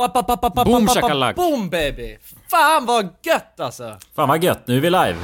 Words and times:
Boom, 0.00 0.88
shakalak. 0.88 1.36
Boom 1.36 1.70
baby! 1.70 2.18
Fan 2.50 2.86
vad 2.86 3.08
gött 3.22 3.60
alltså! 3.60 3.98
Fan 4.14 4.28
vad 4.28 4.44
gött, 4.44 4.66
nu 4.66 4.76
är 4.76 4.80
vi 4.80 4.90
live. 4.90 5.16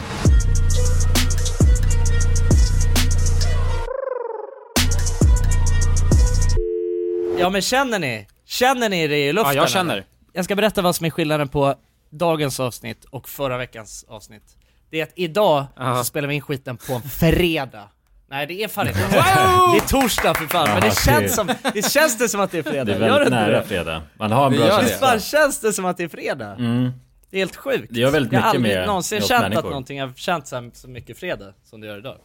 Ja 7.39 7.51
men 7.51 7.63
känner 7.63 7.99
ni? 7.99 8.27
Känner 8.45 8.89
ni 8.89 9.07
det 9.07 9.19
i 9.19 9.33
luften? 9.33 9.57
Ja, 9.57 9.63
jag 9.63 9.71
känner. 9.71 10.05
Jag 10.33 10.45
ska 10.45 10.57
berätta 10.57 10.83
vad 10.83 10.97
som 10.97 11.07
är 11.07 11.11
skillnaden 11.11 11.49
på 11.49 11.75
dagens 12.11 12.61
avsnitt 12.61 13.05
och 13.05 13.29
förra 13.29 13.59
veckans 13.59 14.05
avsnitt. 14.09 14.57
Det 14.91 15.01
är 15.01 15.03
att 15.03 15.13
idag 15.15 15.65
Aha. 15.79 15.99
så 15.99 16.05
spelar 16.05 16.29
vi 16.29 16.35
in 16.35 16.41
skiten 16.41 16.77
på 16.77 16.93
en 16.93 17.03
fredag. 17.03 17.89
Nej 18.29 18.47
det 18.47 18.63
är 18.65 18.69
fan 18.69 18.89
inte 18.89 19.01
Det 19.11 19.17
är 19.17 19.89
torsdag 19.89 20.35
för 20.35 20.47
fan, 20.47 20.69
men 20.69 20.81
det 20.81 20.97
känns 21.05 21.23
det- 21.23 21.29
som, 21.29 21.51
det 21.75 21.91
känns 21.93 22.19
det 22.19 22.29
som 22.29 22.41
att 22.41 22.51
det 22.51 22.59
är 22.59 22.63
fredag. 22.63 22.85
Det 22.85 22.93
är 22.95 23.01
Gör 23.01 23.13
väldigt 23.13 23.31
nära 23.31 23.61
det? 23.61 23.67
fredag. 23.67 24.03
Man 24.19 24.33
har 24.33 24.47
en 24.47 24.53
bra 24.53 24.61
det. 24.67 24.77
Visst 24.83 24.89
känsla. 24.91 25.07
fan 25.09 25.21
känns 25.21 25.61
det 25.61 25.73
som 25.73 25.85
att 25.85 25.97
det 25.97 26.05
är 26.05 26.09
fredag? 26.09 26.53
Mm. 26.59 26.91
Det 27.31 27.37
är 27.37 27.39
helt 27.39 27.57
sjukt. 27.57 27.87
Det 27.91 28.01
gör 28.01 28.11
väldigt 28.11 28.33
jag 28.33 28.41
har 28.41 28.47
mycket 28.49 28.57
aldrig 28.59 28.77
med- 28.79 28.87
någonsin 28.87 29.21
känt 29.21 29.33
att 29.45 29.51
människor. 29.51 29.69
någonting 29.71 30.01
har 30.01 30.13
känt 30.17 30.47
så, 30.47 30.57
här, 30.57 30.71
så 30.75 30.89
mycket 30.89 31.19
fredag 31.19 31.53
som 31.65 31.81
det 31.81 31.87
gör 31.87 31.99
idag. 31.99 32.17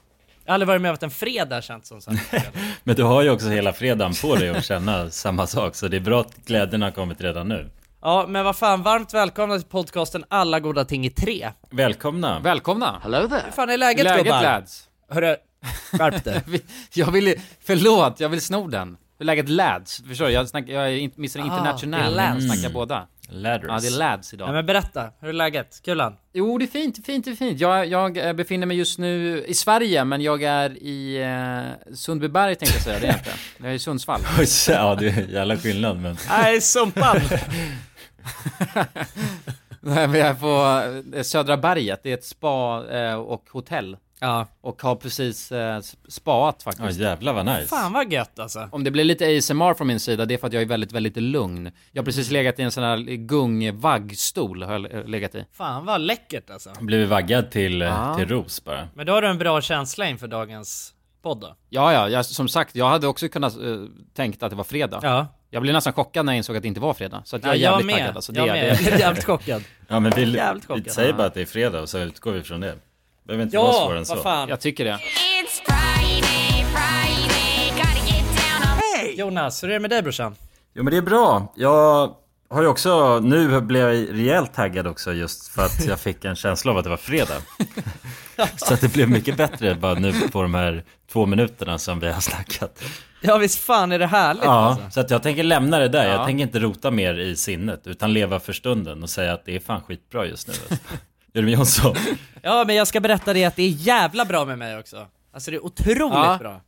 Jag 0.45 0.51
har 0.51 0.53
aldrig 0.53 0.67
varit 0.67 0.81
med 0.81 0.89
om 0.89 0.95
att 0.95 1.03
en 1.03 1.11
fredag 1.11 1.61
känts 1.61 1.89
som 1.89 2.01
så 2.01 2.11
mycket. 2.11 2.43
Men 2.83 2.95
du 2.95 3.03
har 3.03 3.21
ju 3.21 3.29
också 3.29 3.47
hela 3.49 3.73
fredagen 3.73 4.13
på 4.21 4.35
dig 4.35 4.49
att 4.49 4.65
känna 4.65 5.09
samma 5.09 5.47
sak, 5.47 5.75
så 5.75 5.87
det 5.87 5.97
är 5.97 6.01
bra 6.01 6.21
att 6.21 6.35
glädjen 6.45 6.81
har 6.81 6.91
kommit 6.91 7.21
redan 7.21 7.47
nu. 7.47 7.69
Ja, 8.01 8.25
men 8.29 8.45
vad 8.45 8.55
fan, 8.55 8.83
varmt 8.83 9.13
välkomna 9.13 9.57
till 9.57 9.67
podcasten 9.67 10.23
Alla 10.29 10.59
goda 10.59 10.85
ting 10.85 11.05
i 11.05 11.09
tre. 11.09 11.49
Välkomna! 11.71 12.39
Välkomna! 12.39 13.01
Hur 13.03 13.51
fan 13.51 13.69
är 13.69 13.77
läget, 13.77 14.03
Läget 14.03 14.23
gubbar? 14.25 14.41
lads? 14.43 14.87
Hörru, 15.09 15.35
skärp 15.91 16.23
dig. 16.23 16.41
Jag 16.93 17.11
vill, 17.11 17.35
förlåt, 17.65 18.19
jag 18.19 18.29
vill 18.29 18.41
sno 18.41 18.67
den. 18.67 18.97
Hur 19.17 19.25
läget 19.25 19.49
lads? 19.49 20.03
Förstår 20.07 20.25
du? 20.25 20.31
Jag, 20.31 20.49
snack, 20.49 20.65
jag 20.67 20.91
är 20.93 20.97
Mr 21.17 21.39
Ah, 21.39 21.45
International, 21.45 21.99
det 22.01 22.05
är 22.07 22.09
lads. 22.11 22.45
jag 22.45 22.53
snackar 22.57 22.73
båda. 22.73 23.07
Ladders. 23.33 23.65
Ja, 23.67 23.79
det 23.81 23.87
är 23.87 23.97
lads 23.97 24.33
idag. 24.33 24.47
Ja, 24.49 24.53
men 24.53 24.65
berätta, 24.65 25.09
hur 25.19 25.29
är 25.29 25.33
läget? 25.33 25.81
Kulan? 25.85 26.15
Jo, 26.33 26.57
det 26.57 26.65
är 26.65 26.67
fint, 26.67 27.05
fint, 27.05 27.25
det 27.25 27.31
är 27.31 27.35
fint. 27.35 27.59
Jag, 27.59 27.85
jag 27.85 28.17
eh, 28.17 28.33
befinner 28.33 28.67
mig 28.67 28.77
just 28.77 28.99
nu 28.99 29.43
i 29.47 29.53
Sverige, 29.53 30.05
men 30.05 30.21
jag 30.21 30.43
är 30.43 30.83
i 30.83 31.21
eh, 31.87 31.93
Sundbyberg 31.95 32.55
tänkte 32.55 32.75
jag 32.77 32.83
säga, 32.83 32.99
det 32.99 33.05
är 33.05 33.11
jag 33.11 33.19
inte. 33.19 33.31
Jag 33.57 33.69
är 33.69 33.73
i 33.73 33.79
Sundsvall. 33.79 34.21
Ja, 34.67 34.95
det 34.95 35.07
är 35.07 35.27
jävla 35.27 35.57
skillnad 35.57 35.97
men... 35.97 36.17
Nej, 36.29 36.61
Sumpan! 36.61 37.17
Nej, 39.83 40.07
men 40.07 40.19
jag 40.19 40.27
är 40.29 40.33
på 40.33 41.15
eh, 41.17 41.23
Södra 41.23 41.57
berget, 41.57 41.99
det 42.03 42.09
är 42.09 42.13
ett 42.13 42.25
spa 42.25 42.83
eh, 42.91 43.13
och 43.13 43.45
hotell. 43.51 43.97
Ja. 44.21 44.47
Och 44.61 44.81
har 44.81 44.95
precis 44.95 45.51
eh, 45.51 45.79
spaat 46.07 46.55
Ja 46.65 46.71
faktiskt. 46.71 46.99
jävlar 46.99 47.33
vad 47.33 47.45
nice. 47.45 47.67
Fan 47.67 47.93
vad 47.93 48.13
gött 48.13 48.39
alltså. 48.39 48.69
Om 48.71 48.83
det 48.83 48.91
blir 48.91 49.03
lite 49.03 49.37
ASMR 49.37 49.73
från 49.73 49.87
min 49.87 49.99
sida, 49.99 50.25
det 50.25 50.33
är 50.33 50.37
för 50.37 50.47
att 50.47 50.53
jag 50.53 50.61
är 50.61 50.67
väldigt, 50.67 50.91
väldigt 50.91 51.17
lugn. 51.17 51.71
Jag 51.91 52.01
har 52.01 52.05
precis 52.05 52.31
legat 52.31 52.59
i 52.59 52.61
en 52.63 52.71
sån 52.71 52.83
här 52.83 52.97
gung-vaggstol, 53.67 54.63
har 54.63 54.73
jag 54.73 55.09
legat 55.09 55.35
i. 55.35 55.45
Fan 55.53 55.85
vad 55.85 56.01
läckert 56.01 56.49
alltså. 56.49 56.69
Blivit 56.81 57.09
vaggad 57.09 57.51
till, 57.51 57.81
eh, 57.81 57.87
Ja. 57.87 58.15
till 58.17 58.27
ros 58.27 58.63
bara. 58.63 58.87
Men 58.95 59.05
då 59.05 59.13
har 59.13 59.21
du 59.21 59.27
en 59.27 59.37
bra 59.37 59.61
känsla 59.61 60.05
inför 60.07 60.27
dagens 60.27 60.93
podd 61.23 61.41
då? 61.41 61.55
Ja, 61.69 61.93
ja, 61.93 62.09
jag, 62.09 62.25
som 62.25 62.47
sagt, 62.47 62.75
jag 62.75 62.89
hade 62.89 63.07
också 63.07 63.27
kunnat 63.29 63.57
uh, 63.57 63.85
tänkt 64.15 64.43
att 64.43 64.49
det 64.49 64.55
var 64.55 64.63
fredag. 64.63 64.99
Ja. 65.03 65.27
Jag 65.49 65.61
blev 65.61 65.73
nästan 65.73 65.93
chockad 65.93 66.25
när 66.25 66.33
jag 66.33 66.37
insåg 66.37 66.55
att 66.55 66.61
det 66.61 66.67
inte 66.67 66.79
var 66.79 66.93
fredag. 66.93 67.21
Så 67.25 67.35
att 67.35 67.43
jag 67.45 67.49
ja 67.51 67.55
är 67.55 67.61
jävligt 67.61 67.85
med. 67.85 67.95
taggad 67.95 68.15
alltså. 68.15 68.31
Det, 68.31 68.39
jag 68.39 68.47
är- 68.47 68.53
med. 68.53 68.63
det, 68.63 68.67
Jag 68.73 68.77
blev 68.83 68.93
är- 68.93 68.99
jävligt 68.99 69.23
chockad. 69.25 69.63
Ja 69.87 69.99
men 69.99 70.11
vi, 70.15 70.25
vi 70.83 70.89
säger 70.89 71.13
bara 71.13 71.27
att 71.27 71.33
det 71.33 71.41
är 71.41 71.45
fredag 71.45 71.81
och 71.81 71.89
så 71.89 71.97
utgår 71.99 72.31
vi 72.31 72.43
från 72.43 72.59
det. 72.59 72.75
Behöver 73.27 73.43
inte 73.43 73.57
vara 73.57 73.67
Ja, 73.67 73.73
svårare 73.85 73.97
än 73.99 74.05
så. 74.05 74.15
fan. 74.15 74.49
jag 74.49 74.59
tycker 74.59 74.85
det. 74.85 74.91
It's 74.91 75.61
Friday, 75.65 76.65
Friday, 76.65 77.69
gotta 77.75 78.07
get 78.07 78.23
down 78.25 79.09
on 79.09 79.15
Jonas, 79.17 79.63
hur 79.63 79.69
är 79.69 79.73
det 79.73 79.79
med 79.79 79.89
dig 79.89 80.01
brorsan? 80.01 80.35
Jo 80.73 80.83
men 80.83 80.91
det 80.91 80.97
är 80.97 81.01
bra. 81.01 81.53
Jag 81.55 82.15
har 82.49 82.61
ju 82.61 82.67
också, 82.67 83.19
nu 83.19 83.61
blev 83.61 83.89
jag 83.89 84.17
rejält 84.19 84.53
taggad 84.53 84.87
också 84.87 85.13
just 85.13 85.47
för 85.47 85.65
att 85.65 85.85
jag 85.85 85.99
fick 85.99 86.25
en 86.25 86.35
känsla 86.35 86.71
av 86.71 86.77
att 86.77 86.83
det 86.83 86.89
var 86.89 86.97
fredag. 86.97 87.41
så 88.55 88.73
att 88.73 88.81
det 88.81 88.93
blev 88.93 89.09
mycket 89.09 89.37
bättre 89.37 89.75
bara 89.75 89.93
nu 89.93 90.13
på 90.31 90.41
de 90.41 90.53
här 90.53 90.83
två 91.11 91.25
minuterna 91.25 91.77
som 91.77 91.99
vi 91.99 92.11
har 92.11 92.21
snackat. 92.21 92.83
Ja 93.21 93.37
visst 93.37 93.59
fan 93.59 93.91
är 93.91 93.99
det 93.99 94.07
härligt 94.07 94.43
Ja, 94.43 94.51
alltså. 94.51 94.89
så 94.91 94.99
att 94.99 95.09
jag 95.11 95.23
tänker 95.23 95.43
lämna 95.43 95.79
det 95.79 95.87
där. 95.87 96.05
Ja. 96.05 96.11
Jag 96.13 96.25
tänker 96.25 96.43
inte 96.43 96.59
rota 96.59 96.91
mer 96.91 97.19
i 97.19 97.35
sinnet 97.35 97.87
utan 97.87 98.13
leva 98.13 98.39
för 98.39 98.53
stunden 98.53 99.03
och 99.03 99.09
säga 99.09 99.33
att 99.33 99.45
det 99.45 99.55
är 99.55 99.59
fan 99.59 99.81
skitbra 99.81 100.25
just 100.25 100.47
nu. 100.47 100.53
Med 101.33 101.49
Jonsson? 101.49 101.95
Ja 102.43 102.63
men 102.67 102.75
jag 102.75 102.87
ska 102.87 102.99
berätta 102.99 103.33
det 103.33 103.45
att 103.45 103.55
det 103.55 103.63
är 103.63 103.69
jävla 103.69 104.25
bra 104.25 104.45
med 104.45 104.57
mig 104.57 104.77
också. 104.77 105.07
Alltså 105.33 105.51
det 105.51 105.57
är 105.57 105.65
otroligt 105.65 105.99
Ja. 105.99 106.37
bra. 106.39 106.61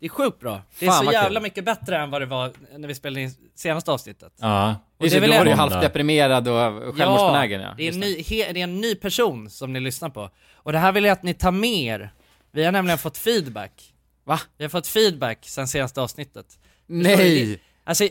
Det 0.00 0.06
är 0.06 0.10
sjukt 0.10 0.40
bra. 0.40 0.62
Det 0.78 0.86
är 0.86 0.90
Fan, 0.90 0.98
så 0.98 1.04
vad 1.04 1.14
jävla 1.14 1.40
kul. 1.40 1.42
mycket 1.42 1.64
bättre 1.64 1.96
än 1.98 2.10
vad 2.10 2.22
det 2.22 2.26
var 2.26 2.52
när 2.78 2.88
vi 2.88 2.94
spelade 2.94 3.20
in 3.22 3.34
senaste 3.54 3.90
avsnittet. 3.92 4.32
Ja. 4.40 4.76
Och 4.98 5.04
Just 5.04 5.12
det 5.14 5.18
är 5.18 5.20
väl 5.20 5.30
då 5.30 5.36
var 5.38 5.44
du 5.44 5.50
en- 5.50 5.58
halvt 5.58 5.80
deprimerad 5.80 6.48
och 6.48 6.54
självmordsbenägen 6.96 7.60
ja. 7.60 7.74
det 7.76 7.88
är, 7.88 7.92
en 7.92 8.00
ny, 8.00 8.22
he, 8.22 8.52
det 8.52 8.60
är 8.60 8.64
en 8.64 8.80
ny 8.80 8.94
person 8.94 9.50
som 9.50 9.72
ni 9.72 9.80
lyssnar 9.80 10.08
på. 10.08 10.30
Och 10.54 10.72
det 10.72 10.78
här 10.78 10.92
vill 10.92 11.04
jag 11.04 11.12
att 11.12 11.22
ni 11.22 11.34
tar 11.34 11.52
med 11.52 11.70
er. 11.84 12.12
Vi 12.52 12.64
har 12.64 12.72
nämligen 12.72 12.98
fått 12.98 13.18
feedback. 13.18 13.94
Va? 14.24 14.40
Vi 14.58 14.64
har 14.64 14.68
fått 14.68 14.86
feedback 14.86 15.38
sen 15.42 15.68
senaste 15.68 16.00
avsnittet. 16.00 16.46
Nej! 16.86 17.60
Alltså, 17.88 18.08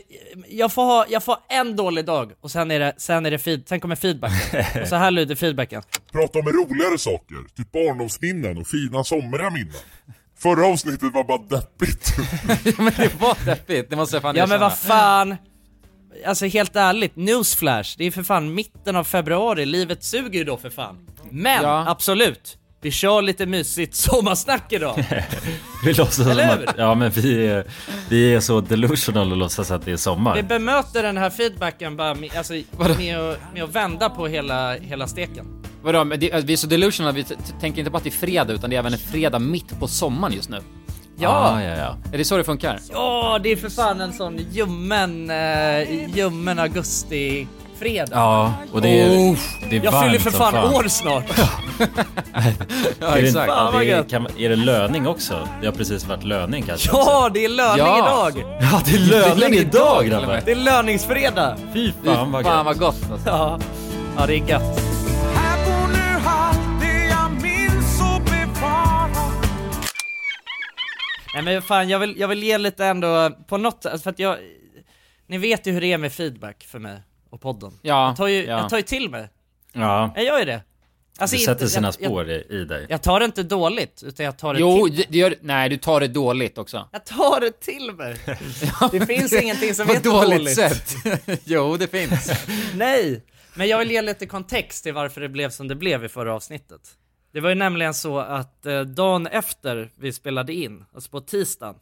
jag 0.48 0.72
får 0.72 0.82
ha, 0.82 1.06
jag 1.08 1.22
får 1.24 1.36
en 1.48 1.76
dålig 1.76 2.04
dag 2.04 2.32
och 2.40 2.50
sen 2.50 2.70
är 2.70 2.78
det, 2.80 2.94
sen 2.96 3.26
är 3.26 3.30
det 3.30 3.38
feed, 3.38 3.68
sen 3.68 3.80
kommer 3.80 3.96
feedbacken. 3.96 4.64
och 4.82 4.88
så 4.88 4.96
här 4.96 5.10
lyder 5.10 5.34
feedbacken. 5.34 5.82
Prata 6.12 6.38
om 6.38 6.44
roligare 6.46 6.98
saker, 6.98 7.36
typ 7.56 7.72
barndomsminnen 7.72 8.58
och 8.58 8.66
fina 8.66 9.04
somriga 9.04 9.50
minnen. 9.50 9.74
Förra 10.38 10.66
avsnittet 10.66 11.12
var 11.14 11.24
bara 11.24 11.38
deppigt. 11.38 12.16
men 12.78 12.92
det 12.96 13.20
var 13.20 13.44
deppigt, 13.44 13.90
det 13.90 13.96
måste 13.96 14.16
jag 14.16 14.22
fan 14.22 14.36
Ja 14.36 14.46
men 14.46 14.60
vad 14.60 14.78
fan. 14.78 15.36
Alltså 16.26 16.46
helt 16.46 16.76
ärligt, 16.76 17.16
newsflash, 17.16 17.94
det 17.98 18.04
är 18.04 18.10
för 18.10 18.22
fan 18.22 18.54
mitten 18.54 18.96
av 18.96 19.04
februari, 19.04 19.66
livet 19.66 20.04
suger 20.04 20.38
ju 20.38 20.44
då 20.44 20.56
för 20.56 20.70
fan. 20.70 21.06
Men 21.30 21.62
Ja. 21.62 21.84
absolut, 21.88 22.58
vi 22.80 22.90
kör 22.90 23.22
lite 23.22 23.46
mysigt 23.46 23.94
sommarsnack 23.94 24.72
idag. 24.72 25.04
Vi 25.84 25.94
låtsas 25.94 26.14
som 26.16 26.30
Eller 26.30 26.56
hur? 26.56 26.68
att, 26.68 26.74
ja 26.78 26.94
men 26.94 27.10
vi 27.10 27.46
är, 27.46 27.64
vi 28.08 28.34
är 28.34 28.40
så 28.40 28.60
delusional 28.60 29.30
och 29.30 29.36
låtsas 29.36 29.70
att 29.70 29.84
det 29.84 29.92
är 29.92 29.96
sommar. 29.96 30.34
Vi 30.36 30.42
bemöter 30.42 31.02
den 31.02 31.16
här 31.16 31.30
feedbacken 31.30 31.96
bara 31.96 32.14
med, 32.14 32.36
alltså, 32.36 32.52
med, 32.52 33.18
att, 33.18 33.38
med 33.54 33.64
att 33.64 33.74
vända 33.74 34.10
på 34.10 34.26
hela, 34.26 34.74
hela 34.74 35.06
steken. 35.06 35.46
Vadå, 35.82 36.04
men 36.04 36.20
det, 36.20 36.44
vi 36.44 36.52
är 36.52 36.56
så 36.56 36.66
delusional, 36.66 37.14
vi 37.14 37.24
tänker 37.60 37.78
inte 37.78 37.90
bara 37.90 37.96
att 37.98 38.04
det 38.04 38.10
är 38.10 38.26
fredag 38.26 38.52
utan 38.52 38.70
det 38.70 38.76
är 38.76 38.78
även 38.78 38.92
en 38.92 38.98
fredag 38.98 39.38
mitt 39.38 39.80
på 39.80 39.88
sommaren 39.88 40.34
just 40.34 40.48
nu. 40.48 40.58
Ja! 41.16 41.28
Ah, 41.28 41.62
ja, 41.62 41.76
ja. 41.76 41.96
Är 42.12 42.18
det 42.18 42.24
så 42.24 42.36
det 42.36 42.44
funkar? 42.44 42.80
Ja, 42.92 43.40
det 43.42 43.52
är 43.52 43.56
för 43.56 43.68
fan 43.68 44.00
en 44.00 44.12
sån 44.12 44.38
ljummen, 44.52 45.30
eh, 45.30 46.16
ljummen 46.16 46.58
augusti-fredag. 47.82 48.08
Ja, 48.12 48.54
och 48.72 48.82
det 48.82 48.88
är, 49.00 49.38
det 49.70 49.76
är 49.76 49.84
Jag 49.84 50.04
fyller 50.04 50.18
för 50.18 50.30
som 50.30 50.40
fan, 50.40 50.74
år 50.74 50.88
snart. 50.88 51.24
Ja, 53.00 53.06
Är 53.06 53.22
det, 53.22 53.28
exakt. 53.28 53.52
Fan, 53.52 53.72
vad 53.72 53.82
det 53.82 53.90
är, 53.90 54.02
kan, 54.02 54.26
är 54.38 54.48
det 54.48 54.56
löning 54.56 55.06
också? 55.06 55.48
Det 55.60 55.66
har 55.66 55.72
precis 55.74 56.04
varit 56.04 56.24
löning 56.24 56.62
kanske? 56.62 56.88
Ja, 56.92 57.30
det 57.34 57.44
är 57.44 57.48
löning 57.48 57.86
Ja. 57.86 58.30
idag! 58.32 58.44
ja 58.60 58.82
det 58.84 58.94
är 58.94 58.98
löning 58.98 59.54
idag 59.58 60.06
grabbar! 60.06 60.42
Det 60.44 60.52
är 60.52 60.56
löningsfredag! 60.56 61.56
Fy 61.72 61.92
fan 62.04 62.32
vad 62.32 62.44
fan 62.44 62.56
gött! 62.56 62.66
vad 62.66 62.78
gott 62.78 63.10
alltså. 63.12 63.28
Ja, 63.28 63.58
ja 64.16 64.26
det 64.26 64.34
är 64.34 64.48
gött. 64.48 64.80
Nej 71.34 71.42
men 71.42 71.62
fan, 71.62 71.88
jag 71.88 71.98
vill, 71.98 72.18
jag 72.18 72.28
vill 72.28 72.42
ge 72.42 72.58
lite 72.58 72.86
ändå, 72.86 73.30
på 73.48 73.56
något 73.56 73.82
sätt, 73.82 74.02
för 74.02 74.10
att 74.10 74.18
jag... 74.18 74.36
Ni 75.26 75.38
vet 75.38 75.66
ju 75.66 75.72
hur 75.72 75.80
det 75.80 75.92
är 75.92 75.98
med 75.98 76.12
feedback 76.12 76.64
för 76.64 76.78
mig 76.78 77.02
och 77.30 77.40
podden. 77.40 77.72
Ja, 77.82 78.06
Jag 78.06 78.16
tar 78.16 78.26
ju, 78.26 78.44
ja. 78.44 78.58
jag 78.60 78.70
tar 78.70 78.76
ju 78.76 78.82
till 78.82 79.10
mig. 79.10 79.28
Ja, 79.72 80.12
Jag 80.16 80.24
gör 80.24 80.38
ju 80.38 80.44
det. 80.44 80.62
Alltså 81.20 81.36
det 81.36 81.40
inte- 81.42 81.52
sätter 81.54 81.66
sina 81.66 81.86
jag, 81.88 81.94
jag, 82.00 82.10
spår 82.10 82.30
i, 82.30 82.46
i 82.50 82.64
dig. 82.64 82.86
jag 82.88 83.02
tar 83.02 83.18
det 83.20 83.24
inte 83.26 83.42
dåligt, 83.42 84.02
utan 84.06 84.26
jag 84.26 84.38
tar 84.38 84.54
det 84.54 84.60
Jo, 84.60 84.86
till 84.88 84.96
det, 84.96 85.04
det 85.08 85.18
gör, 85.18 85.34
nej 85.40 85.68
du 85.68 85.76
tar 85.76 86.00
det 86.00 86.08
dåligt 86.08 86.58
också. 86.58 86.88
Jag 86.92 87.04
tar 87.06 87.40
det 87.40 87.60
till 87.60 87.92
mig! 87.92 88.16
Det 88.92 89.06
finns 89.06 89.32
ingenting 89.32 89.74
som 89.74 89.88
heter 89.88 90.10
dåligt, 90.10 90.38
dåligt. 90.38 90.54
sätt. 90.54 90.94
jo, 91.44 91.76
det 91.76 91.86
finns. 91.86 92.30
Nej! 92.74 93.24
Men 93.54 93.68
jag 93.68 93.78
vill 93.78 93.90
ge 93.90 94.02
lite 94.02 94.26
kontext 94.26 94.84
till 94.84 94.94
varför 94.94 95.20
det 95.20 95.28
blev 95.28 95.50
som 95.50 95.68
det 95.68 95.74
blev 95.74 96.04
i 96.04 96.08
förra 96.08 96.34
avsnittet. 96.34 96.80
Det 97.32 97.40
var 97.40 97.48
ju 97.48 97.54
nämligen 97.54 97.94
så 97.94 98.18
att 98.18 98.66
eh, 98.66 98.80
dagen 98.80 99.26
efter 99.26 99.90
vi 99.96 100.12
spelade 100.12 100.52
in, 100.54 100.84
alltså 100.94 101.10
på 101.10 101.20
tisdagen, 101.20 101.74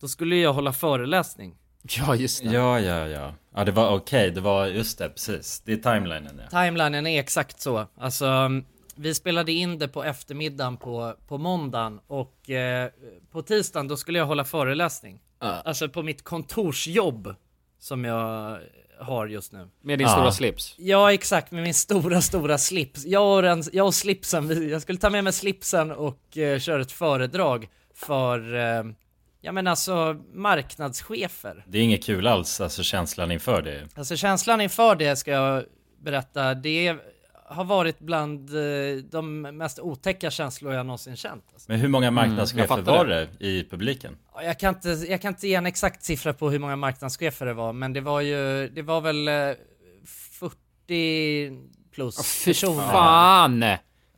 då 0.00 0.08
skulle 0.08 0.36
jag 0.36 0.52
hålla 0.52 0.72
föreläsning. 0.72 1.54
Ja, 1.98 2.14
just 2.14 2.42
det. 2.42 2.50
Ja, 2.52 2.80
ja, 2.80 3.06
ja. 3.08 3.34
Ja, 3.54 3.64
det 3.64 3.72
var 3.72 3.90
okej. 3.96 4.30
Det 4.30 4.40
var 4.40 4.66
just 4.66 4.98
det, 4.98 5.08
precis. 5.08 5.60
Det 5.64 5.72
är 5.72 5.76
timelinen 5.76 6.40
ja. 6.50 6.64
Timelinen 6.64 7.06
är 7.06 7.20
exakt 7.20 7.60
så. 7.60 7.86
Alltså, 7.98 8.26
vi 8.96 9.14
spelade 9.14 9.52
in 9.52 9.78
det 9.78 9.88
på 9.88 10.04
eftermiddagen 10.04 10.76
på, 10.76 11.14
på 11.28 11.38
måndagen 11.38 12.00
och 12.06 12.50
eh, 12.50 12.90
på 13.32 13.42
tisdagen 13.42 13.88
då 13.88 13.96
skulle 13.96 14.18
jag 14.18 14.26
hålla 14.26 14.44
föreläsning. 14.44 15.20
Alltså 15.38 15.88
på 15.88 16.02
mitt 16.02 16.24
kontorsjobb 16.24 17.34
som 17.78 18.04
jag 18.04 18.58
har 19.00 19.26
just 19.26 19.52
nu. 19.52 19.68
Med 19.82 19.98
din 19.98 20.06
Ja. 20.06 20.12
stora 20.12 20.32
slips. 20.32 20.74
Ja 20.78 21.12
exakt, 21.12 21.52
med 21.52 21.62
min 21.62 21.74
stora 21.74 22.20
stora 22.20 22.58
slips. 22.58 23.04
Jag 23.06 23.36
och, 23.36 23.42
den, 23.42 23.62
jag 23.72 23.86
och 23.86 23.94
slipsen, 23.94 24.48
vi- 24.48 24.70
jag 24.70 24.82
skulle 24.82 24.98
ta 24.98 25.10
med 25.10 25.24
mig 25.24 25.32
slipsen 25.32 25.92
och 25.92 26.38
eh, 26.38 26.58
köra 26.58 26.82
ett 26.82 26.92
föredrag 26.92 27.68
för, 27.94 28.54
eh, 28.54 28.84
Ja 29.46 29.52
men 29.52 29.66
alltså 29.66 30.16
marknadschefer. 30.32 31.64
Det 31.68 31.78
är 31.78 31.82
inget 31.82 32.04
kul 32.04 32.26
alls, 32.26 32.60
alltså 32.60 32.82
känslan 32.82 33.30
inför 33.30 33.62
det. 33.62 33.88
Alltså 33.94 34.16
känslan 34.16 34.60
inför 34.60 34.96
det 34.96 35.16
ska 35.16 35.30
jag 35.30 35.64
berätta, 36.00 36.54
det 36.54 36.96
har 37.44 37.64
varit 37.64 37.98
bland 37.98 38.50
eh, 38.50 38.96
de 39.10 39.40
mest 39.42 39.78
otäcka 39.78 40.30
känslor 40.30 40.74
jag 40.74 40.86
någonsin 40.86 41.16
känt. 41.16 41.44
Alltså. 41.52 41.72
Men 41.72 41.80
hur 41.80 41.88
många 41.88 42.10
marknadschefer 42.10 42.66
fattar 42.66 42.92
var 42.92 43.06
det. 43.06 43.28
det 43.38 43.46
i 43.46 43.64
publiken? 43.70 44.16
Ja, 44.34 44.42
Jag 44.42 44.58
kan, 44.58 44.74
inte, 44.74 44.88
jag 44.88 45.22
kan 45.22 45.32
inte 45.32 45.48
ge 45.48 45.54
en 45.54 45.66
exakt 45.66 46.04
siffra 46.04 46.32
på 46.32 46.50
hur 46.50 46.58
många 46.58 46.76
marknadschefer 46.76 47.46
det 47.46 47.54
var, 47.54 47.72
men 47.72 47.92
det 47.92 48.00
var 48.00 48.20
ju, 48.20 48.68
det 48.68 48.82
var 48.82 49.00
väl 49.00 49.28
eh, 49.28 49.34
40 50.04 51.52
plus 51.94 52.42
Fy 52.44 52.50
personer. 52.50 52.82
fan! 52.82 53.64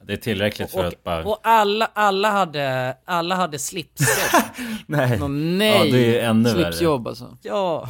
Det 0.06 0.12
är 0.12 0.16
tillräckligt 0.16 0.70
för 0.70 0.78
Och, 0.78 0.84
att 0.86 1.04
bara... 1.04 1.24
och 1.24 1.40
alla, 1.42 1.90
alla 1.94 2.30
hade, 2.30 2.96
alla 3.04 3.34
hade 3.34 3.58
slips. 3.58 4.00
Nej. 4.86 5.18
Åh 5.22 5.28
nej! 5.28 5.86
Ja, 5.90 5.92
det 5.96 6.18
är 6.20 6.28
ännu 6.28 6.54
värre. 6.54 6.72
Slipsjobb 6.72 7.06
alltså. 7.08 7.36
ja. 7.42 7.88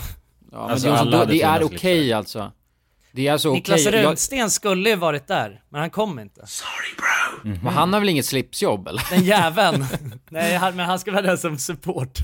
Ja, 0.53 0.63
men 0.63 0.71
Alltså, 0.71 0.87
det 0.89 0.95
är, 0.95 0.99
alla 0.99 1.11
så, 1.13 1.19
hade 1.19 1.33
det 1.33 1.43
är 1.43 1.63
okej 1.65 1.79
slipsar. 1.99 2.17
alltså. 2.17 2.53
Det 3.13 3.29
är 3.29 3.33
alltså 3.33 3.49
okej. 3.49 3.59
Niklas 3.61 3.85
Jag- 3.85 4.05
Runsten 4.05 4.51
skulle 4.51 4.91
ju 4.91 4.97
varit 4.97 5.27
där, 5.27 5.63
men 5.69 5.81
han 5.81 5.91
kom 5.91 6.19
inte. 6.19 6.45
Men 7.43 7.67
han 7.67 7.93
har 7.93 8.01
väl 8.01 8.09
inget 8.09 8.27
slipsjobb 8.27 8.89
eller? 8.89 9.03
Den 9.11 9.25
jäveln. 9.25 9.87
Nej, 10.29 10.55
han, 10.57 10.77
men 10.77 10.87
han 10.87 10.99
ska 10.99 11.13
vara 11.13 11.23
där 11.23 11.37
som 11.37 11.59
support. 11.59 12.19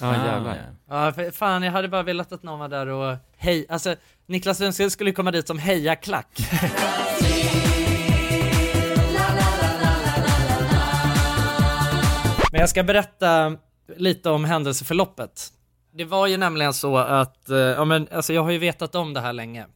Ja 0.00 0.14
jävlar. 0.26 0.58
Ja, 0.88 1.12
för 1.12 1.30
fan 1.30 1.62
jag 1.62 1.72
hade 1.72 1.88
bara 1.88 2.02
velat 2.02 2.32
att 2.32 2.42
någon 2.42 2.58
var 2.58 2.68
där 2.68 2.86
och 2.86 3.16
hej, 3.36 3.66
alltså 3.68 3.94
Niklas 4.26 4.60
Lundsten 4.60 4.90
skulle 4.90 5.12
komma 5.12 5.30
dit 5.30 5.46
som 5.46 5.58
hejaklack. 5.58 6.26
Men 12.58 12.62
jag 12.62 12.70
ska 12.70 12.82
berätta 12.82 13.56
lite 13.96 14.30
om 14.30 14.44
händelseförloppet. 14.44 15.52
Det 15.92 16.04
var 16.04 16.26
ju 16.26 16.36
nämligen 16.36 16.74
så 16.74 16.96
att, 16.96 17.50
eh, 17.50 17.58
ja 17.58 17.84
men 17.84 18.08
alltså 18.12 18.32
jag 18.32 18.42
har 18.42 18.50
ju 18.50 18.58
vetat 18.58 18.94
om 18.94 19.14
det 19.14 19.20
här 19.20 19.32
länge. 19.32 19.66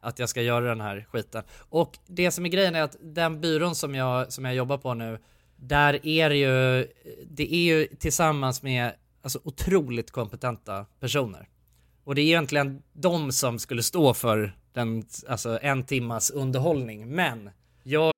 Att 0.00 0.18
jag 0.18 0.28
ska 0.28 0.42
göra 0.42 0.64
den 0.64 0.80
här 0.80 1.06
skiten. 1.12 1.42
Och 1.58 1.98
det 2.06 2.30
som 2.30 2.46
är 2.46 2.48
grejen 2.48 2.74
är 2.74 2.82
att 2.82 2.96
den 3.00 3.40
byrån 3.40 3.74
som 3.74 3.94
jag, 3.94 4.32
som 4.32 4.44
jag 4.44 4.54
jobbar 4.54 4.78
på 4.78 4.94
nu, 4.94 5.18
där 5.56 6.06
är 6.06 6.28
det 6.28 6.36
ju, 6.36 6.86
det 7.30 7.54
är 7.54 7.64
ju 7.64 7.86
tillsammans 7.86 8.62
med 8.62 8.92
alltså 9.22 9.40
otroligt 9.44 10.10
kompetenta 10.10 10.86
personer. 11.00 11.48
Och 12.04 12.14
det 12.14 12.20
är 12.20 12.26
egentligen 12.26 12.82
de 12.92 13.32
som 13.32 13.58
skulle 13.58 13.82
stå 13.82 14.14
för 14.14 14.56
den, 14.72 15.04
alltså 15.28 15.58
en 15.62 15.84
timmas 15.84 16.30
underhållning. 16.30 17.08
Men 17.14 17.50
jag 17.82 18.12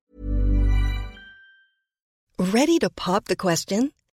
Ready 2.38 2.78
to 2.78 2.90
pop 2.90 3.25
the 3.25 3.37
question? 3.37 3.90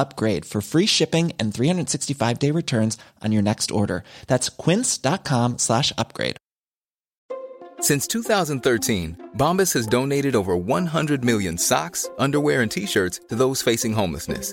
upgrade 0.00 0.44
for 0.44 0.60
free 0.60 0.86
shipping 0.86 1.32
and 1.38 1.54
365 1.54 2.38
day 2.38 2.50
returns 2.50 2.98
on 3.22 3.32
your 3.32 3.42
next 3.42 3.70
order. 3.70 4.02
That's 4.26 4.48
quince.com 4.48 5.58
slash 5.58 5.92
upgrade. 5.96 6.36
Since 7.80 8.06
2013, 8.08 9.30
Bombas 9.38 9.72
has 9.72 9.86
donated 9.86 10.36
over 10.36 10.54
100 10.56 11.24
million 11.24 11.56
socks, 11.56 12.08
underwear, 12.18 12.60
and 12.60 12.70
t 12.70 12.86
shirts 12.86 13.20
to 13.28 13.34
those 13.34 13.62
facing 13.62 13.94
homelessness. 13.94 14.52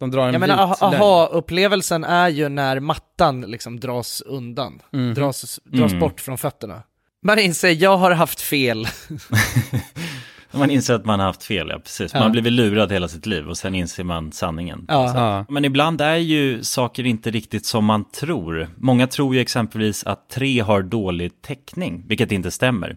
De 0.00 0.10
drar 0.10 0.26
en 0.26 0.32
Jag 0.32 0.40
menar 0.40 0.76
aha-upplevelsen 0.80 2.04
är 2.04 2.28
ju 2.28 2.48
när 2.48 2.80
mattan 2.80 3.40
liksom 3.40 3.80
dras 3.80 4.20
undan, 4.26 4.82
Mhm. 4.92 5.14
dras, 5.14 5.60
dras 5.64 5.90
Mm. 5.92 6.00
bort 6.00 6.20
från 6.20 6.38
fötterna. 6.38 6.82
Man 7.22 7.38
inser, 7.38 7.70
jag 7.82 7.96
har 7.96 8.10
haft 8.10 8.40
fel. 8.40 8.86
Man 10.52 10.70
inser 10.70 10.94
att 10.94 11.04
man 11.04 11.20
har 11.20 11.26
haft 11.26 11.42
fel, 11.44 11.68
ja 11.68 11.78
precis. 11.78 12.12
Man 12.14 12.20
Ja. 12.20 12.24
har 12.26 12.30
blivit 12.32 12.52
lurad 12.52 12.92
hela 12.92 13.08
sitt 13.08 13.26
liv 13.26 13.48
och 13.48 13.58
sen 13.58 13.74
inser 13.74 14.04
man 14.04 14.32
sanningen. 14.32 14.84
Ja. 14.88 15.12
Ja. 15.14 15.44
Men 15.48 15.64
ibland 15.64 16.00
är 16.00 16.16
ju 16.16 16.64
saker 16.64 17.06
inte 17.06 17.30
riktigt 17.30 17.66
som 17.66 17.84
man 17.84 18.04
tror. 18.10 18.68
Många 18.76 19.06
tror 19.06 19.34
ju 19.34 19.40
exempelvis 19.40 20.04
att 20.04 20.28
tre 20.30 20.60
har 20.60 20.82
dålig 20.82 21.42
täckning, 21.42 22.04
vilket 22.08 22.32
inte 22.32 22.50
stämmer. 22.50 22.96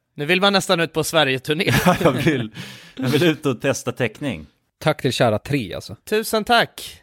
Nu 0.21 0.27
vill 0.27 0.41
man 0.41 0.53
nästan 0.53 0.79
ut 0.79 0.93
på 0.93 1.03
Sverige-turné. 1.03 1.71
jag, 2.01 2.11
vill, 2.11 2.51
jag 2.95 3.09
vill 3.09 3.23
ut 3.23 3.45
och 3.45 3.61
testa 3.61 3.91
täckning. 3.91 4.47
Tack 4.79 5.01
till 5.01 5.13
kära 5.13 5.39
tre 5.39 5.73
alltså. 5.73 5.95
Tusen 6.09 6.43
tack! 6.43 7.01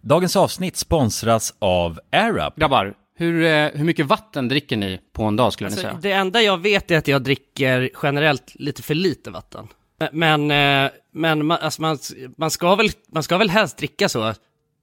Dagens 0.00 0.36
avsnitt 0.36 0.76
sponsras 0.76 1.54
av 1.58 2.00
AirUp. 2.12 2.56
Grabbar, 2.56 2.94
Hur, 3.14 3.44
eh, 3.44 3.68
hur 3.74 3.84
mycket 3.84 4.06
vatten 4.06 4.48
dricker 4.48 4.76
ni 4.76 5.00
på 5.12 5.24
en 5.24 5.36
dag 5.36 5.52
skulle 5.52 5.70
ni 5.70 5.72
Alltså, 5.72 5.88
säga? 5.88 5.98
det 6.02 6.12
enda 6.12 6.42
jag 6.42 6.58
vet 6.58 6.90
är 6.90 6.98
att 6.98 7.08
jag 7.08 7.22
dricker 7.22 7.90
generellt 8.02 8.52
lite 8.54 8.82
för 8.82 8.94
lite 8.94 9.30
vatten. 9.30 9.68
Men, 10.12 10.50
eh, 10.50 10.90
men 11.12 11.46
man, 11.46 11.58
alltså 11.60 11.82
man, 11.82 11.98
man, 12.36 12.50
ska 12.50 12.74
väl, 12.74 12.88
man 13.12 13.22
ska 13.22 13.38
väl 13.38 13.50
helst 13.50 13.78
dricka 13.78 14.08
så 14.08 14.34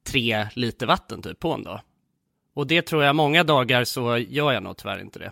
tre 0.07 0.47
liter 0.53 0.85
vatten 0.85 1.21
typ 1.21 1.39
på 1.39 1.53
en 1.53 1.63
dag. 1.63 1.81
Och 2.55 2.67
det 2.67 2.81
tror 2.81 3.03
jag 3.03 3.15
många 3.15 3.43
dagar 3.43 3.83
så 3.83 4.17
gör 4.17 4.51
jag 4.51 4.63
nog 4.63 4.77
tyvärr 4.77 5.01
inte 5.01 5.19
det. 5.19 5.31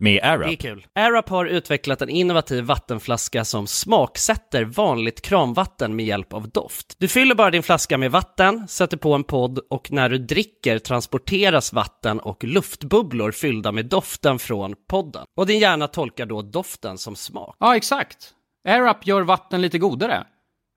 Med 0.00 0.22
Det 0.22 0.28
är 0.28 0.56
kul. 0.56 0.86
AirUp 0.94 1.28
har 1.28 1.46
utvecklat 1.46 2.02
en 2.02 2.08
innovativ 2.08 2.64
vattenflaska 2.64 3.44
som 3.44 3.66
smaksätter 3.66 4.64
vanligt 4.64 5.20
kranvatten 5.20 5.96
med 5.96 6.06
hjälp 6.06 6.32
av 6.32 6.48
doft. 6.48 6.96
Du 6.98 7.08
fyller 7.08 7.34
bara 7.34 7.50
din 7.50 7.62
flaska 7.62 7.98
med 7.98 8.10
vatten, 8.10 8.68
sätter 8.68 8.96
på 8.96 9.14
en 9.14 9.24
podd 9.24 9.58
och 9.70 9.92
när 9.92 10.08
du 10.08 10.18
dricker 10.18 10.78
transporteras 10.78 11.72
vatten 11.72 12.20
och 12.20 12.44
luftbubblor 12.44 13.32
fyllda 13.32 13.72
med 13.72 13.86
doften 13.86 14.38
från 14.38 14.74
podden. 14.88 15.24
Och 15.36 15.46
din 15.46 15.58
hjärna 15.58 15.88
tolkar 15.88 16.26
då 16.26 16.42
doften 16.42 16.98
som 16.98 17.16
smak. 17.16 17.56
Ja, 17.60 17.76
exakt. 17.76 18.34
AirUp 18.68 19.06
gör 19.06 19.22
vatten 19.22 19.62
lite 19.62 19.78
godare. 19.78 20.26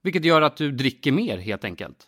Vilket 0.03 0.25
gör 0.25 0.41
att 0.41 0.57
du 0.57 0.71
dricker 0.71 1.11
mer 1.11 1.37
helt 1.37 1.63
enkelt. 1.65 2.07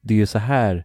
det 0.00 0.14
är 0.14 0.18
ju 0.18 0.26
så 0.26 0.38
här 0.38 0.84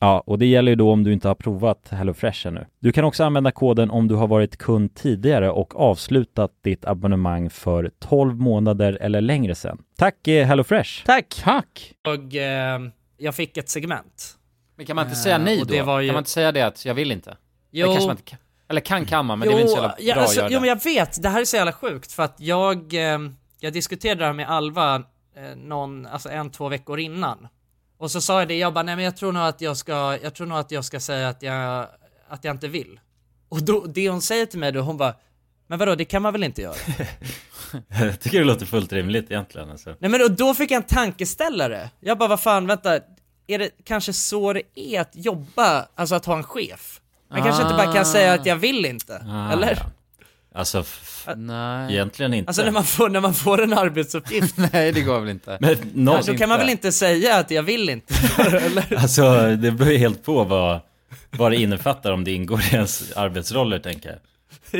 Ja, 0.00 0.22
och 0.26 0.38
det 0.38 0.46
gäller 0.46 0.72
ju 0.72 0.76
då 0.76 0.92
om 0.92 1.04
du 1.04 1.12
inte 1.12 1.28
har 1.28 1.34
provat 1.34 1.88
HelloFresh 1.88 2.46
ännu. 2.46 2.66
Du 2.80 2.92
kan 2.92 3.04
också 3.04 3.24
använda 3.24 3.50
koden 3.52 3.90
om 3.90 4.08
du 4.08 4.14
har 4.14 4.26
varit 4.26 4.56
kund 4.56 4.94
tidigare 4.94 5.50
och 5.50 5.80
avslutat 5.80 6.50
ditt 6.62 6.84
abonnemang 6.84 7.50
för 7.50 7.90
12 7.98 8.34
månader 8.40 8.98
eller 9.00 9.20
längre 9.20 9.54
sedan. 9.54 9.78
Tack 9.98 10.28
eh, 10.28 10.46
HelloFresh! 10.46 11.04
Tack! 11.04 11.40
Tack! 11.44 11.92
Och 12.06 12.34
eh, 12.34 12.80
jag 13.18 13.34
fick 13.34 13.56
ett 13.56 13.68
segment. 13.68 14.38
Men 14.76 14.86
kan 14.86 14.96
man 14.96 15.04
inte 15.04 15.16
säga 15.18 15.36
Eh, 15.36 15.42
nej 15.42 15.60
och 15.60 15.66
då? 15.66 15.74
det 15.74 15.82
var 15.82 16.00
ju- 16.00 16.08
Kan 16.08 16.14
man 16.14 16.20
inte 16.20 16.30
säga 16.30 16.52
det 16.52 16.62
att 16.62 16.84
jag 16.84 16.94
vill 16.94 17.12
inte? 17.12 17.36
Jo, 17.70 17.86
Det 17.86 17.92
kanske 17.92 18.06
man 18.06 18.16
inte 18.16 18.30
kan. 18.30 18.38
Eller 18.68 18.80
kan 19.06 19.26
man, 19.26 19.38
men 19.38 19.48
det 19.48 19.54
är 19.54 19.58
inte 19.58 19.68
så 19.68 19.76
jävla 19.76 19.94
ja, 19.98 20.14
bra 20.14 20.22
alltså, 20.22 20.40
att 20.40 20.44
göra 20.50 20.52
Jo 20.54 20.60
men 20.60 20.68
jag 20.68 20.84
vet, 20.84 21.22
det 21.22 21.28
här 21.28 21.40
är 21.40 21.44
så 21.44 21.56
jävla 21.56 21.72
sjukt 21.72 22.12
för 22.12 22.22
att 22.22 22.40
jag, 22.40 22.94
eh, 22.94 23.18
jag 23.60 23.72
diskuterade 23.72 24.20
det 24.20 24.26
här 24.26 24.32
med 24.32 24.50
Alva 24.50 24.94
eh, 25.36 25.56
någon, 25.56 26.06
alltså 26.06 26.28
en, 26.28 26.50
två 26.50 26.68
veckor 26.68 26.98
innan. 26.98 27.48
Och 27.98 28.10
så 28.10 28.20
sa 28.20 28.38
jag 28.38 28.48
det, 28.48 28.58
jag 28.58 28.72
bara, 28.74 28.82
nej 28.82 28.96
men 28.96 29.04
jag 29.04 29.16
tror 29.16 29.32
nog 29.32 29.42
att 29.42 29.60
jag 29.60 29.76
ska, 29.76 30.18
jag 30.22 30.34
tror 30.34 30.46
nog 30.46 30.58
att 30.58 30.70
jag 30.70 30.84
ska 30.84 31.00
säga 31.00 31.28
att 31.28 31.42
jag, 31.42 31.86
att 32.28 32.44
jag 32.44 32.54
inte 32.54 32.68
vill. 32.68 33.00
Och 33.48 33.62
då, 33.62 33.84
det 33.86 34.08
hon 34.08 34.22
säger 34.22 34.46
till 34.46 34.58
mig 34.58 34.72
då, 34.72 34.80
hon 34.80 34.96
bara, 34.96 35.14
men 35.66 35.78
vadå, 35.78 35.94
det 35.94 36.04
kan 36.04 36.22
man 36.22 36.32
väl 36.32 36.44
inte 36.44 36.62
göra? 36.62 36.74
Jag 37.88 38.20
tycker 38.20 38.38
det 38.38 38.44
låter 38.44 38.66
fullt 38.66 38.92
rimligt 38.92 39.30
egentligen 39.30 39.70
alltså. 39.70 39.94
nej 39.98 40.10
men 40.10 40.22
och 40.22 40.30
då 40.30 40.54
fick 40.54 40.70
jag 40.70 40.76
en 40.76 40.82
tankeställare. 40.82 41.90
Jag 42.00 42.18
bara, 42.18 42.28
vad 42.28 42.40
fan, 42.40 42.66
vänta, 42.66 43.00
är 43.46 43.58
det 43.58 43.70
kanske 43.84 44.12
så 44.12 44.52
det 44.52 44.62
är 44.74 45.00
att 45.00 45.10
jobba, 45.12 45.86
alltså 45.94 46.14
att 46.14 46.26
ha 46.26 46.36
en 46.36 46.44
chef? 46.44 47.00
Man 47.30 47.42
kanske 47.42 47.62
inte 47.62 47.74
bara 47.74 47.92
kan 47.92 48.04
säga 48.06 48.32
att 48.34 48.46
jag 48.46 48.56
vill 48.56 48.84
inte, 48.86 49.24
Ah, 49.28 49.52
eller? 49.52 49.76
ja. 49.80 49.90
Alltså, 50.56 50.80
f- 50.80 51.28
Nej. 51.36 51.92
egentligen 51.92 52.34
inte. 52.34 52.48
Alltså 52.48 52.62
när 52.64 52.70
man 52.70 52.84
får, 52.84 53.08
när 53.08 53.20
man 53.20 53.34
får 53.34 53.62
en 53.62 53.72
arbetsuppgift 53.72 54.54
Nej, 54.72 54.92
det 54.92 55.00
går 55.00 55.20
väl 55.20 55.28
inte. 55.30 55.58
Men 55.60 55.76
någon, 55.94 56.22
Då 56.26 56.34
kan 56.36 56.48
man 56.48 56.58
väl 56.58 56.68
inte 56.70 56.92
säga 56.92 57.36
att 57.36 57.50
jag 57.50 57.62
vill 57.62 57.88
inte? 57.90 58.14
Eller? 58.38 58.96
Alltså 59.02 59.56
det 59.56 59.70
beror 59.70 59.92
ju 59.92 59.98
helt 59.98 60.24
på 60.24 60.44
vad, 60.44 60.80
vad 61.30 61.52
det 61.52 61.56
innefattar 61.56 62.12
om 62.12 62.24
det 62.24 62.32
ingår 62.32 62.60
i 62.60 62.74
ens 62.74 63.12
arbetsroller 63.12 63.78
tänker 63.78 64.08
jag. 64.08 64.18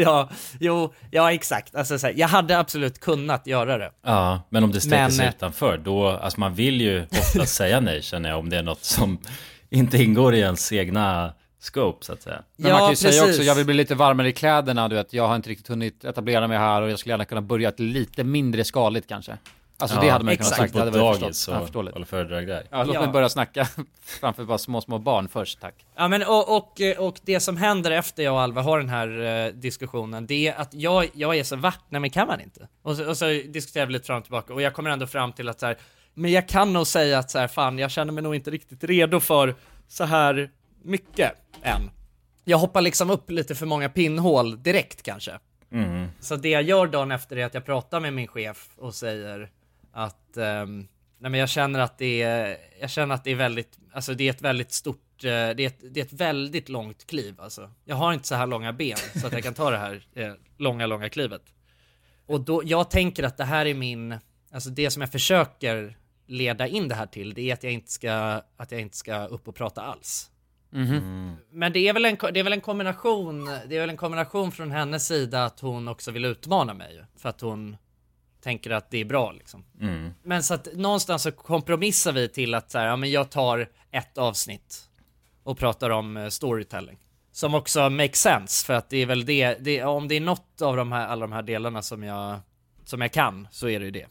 Ja, 0.00 0.30
jo, 0.60 0.94
ja 1.10 1.32
exakt. 1.32 1.74
Alltså, 1.74 1.98
så 1.98 2.06
här, 2.06 2.14
jag 2.16 2.28
hade 2.28 2.58
absolut 2.58 3.00
kunnat 3.00 3.46
göra 3.46 3.78
det. 3.78 3.90
Ja, 4.04 4.42
men 4.48 4.64
om 4.64 4.72
det 4.72 4.80
sträcker 4.80 5.02
Men, 5.02 5.12
sig 5.12 5.26
eh, 5.26 5.30
utanför, 5.36 5.78
då, 5.78 6.08
alltså 6.08 6.40
man 6.40 6.54
vill 6.54 6.80
ju 6.80 7.06
ofta 7.10 7.46
säga 7.46 7.80
nej 7.80 8.02
känner 8.02 8.28
jag 8.28 8.38
om 8.38 8.50
det 8.50 8.56
är 8.56 8.62
något 8.62 8.84
som 8.84 9.18
inte 9.70 10.02
ingår 10.02 10.34
i 10.34 10.38
ens 10.40 10.72
egna 10.72 11.32
scope 11.64 12.04
så 12.04 12.12
att 12.12 12.22
säga. 12.22 12.42
Men 12.56 12.70
Ja, 12.70 12.74
man 12.74 12.82
kan 12.82 12.90
ju 12.90 12.96
säga 12.96 13.10
precis. 13.22 13.28
också, 13.38 13.42
jag 13.42 13.54
vill 13.54 13.64
bli 13.66 13.74
lite 13.74 13.94
varmare 13.94 14.28
i 14.28 14.32
kläderna, 14.32 14.88
du 14.88 14.94
vet, 14.96 15.12
jag 15.12 15.28
har 15.28 15.36
inte 15.36 15.50
riktigt 15.50 15.68
hunnit 15.68 16.04
etablera 16.04 16.48
mig 16.48 16.58
här 16.58 16.82
och 16.82 16.90
jag 16.90 16.98
skulle 16.98 17.12
gärna 17.12 17.24
kunna 17.24 17.42
börja 17.42 17.68
ett 17.68 17.80
lite 17.80 18.24
mindre 18.24 18.64
skaligt 18.64 19.08
kanske. 19.08 19.38
Alltså 19.78 20.00
det 20.00 20.08
hade 20.08 20.24
man 20.24 20.32
ju 20.32 20.36
kunnat 20.36 20.52
exakt. 20.52 20.60
sagt, 20.62 20.72
det 20.72 20.78
hade 20.78 20.90
varit 20.98 21.20
dagis 21.20 21.46
förstått, 21.46 21.84
ja, 21.94 22.00
och 22.00 22.08
föredrag 22.08 22.46
där. 22.46 22.62
Ja, 22.70 22.84
låt 22.84 22.94
Ja. 22.94 23.00
mig 23.00 23.08
börja 23.10 23.28
snacka 23.28 23.68
framför 24.02 24.44
bara 24.44 24.58
små, 24.58 24.80
små 24.80 24.98
barn 24.98 25.28
först, 25.28 25.60
tack. 25.60 25.74
Ja 25.96 26.08
men 26.08 26.22
och, 26.22 26.56
och, 26.56 26.80
och 26.98 27.20
det 27.22 27.40
som 27.40 27.56
händer 27.56 27.90
efter 27.90 28.22
jag 28.22 28.34
och 28.34 28.40
Alva 28.40 28.62
har 28.62 28.78
den 28.78 28.88
här 28.88 29.20
eh, 29.46 29.52
diskussionen, 29.52 30.26
det 30.26 30.48
är 30.48 30.54
att 30.60 30.74
jag, 30.74 31.10
jag 31.14 31.36
är 31.36 31.44
så 31.44 31.56
vart, 31.56 31.80
nej 31.88 32.00
men 32.00 32.10
kan 32.10 32.26
man 32.26 32.40
inte? 32.40 32.68
Och 32.82 32.96
så, 32.96 33.08
och 33.08 33.16
så 33.16 33.24
diskuterar 33.48 33.86
vi 33.86 33.92
lite 33.92 34.06
fram 34.06 34.18
och 34.18 34.24
tillbaka 34.24 34.54
och 34.54 34.62
jag 34.62 34.74
kommer 34.74 34.90
ändå 34.90 35.06
fram 35.06 35.32
till 35.32 35.48
att 35.48 35.60
så 35.60 35.66
här, 35.66 35.76
men 36.14 36.32
jag 36.32 36.48
kan 36.48 36.72
nog 36.72 36.86
säga 36.86 37.18
att 37.18 37.30
så 37.30 37.38
här, 37.38 37.48
fan 37.48 37.78
jag 37.78 37.90
känner 37.90 38.12
mig 38.12 38.22
nog 38.22 38.34
inte 38.34 38.50
riktigt 38.50 38.84
redo 38.84 39.20
för 39.20 39.54
så 39.88 40.04
här 40.04 40.50
mycket 40.84 41.32
än. 41.62 41.90
Jag 42.44 42.58
hoppar 42.58 42.80
liksom 42.80 43.10
upp 43.10 43.30
lite 43.30 43.54
för 43.54 43.66
många 43.66 43.88
pinnhål 43.88 44.62
direkt 44.62 45.02
kanske. 45.02 45.38
Mm. 45.72 46.08
Så 46.20 46.36
det 46.36 46.48
jag 46.48 46.62
gör 46.62 46.86
dagen 46.86 47.10
efter 47.10 47.36
är 47.36 47.44
att 47.44 47.54
jag 47.54 47.64
pratar 47.64 48.00
med 48.00 48.12
min 48.12 48.26
chef 48.26 48.68
och 48.76 48.94
säger 48.94 49.50
att 49.92 50.36
ehm, 50.36 50.88
nej 51.18 51.30
men 51.30 51.40
jag 51.40 51.48
känner 51.48 51.80
att 51.80 51.98
det 51.98 52.22
är, 52.22 52.56
jag 52.80 52.90
känner 52.90 53.14
att 53.14 53.24
det 53.24 53.30
är 53.30 53.34
väldigt, 53.36 53.78
alltså 53.92 54.14
det 54.14 54.24
är 54.24 54.30
ett 54.30 54.42
väldigt 54.42 54.72
stort, 54.72 55.24
eh, 55.24 55.28
det 55.28 55.60
är 55.60 55.66
ett, 55.66 55.84
det 55.90 56.00
är 56.00 56.04
ett 56.04 56.12
väldigt 56.12 56.68
långt 56.68 57.06
kliv 57.06 57.40
alltså. 57.40 57.70
Jag 57.84 57.96
har 57.96 58.12
inte 58.12 58.28
så 58.28 58.34
här 58.34 58.46
långa 58.46 58.72
ben 58.72 58.96
så 59.20 59.26
att 59.26 59.32
jag 59.32 59.42
kan 59.42 59.54
ta 59.54 59.70
det 59.70 59.78
här 59.78 60.06
eh, 60.14 60.32
långa, 60.56 60.86
långa 60.86 61.08
klivet. 61.08 61.42
Och 62.26 62.40
då, 62.40 62.62
jag 62.64 62.90
tänker 62.90 63.22
att 63.22 63.36
det 63.36 63.44
här 63.44 63.66
är 63.66 63.74
min, 63.74 64.18
alltså 64.52 64.70
det 64.70 64.90
som 64.90 65.00
jag 65.00 65.12
försöker 65.12 65.96
leda 66.26 66.66
in 66.66 66.88
det 66.88 66.94
här 66.94 67.06
till, 67.06 67.34
det 67.34 67.50
är 67.50 67.54
att 67.54 67.62
jag 67.62 67.72
inte 67.72 67.90
ska, 67.90 68.42
att 68.56 68.72
jag 68.72 68.80
inte 68.80 68.96
ska 68.96 69.26
upp 69.26 69.48
och 69.48 69.54
prata 69.54 69.82
alls. 69.82 70.30
Mhm. 70.74 71.36
Men 71.50 71.72
det 71.72 71.88
är, 71.88 71.92
väl 71.92 72.04
en, 72.04 72.16
det 72.32 72.40
är 72.40 72.44
väl 72.44 72.52
en 72.52 72.60
kombination, 72.60 73.44
det 73.44 73.76
är 73.76 73.80
väl 73.80 73.90
en 73.90 73.96
kombination 73.96 74.52
från 74.52 74.70
hennes 74.70 75.06
sida 75.06 75.44
att 75.44 75.60
hon 75.60 75.88
också 75.88 76.10
vill 76.10 76.24
utmana 76.24 76.74
mig 76.74 77.04
För 77.16 77.28
att 77.28 77.40
hon 77.40 77.76
tänker 78.42 78.70
att 78.70 78.90
det 78.90 78.98
är 78.98 79.04
bra 79.04 79.32
liksom. 79.32 79.64
Mm. 79.80 80.10
Men 80.22 80.42
så 80.42 80.54
att 80.54 80.68
någonstans 80.74 81.22
så 81.22 81.32
kompromissar 81.32 82.12
vi 82.12 82.28
till 82.28 82.54
att 82.54 82.70
så 82.70 82.78
här, 82.78 82.86
ja 82.86 82.96
men 82.96 83.10
jag 83.10 83.30
tar 83.30 83.68
ett 83.90 84.18
avsnitt 84.18 84.88
och 85.42 85.58
pratar 85.58 85.90
om 85.90 86.16
eh, 86.16 86.28
storytelling. 86.28 86.98
Som 87.32 87.54
också 87.54 87.90
makes 87.90 88.20
sense 88.20 88.66
för 88.66 88.74
att 88.74 88.90
det 88.90 88.96
är 88.96 89.06
väl 89.06 89.24
det, 89.24 89.56
det 89.60 89.84
om 89.84 90.08
det 90.08 90.14
är 90.14 90.20
något 90.20 90.62
av 90.62 90.76
de 90.76 90.92
här, 90.92 91.06
alla 91.06 91.20
de 91.20 91.32
här 91.32 91.42
delarna 91.42 91.82
som 91.82 92.02
jag, 92.02 92.40
som 92.84 93.00
jag 93.00 93.12
kan 93.12 93.48
så 93.50 93.68
är 93.68 93.80
det 93.80 93.84
ju 93.84 93.90
det. 93.90 94.06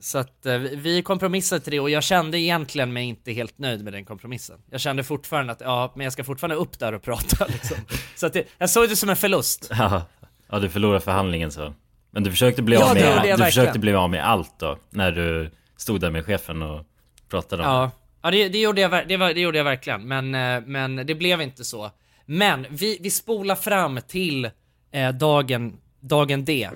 Så 0.00 0.18
att 0.18 0.46
eh, 0.46 0.58
vi- 0.58 1.02
kompromissade 1.02 1.60
till 1.60 1.70
det 1.70 1.80
och 1.80 1.90
jag 1.90 2.02
kände 2.02 2.38
egentligen 2.40 2.92
mig 2.92 3.04
inte 3.04 3.32
helt 3.32 3.58
nöjd 3.58 3.84
med 3.84 3.92
den 3.92 4.04
kompromissen. 4.04 4.58
Jag 4.70 4.80
kände 4.80 5.04
fortfarande 5.04 5.52
att 5.52 5.60
ja, 5.60 5.92
men 5.96 6.04
jag 6.04 6.12
ska 6.12 6.24
fortfarande 6.24 6.56
upp 6.56 6.78
där 6.78 6.92
och 6.94 7.02
prata 7.02 7.46
liksom. 7.48 7.76
Så 8.16 8.26
att 8.26 8.32
det, 8.32 8.44
jag 8.58 8.70
såg 8.70 8.88
det 8.88 8.96
som 8.96 9.08
en 9.08 9.16
förlust. 9.16 9.68
Ja, 9.78 10.02
ja 10.50 10.58
du 10.58 10.68
förlorade 10.68 11.00
förhandlingen 11.00 11.50
så. 11.50 11.74
Men 12.10 12.22
du 12.22 12.30
försökte 12.30 12.62
bli 12.62 12.76
Ja, 12.76 12.88
av 12.88 12.94
med, 12.94 13.02
du 13.04 13.08
verkligen. 13.08 13.38
försökte 13.38 13.78
bli 13.78 13.94
av 13.94 14.10
med 14.10 14.28
allt 14.28 14.58
då, 14.58 14.78
när 14.90 15.12
du 15.12 15.50
stod 15.76 16.00
där 16.00 16.10
med 16.10 16.24
chefen 16.26 16.62
och 16.62 16.84
pratade 17.30 17.62
om 17.62 17.68
Ja, 17.68 17.90
ja 18.22 18.30
det, 18.30 18.48
det, 18.48 18.58
gjorde 18.58 18.80
jag, 18.80 19.08
det, 19.08 19.16
var, 19.16 19.34
det 19.34 19.40
gjorde 19.40 19.58
jag 19.58 19.64
verkligen, 19.64 20.08
men, 20.08 20.34
eh, 20.34 20.60
men 20.66 20.96
det 20.96 21.14
blev 21.14 21.40
inte 21.42 21.64
så. 21.64 21.90
Men 22.26 22.66
vi, 22.70 22.98
vi 23.00 23.10
spolar 23.10 23.54
fram 23.54 24.00
till 24.08 24.50
eh, 24.92 25.08
dagen, 25.12 25.76
dagen 26.00 26.44
D. 26.44 26.68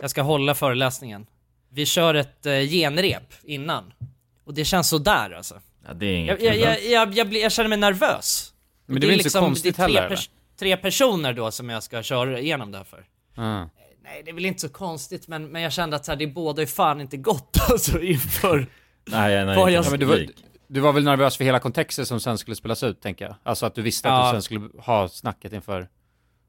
Jag 0.00 0.10
ska 0.10 0.22
hålla 0.22 0.54
föreläsningen. 0.54 1.26
Vi 1.76 1.86
kör 1.86 2.14
ett 2.14 2.46
eh, 2.46 2.52
genrep 2.60 3.32
innan. 3.44 3.92
Och 4.44 4.54
det 4.54 4.64
känns 4.64 4.88
så 4.88 4.98
där 4.98 5.30
alltså. 5.30 5.60
Ja, 5.86 5.94
det 5.94 6.06
är 6.06 6.16
inget 6.16 6.42
Jag, 6.42 6.56
jag, 6.56 6.72
jag, 6.72 6.84
jag, 6.84 7.14
jag, 7.14 7.28
blir- 7.28 7.42
jag 7.42 7.52
känner 7.52 7.68
mig 7.68 7.78
nervös. 7.78 8.52
Men 8.86 8.94
Och 8.96 9.00
det 9.00 9.06
är 9.06 9.08
väl 9.08 9.18
inte 9.18 9.30
så 9.30 9.40
konstigt 9.40 9.76
det 9.76 9.82
är 9.82 9.86
tre, 9.86 9.94
heller, 10.00 10.16
pers- 10.16 10.30
tre 10.58 10.76
personer 10.76 11.32
då 11.32 11.50
som 11.50 11.68
jag 11.70 11.82
ska 11.82 12.02
köra 12.02 12.38
igenom 12.40 12.72
det 12.72 12.78
här 12.78 12.84
för. 12.84 13.04
Ja. 13.34 13.60
Nej, 14.04 14.22
det 14.24 14.30
är 14.30 14.34
väl 14.34 14.44
inte 14.46 14.60
så 14.60 14.68
konstigt, 14.68 15.28
men, 15.28 15.48
men 15.48 15.62
jag 15.62 15.72
kände 15.72 15.96
att 15.96 16.04
så 16.04 16.12
här, 16.12 16.16
det 16.16 16.26
båda 16.26 16.62
är 16.62 16.66
fan 16.66 17.00
inte 17.00 17.16
gott 17.16 17.56
alltså 17.70 18.00
inför... 18.00 18.66
Nej, 19.04 19.44
nej, 19.46 19.56
Vad 19.56 19.70
jag- 19.72 19.84
Ja, 19.84 19.90
men 19.90 20.00
du, 20.00 20.06
var, 20.06 20.26
du 20.68 20.80
var 20.80 20.92
väl 20.92 21.04
nervös 21.04 21.36
för 21.36 21.44
hela 21.44 21.58
kontexten 21.58 22.06
som 22.06 22.20
sen 22.20 22.38
skulle 22.38 22.56
spelas 22.56 22.82
ut, 22.82 23.00
tänker 23.00 23.24
jag? 23.24 23.34
Alltså 23.42 23.66
att 23.66 23.74
du 23.74 23.82
visste 23.82 24.08
att 24.08 24.14
Ja. 24.14 24.26
du 24.32 24.34
sen 24.34 24.42
skulle 24.42 24.68
ha 24.82 25.08
snacket 25.08 25.52
inför 25.52 25.88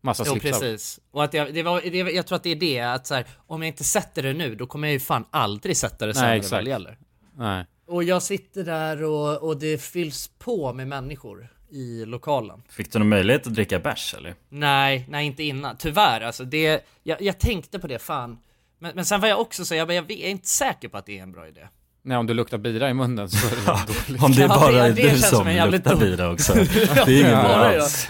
massa 0.01 0.23
Jo 0.27 0.31
slipsar. 0.31 0.49
precis. 0.51 0.99
Och 1.11 1.23
att 1.23 1.33
jag, 1.33 1.53
det 1.53 1.63
var, 1.63 1.81
det, 1.81 1.97
jag 1.97 2.27
tror 2.27 2.35
att 2.35 2.43
det 2.43 2.49
är 2.51 2.55
det, 2.55 2.79
att 2.79 3.07
så 3.07 3.15
här, 3.15 3.25
om 3.47 3.61
jag 3.61 3.67
inte 3.67 3.83
sätter 3.83 4.23
det 4.23 4.33
nu, 4.33 4.55
då 4.55 4.67
kommer 4.67 4.87
jag 4.87 4.93
ju 4.93 4.99
fan 4.99 5.25
aldrig 5.31 5.77
sätta 5.77 6.05
det 6.05 6.13
sen 6.13 6.23
Nej, 6.23 6.41
när 6.51 6.61
det 6.63 6.69
gäller. 6.69 6.97
Nej. 7.37 7.65
Och 7.87 8.03
jag 8.03 8.23
sitter 8.23 8.63
där 8.63 9.03
och, 9.03 9.37
och 9.49 9.57
det 9.59 9.81
fylls 9.81 10.29
på 10.39 10.73
med 10.73 10.87
människor 10.87 11.49
i 11.71 12.05
lokalen. 12.05 12.61
Fick 12.69 12.91
du 12.91 12.99
någon 12.99 13.09
möjlighet 13.09 13.47
att 13.47 13.53
dricka 13.53 13.79
bärs 13.79 14.15
eller? 14.17 14.35
Nej, 14.49 15.05
nej 15.09 15.25
inte 15.25 15.43
innan. 15.43 15.77
Tyvärr 15.77 16.21
alltså. 16.21 16.43
Det, 16.43 16.85
jag, 17.03 17.21
jag 17.21 17.39
tänkte 17.39 17.79
på 17.79 17.87
det, 17.87 17.99
fan. 17.99 18.37
Men, 18.79 18.91
men 18.95 19.05
sen 19.05 19.21
var 19.21 19.27
jag 19.27 19.39
också 19.39 19.65
så, 19.65 19.75
jag, 19.75 19.87
bara, 19.87 19.93
jag 19.95 20.11
är 20.11 20.29
inte 20.29 20.47
säker 20.49 20.87
på 20.87 20.97
att 20.97 21.05
det 21.05 21.17
är 21.19 21.23
en 21.23 21.31
bra 21.31 21.47
idé. 21.47 21.67
Nej, 22.01 22.17
om 22.17 22.27
du 22.27 22.33
luktar 22.33 22.57
bira 22.57 22.89
i 22.89 22.93
munnen 22.93 23.29
så 23.29 23.47
är 23.47 23.51
det 23.55 23.65
dåligt. 23.65 24.23
Om 24.23 24.31
det 24.31 24.43
är 24.43 24.47
Ja, 24.47 24.47
bara 24.47 24.71
det- 24.71 24.93
det 24.93 25.01
du 25.01 25.09
känns 25.09 25.29
som 25.29 25.47
luktar 25.71 25.95
bira 25.95 26.31
också. 26.31 26.53
Det 27.05 27.11
är 27.11 27.19
inget 27.19 27.31
bra 27.31 27.73
jag. 27.73 27.81
alls. 27.81 28.07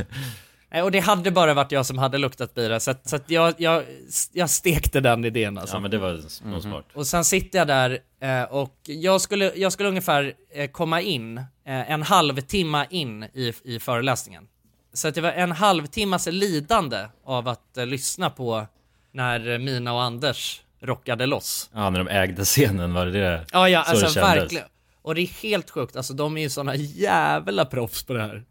Nej, 0.72 0.82
och 0.82 0.92
det 0.92 1.00
hade 1.00 1.32
bara 1.32 1.54
varit 1.54 1.72
jag 1.72 1.86
som 1.86 1.98
hade 1.98 2.18
luktat 2.18 2.56
bira, 2.56 2.80
så, 2.80 2.92
att, 2.92 3.10
så 3.10 3.16
att 3.16 3.30
jag, 3.30 3.54
jag, 3.58 3.84
jag 4.32 4.50
stekte 4.50 5.00
den 5.00 5.26
idén 5.26 5.58
alltså. 5.58 5.76
Ja 5.76 5.80
men 5.80 5.92
det 5.92 5.98
var 5.98 6.22
nog 6.46 6.62
smart. 6.62 6.86
Och 6.94 7.08
sen 7.08 7.26
sitter 7.26 7.60
jag 7.60 7.68
där 7.68 8.00
eh, 8.22 8.44
och 8.44 8.76
jag 8.84 9.22
skulle, 9.22 9.52
jag 9.56 9.74
skulle 9.74 9.90
ungefär 9.90 10.34
eh, 10.54 10.70
komma 10.70 11.02
in 11.02 11.38
eh, 11.38 11.92
en 11.92 12.04
halvtimme 12.04 12.88
in 12.90 13.24
i, 13.24 13.54
i 13.64 13.80
föreläsningen. 13.80 14.48
Så 14.94 15.08
att 15.08 15.16
det 15.16 15.22
var 15.22 15.32
en 15.32 15.52
halvtimmas 15.52 16.28
lidande 16.28 17.06
av 17.26 17.48
att 17.48 17.78
lyssna 17.86 18.30
på 18.30 18.68
när 19.12 19.58
Mina 19.58 19.94
och 19.94 20.04
Anders 20.04 20.62
rockade 20.82 21.26
loss. 21.26 21.70
Ja 21.74 21.90
när 21.90 22.00
de 22.04 22.08
ägde 22.08 22.46
scenen 22.46 22.94
var 22.94 23.06
det 23.06 23.12
det 23.12 23.46
Ja, 23.52 23.70
ja, 23.70 23.84
så 23.84 23.92
alltså 23.92 24.20
verkligen. 24.20 24.66
Och 25.02 25.16
det 25.16 25.22
är 25.22 25.44
helt 25.44 25.70
sjukt, 25.70 25.96
alltså 25.96 26.14
de 26.14 26.38
är 26.38 26.42
ju 26.42 26.50
såna 26.50 26.76
jävla 26.76 27.66
proffs 27.66 28.04
på 28.04 28.14
det 28.14 28.22
här. 28.22 28.44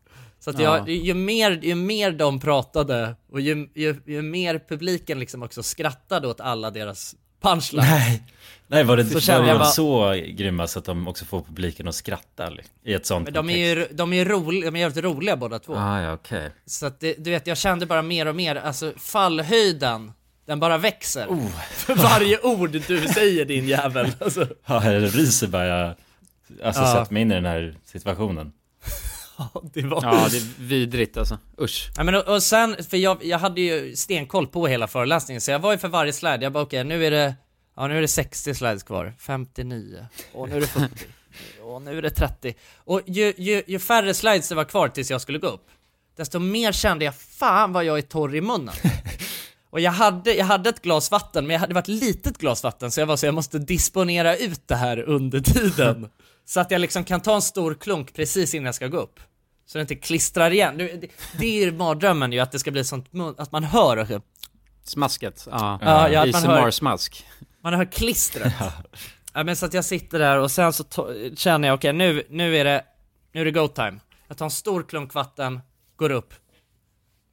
Så 0.46 0.50
att 0.50 0.58
Ja. 0.58 0.76
jag, 0.76 0.88
ju, 0.88 1.14
mer, 1.14 1.50
ju 1.62 1.74
mer 1.74 2.10
de 2.12 2.40
pratade 2.40 3.16
och 3.32 3.40
ju, 3.40 3.68
ju, 3.74 3.96
ju 4.06 4.22
mer 4.22 4.60
publiken 4.68 5.18
liksom 5.18 5.42
också 5.42 5.62
skrattade 5.62 6.28
åt 6.28 6.40
alla 6.40 6.70
deras 6.70 7.14
punchlines. 7.42 7.88
Nej, 7.90 8.22
nej 8.66 8.84
var 8.84 8.96
det, 8.96 9.04
Så 9.20 9.32
var 9.32 9.46
jag 9.48 9.58
bara- 9.58 9.64
så 9.68 10.12
grymma 10.28 10.66
så 10.66 10.78
att 10.78 10.84
de 10.84 11.08
också 11.08 11.24
får 11.24 11.42
publiken 11.42 11.88
att 11.88 11.94
skratta 11.94 12.52
i 12.84 12.92
ett 12.94 13.06
sånt 13.06 13.24
Men 13.24 13.34
de 13.34 13.50
är 13.50 13.74
ju, 13.74 13.86
de 13.92 14.12
är 14.12 14.16
ju 14.16 14.24
roliga, 14.24 14.64
de 14.70 14.76
är 14.76 14.80
jävligt 14.80 15.04
roliga 15.04 15.36
båda 15.36 15.58
två. 15.58 15.74
Ah, 15.74 16.00
ja 16.00 16.12
okej. 16.12 16.50
Så 16.66 16.86
att 16.86 17.00
det, 17.00 17.14
du 17.24 17.30
vet, 17.30 17.46
jag 17.46 17.58
kände 17.58 17.86
bara 17.86 18.02
mer 18.02 18.26
och 18.26 18.36
mer, 18.36 18.56
alltså 18.56 18.92
fallhöjden, 18.96 20.12
den 20.46 20.60
bara 20.60 20.78
växer. 20.78 21.26
Oh. 21.26 21.60
För 21.70 21.94
varje 21.94 22.40
ord 22.40 22.70
du 22.70 22.80
säger 23.14 23.44
din 23.44 23.68
jävel. 23.68 24.12
Alltså. 24.20 24.48
Ja, 24.66 24.80
det 24.80 25.00
ryser 25.06 25.46
bara 25.46 25.66
jag 25.66 25.94
alltså 26.64 26.82
Ja. 26.82 26.92
sätter 26.94 27.12
mig 27.12 27.22
in 27.22 27.32
i 27.32 27.34
den 27.34 27.46
här 27.46 27.76
situationen. 27.84 28.52
Det 29.72 29.82
var... 29.82 30.02
Ja, 30.02 30.28
det 30.30 30.36
är 30.36 30.42
vidrigt 30.58 31.16
alltså. 31.16 31.38
Usch. 31.60 31.90
Ja, 31.96 32.04
men 32.04 32.14
och, 32.14 32.28
och 32.28 32.42
sen, 32.42 32.76
för 32.90 32.96
jag, 32.96 33.24
jag 33.24 33.38
hade 33.38 33.60
ju 33.60 33.96
stenkoll 33.96 34.46
på 34.46 34.66
hela 34.66 34.86
föreläsningen, 34.86 35.40
så 35.40 35.50
jag 35.50 35.58
var 35.58 35.72
ju 35.72 35.78
för 35.78 35.88
varje 35.88 36.12
slide, 36.12 36.38
jag 36.42 36.52
bara 36.52 36.62
okej, 36.62 36.84
nu 36.84 37.06
är 37.06 37.10
det, 37.10 37.34
ja 37.76 37.86
nu 37.86 37.96
är 37.96 38.00
det 38.00 38.08
60 38.08 38.54
slides 38.54 38.82
kvar, 38.82 39.14
59, 39.18 40.06
och 40.32 40.48
nu 40.48 40.56
är 40.56 40.60
det 40.60 40.66
40, 40.66 40.88
och 41.62 41.82
nu 41.82 41.98
är 41.98 42.02
det 42.02 42.10
30. 42.10 42.54
Och 42.76 43.00
ju, 43.06 43.34
ju, 43.36 43.62
ju 43.66 43.78
färre 43.78 44.14
slides 44.14 44.48
det 44.48 44.54
var 44.54 44.64
kvar 44.64 44.88
tills 44.88 45.10
jag 45.10 45.20
skulle 45.20 45.38
gå 45.38 45.46
upp, 45.46 45.66
desto 46.16 46.38
mer 46.38 46.72
kände 46.72 47.04
jag, 47.04 47.14
fan 47.14 47.72
vad 47.72 47.84
jag 47.84 47.98
är 47.98 48.02
torr 48.02 48.34
i 48.36 48.40
munnen. 48.40 48.74
Och 49.70 49.80
jag 49.80 49.92
hade, 49.92 50.34
jag 50.34 50.44
hade 50.44 50.68
ett 50.70 50.82
glas 50.82 51.10
vatten, 51.10 51.46
men 51.46 51.54
jag 51.54 51.60
hade 51.60 51.74
varit 51.74 51.88
litet 51.88 52.38
glas 52.38 52.62
vatten, 52.62 52.90
så 52.90 53.00
jag 53.00 53.06
var 53.06 53.16
så 53.16 53.26
jag 53.26 53.34
måste 53.34 53.58
disponera 53.58 54.36
ut 54.36 54.68
det 54.68 54.74
här 54.74 55.00
under 55.02 55.40
tiden. 55.40 56.08
Så 56.48 56.60
att 56.60 56.70
jag 56.70 56.80
liksom 56.80 57.04
kan 57.04 57.20
ta 57.20 57.34
en 57.34 57.42
stor 57.42 57.74
klunk 57.74 58.14
precis 58.14 58.54
innan 58.54 58.66
jag 58.66 58.74
ska 58.74 58.88
gå 58.88 58.96
upp. 58.98 59.20
Så 59.66 59.78
det 59.78 59.82
inte 59.82 59.94
klistrar 59.94 60.50
igen. 60.50 60.78
Det, 60.78 61.10
det, 61.38 61.46
är 61.46 61.64
ju 61.64 61.72
mardrömmen 61.72 62.32
ju, 62.32 62.40
att 62.40 62.52
det 62.52 62.58
ska 62.58 62.70
bli 62.70 62.84
sånt 62.84 63.08
att 63.38 63.52
man 63.52 63.64
hör, 63.64 63.96
och- 63.96 64.22
Smasket. 64.82 65.48
Ja. 65.50 65.78
Ja, 65.82 66.08
ja, 66.08 66.22
att 66.22 66.32
man 66.32 66.42
hör- 66.42 66.68
ASMR-smask. 66.68 67.26
man 67.60 67.74
hör 67.74 67.84
klistret. 67.84 68.52
ja. 69.34 69.44
men 69.44 69.56
så 69.56 69.66
att 69.66 69.74
jag 69.74 69.84
sitter 69.84 70.18
där 70.18 70.38
och 70.38 70.50
sen 70.50 70.72
så 70.72 70.84
känner 71.36 71.68
jag, 71.68 71.74
okej 71.74 71.92
nu, 71.92 72.26
nu 72.30 72.56
är 72.56 72.64
det, 72.64 72.84
nu 73.32 73.40
är 73.40 73.44
det 73.44 73.50
go 73.50 73.68
time. 73.68 73.98
Jag 74.28 74.36
tar 74.36 74.44
en 74.44 74.50
stor 74.50 74.82
klunk 74.82 75.14
vatten, 75.14 75.60
går 75.96 76.10
upp. 76.10 76.34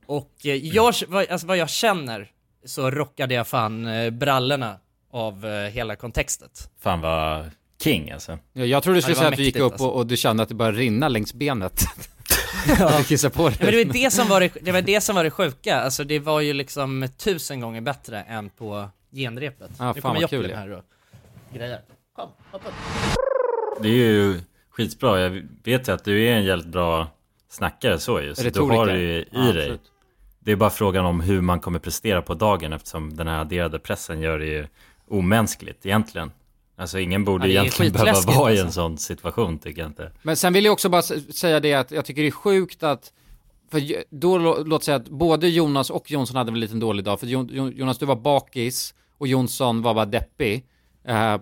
Och 0.05 0.33
eh, 0.45 0.55
jag, 0.55 0.93
vad, 1.07 1.29
alltså 1.29 1.47
vad 1.47 1.57
jag 1.57 1.69
känner, 1.69 2.31
så 2.65 2.91
rockade 2.91 3.33
jag 3.33 3.47
fan 3.47 3.87
eh, 3.87 4.09
brallorna 4.09 4.79
av 5.11 5.45
eh, 5.45 5.69
hela 5.69 5.95
kontextet. 5.95 6.69
Fan 6.79 7.01
vad 7.01 7.51
king 7.83 8.11
alltså. 8.11 8.39
Ja, 8.53 8.65
jag 8.65 8.83
trodde 8.83 8.97
du 8.97 9.01
skulle 9.01 9.15
Ja, 9.15 9.19
säga 9.19 9.29
att 9.29 9.37
du 9.37 9.43
gick 9.43 9.55
upp 9.55 9.71
alltså. 9.71 9.87
och, 9.87 9.95
och 9.97 10.07
du 10.07 10.17
kände 10.17 10.43
att 10.43 10.49
det 10.49 10.55
började 10.55 10.77
rinna 10.77 11.07
längs 11.07 11.33
benet. 11.33 11.81
ja. 12.79 12.93
Du 12.97 13.03
kissade 13.03 13.33
på 13.33 13.49
dig. 13.49 13.57
Ja, 13.59 13.65
men 13.65 13.73
det 13.73 13.85
var 13.85 13.93
det 13.93 14.11
som 14.13 14.27
var 14.27 14.39
det, 14.41 14.51
det 14.61 14.71
var 14.71 14.81
det 14.81 15.01
som 15.01 15.15
var 15.15 15.23
det 15.23 15.29
sjuka, 15.31 15.79
alltså 15.81 16.03
det 16.03 16.19
var 16.19 16.41
ju 16.41 16.53
liksom 16.53 17.07
tusen 17.17 17.59
gånger 17.59 17.81
bättre 17.81 18.21
än 18.21 18.49
på 18.49 18.89
genrepet. 19.11 19.71
Ja, 19.79 19.93
nu 19.93 19.93
fan 19.93 20.01
kommer 20.01 20.13
vad 20.13 20.21
Joakim 20.21 20.41
kul, 20.41 20.49
ja. 20.49 20.57
här 20.57 20.71
och 20.71 20.83
grejer. 21.53 21.79
Kom, 22.15 22.29
hoppa 22.51 22.67
upp. 22.67 22.73
Det 23.81 23.87
är 23.87 23.93
ju 23.93 24.39
skitbra. 24.69 25.19
Jag 25.19 25.41
vet 25.63 25.87
ju 25.87 25.91
att 25.91 26.03
du 26.05 26.23
är 26.27 26.33
en 26.35 26.43
jävligt 26.43 26.67
bra 26.67 27.07
snackare 27.49 27.99
så 27.99 28.21
ju. 28.21 28.35
Så 28.35 28.49
du 28.49 28.59
har 28.61 28.87
det 28.87 28.97
ju 28.99 29.09
i 29.19 29.25
Ja, 29.31 29.39
dig. 29.39 29.49
absolut. 29.49 29.81
Det 30.39 30.51
är 30.51 30.55
bara 30.55 30.69
frågan 30.69 31.05
om 31.05 31.19
hur 31.21 31.41
man 31.41 31.59
kommer 31.59 31.79
prestera 31.79 32.21
på 32.21 32.33
dagen 32.33 32.73
eftersom 32.73 33.15
den 33.15 33.27
här 33.27 33.39
adderade 33.41 33.79
pressen 33.79 34.21
gör 34.21 34.39
det 34.39 34.45
ju 34.45 34.67
omänskligt 35.07 35.85
egentligen. 35.85 36.31
Alltså 36.75 36.99
ingen 36.99 37.25
borde 37.25 37.47
Ja, 37.47 37.61
egentligen 37.61 37.93
behöva 37.93 38.21
vara 38.21 38.51
i 38.53 38.57
en 38.59 38.65
alltså. 38.65 38.81
sån 38.81 38.97
situation 38.97 39.59
tycker 39.59 39.81
jag 39.81 39.89
inte. 39.89 40.11
Men 40.23 40.37
sen 40.37 40.53
vill 40.53 40.65
jag 40.65 40.71
också 40.73 40.89
bara 40.89 41.01
säga 41.01 41.59
det 41.59 41.73
att 41.73 41.91
jag 41.91 42.05
tycker 42.05 42.21
det 42.21 42.27
är 42.27 42.31
sjukt 42.31 42.83
att 42.83 43.11
för 43.71 43.81
då, 44.09 44.37
lå- 44.37 44.63
låt 44.65 44.83
säga 44.83 44.97
att 44.97 45.09
både 45.09 45.47
Jonas 45.49 45.89
och 45.89 46.11
Jonsson 46.11 46.35
hade 46.37 46.51
väl 46.51 46.57
en 46.57 46.59
liten 46.59 46.79
dålig 46.79 47.05
dag, 47.05 47.19
för 47.19 47.27
Jo- 47.27 47.47
Jo- 47.51 47.71
Jonas 47.71 47.97
du 47.97 48.05
var 48.05 48.15
bakis 48.15 48.93
och 49.17 49.27
Jonsson 49.27 49.81
var 49.81 49.93
bara 49.93 50.05
deppig. 50.05 50.65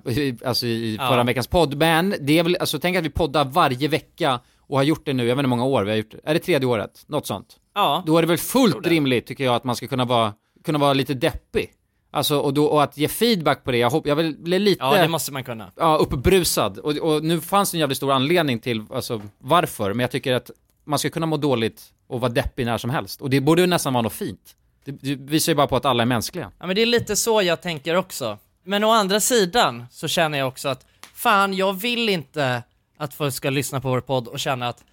i- 0.06 0.38
alltså 0.46 0.66
i 0.66 0.96
Ja. 1.00 1.08
förra 1.10 1.24
veckans 1.24 1.48
podd, 1.48 1.76
men 1.78 2.16
det 2.22 2.40
är 2.40 2.44
väl, 2.44 2.58
alltså 2.60 2.80
tänk 2.80 2.98
att 2.98 3.04
vi 3.04 3.10
poddar 3.10 3.46
varje 3.46 3.88
vecka 3.88 4.40
och 4.60 4.78
har 4.78 4.84
gjort 4.84 5.06
det 5.06 5.14
nu, 5.14 5.24
jag 5.28 5.36
vet 5.36 5.40
inte 5.40 5.46
hur 5.46 5.50
många 5.50 5.66
år 5.66 5.84
vi 5.84 5.90
har 5.90 5.98
gjort 5.98 6.12
det. 6.12 6.20
Är 6.24 6.34
det 6.34 6.40
tredje 6.40 6.68
året? 6.68 7.04
Något 7.08 7.28
sånt? 7.28 7.48
Ja. 7.76 8.04
Då 8.06 8.18
är 8.18 8.22
det 8.22 8.28
väl 8.28 8.38
fullt 8.38 8.88
rimligt 8.88 9.26
tycker 9.26 9.44
jag 9.44 9.56
att 9.56 9.64
man 9.64 9.76
ska 9.76 9.88
kunna 9.88 10.06
vara, 10.06 10.34
kunna 10.64 10.80
vara 10.80 10.94
lite 10.94 11.14
deppig. 11.14 11.70
Alltså 12.14 12.40
och, 12.40 12.54
då, 12.54 12.66
och 12.66 12.84
att 12.84 12.98
ge 12.98 13.08
feedback 13.08 13.64
på 13.64 13.72
det, 13.72 13.78
jag, 13.78 13.90
hopp, 13.90 14.08
jag 14.08 14.36
bli 14.38 14.60
lite 14.60 14.84
Ja, 14.84 15.02
det 15.02 15.08
måste 15.08 15.34
man 15.34 15.44
kunna. 15.44 15.72
ja, 15.78 15.96
uppbrusad. 15.98 16.78
Och, 16.78 16.98
och 16.98 17.24
nu 17.24 17.42
fanns 17.42 17.72
det 17.72 17.76
en 17.76 17.80
jävligt 17.80 17.98
stor 17.98 18.12
anledning 18.12 18.60
till 18.60 18.84
alltså, 18.94 19.22
varför, 19.38 19.94
men 19.94 20.00
jag 20.00 20.12
tycker 20.12 20.34
att 20.34 20.52
man 20.86 21.00
ska 21.00 21.10
kunna 21.10 21.26
må 21.26 21.38
dåligt 21.38 21.84
och 22.08 22.22
vara 22.22 22.32
deppig 22.32 22.66
när 22.66 22.78
som 22.78 22.90
helst. 22.90 23.22
Och 23.22 23.30
det 23.30 23.40
borde 23.40 23.62
ju 23.62 23.68
nästan 23.68 23.94
vara 23.94 24.02
något 24.02 24.14
fint. 24.14 24.56
Det, 24.86 24.92
det 24.92 25.16
visar 25.16 25.52
ju 25.52 25.56
bara 25.56 25.68
på 25.68 25.76
att 25.76 25.86
alla 25.86 26.04
är 26.04 26.08
mänskliga. 26.08 26.52
Ja 26.60 26.68
men 26.68 26.76
det 26.76 26.82
är 26.82 26.86
lite 26.86 27.16
så 27.16 27.42
jag 27.42 27.62
tänker 27.62 27.96
också. 27.96 28.38
Men 28.64 28.84
å 28.84 28.92
andra 28.92 29.20
sidan 29.20 29.86
så 29.92 30.08
känner 30.08 30.38
jag 30.38 30.48
också 30.48 30.70
att 30.70 30.86
fan, 31.14 31.54
jag 31.54 31.74
vill 31.74 32.10
inte 32.10 32.64
att 32.98 33.14
folk 33.14 33.34
ska 33.34 33.50
lyssna 33.50 33.82
på 33.82 33.90
vår 33.90 34.02
podd 34.02 34.28
och 34.28 34.40
känna 34.40 34.68
att, 34.68 34.84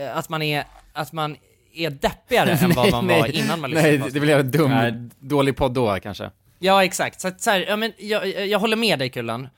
eh, 0.00 0.16
att 0.16 0.28
man 0.28 0.42
är 0.42 0.64
att 0.92 1.12
man 1.12 1.36
är 1.74 1.90
deppigare 1.90 2.50
än 2.60 2.70
vad 2.70 2.90
man 2.90 3.06
var 3.06 3.26
innan 3.36 3.60
man 3.60 3.70
lyssnade 3.70 3.88
Nej, 3.90 3.98
på 4.00 4.06
oss. 4.06 4.12
det 4.12 4.20
blir 4.20 4.38
en 4.38 4.50
dum, 4.50 4.70
Nej. 4.70 5.08
dålig 5.18 5.56
podd 5.56 5.72
då 5.72 5.98
kanske. 6.02 6.30
Ja, 6.58 6.84
exakt. 6.84 7.20
Så, 7.20 7.28
att, 7.28 7.40
så 7.40 7.50
här, 7.50 7.64
ja, 7.68 7.76
men 7.76 7.92
jag, 7.98 8.46
jag 8.46 8.58
håller 8.58 8.76
med 8.76 8.98
dig 8.98 9.10
Kullan. 9.10 9.48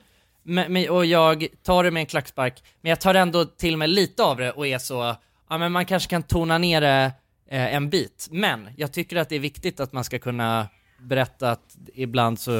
Men, 0.42 0.72
men, 0.72 0.90
och 0.90 1.06
jag 1.06 1.46
tar 1.62 1.84
det 1.84 1.90
med 1.90 2.00
en 2.00 2.06
klackspark, 2.06 2.62
men 2.80 2.90
jag 2.90 3.00
tar 3.00 3.14
ändå 3.14 3.44
till 3.44 3.76
mig 3.76 3.88
lite 3.88 4.22
av 4.22 4.36
det 4.36 4.52
och 4.52 4.66
är 4.66 4.78
så, 4.78 5.16
ja 5.48 5.58
men 5.58 5.72
man 5.72 5.86
kanske 5.86 6.10
kan 6.10 6.22
tona 6.22 6.58
ner 6.58 6.80
det 6.80 7.12
eh, 7.50 7.74
en 7.74 7.90
bit. 7.90 8.28
Men 8.30 8.68
jag 8.76 8.92
tycker 8.92 9.16
att 9.16 9.28
det 9.28 9.36
är 9.36 9.40
viktigt 9.40 9.80
att 9.80 9.92
man 9.92 10.04
ska 10.04 10.18
kunna 10.18 10.68
berätta 10.98 11.50
att 11.50 11.76
ibland 11.94 12.40
så 12.40 12.50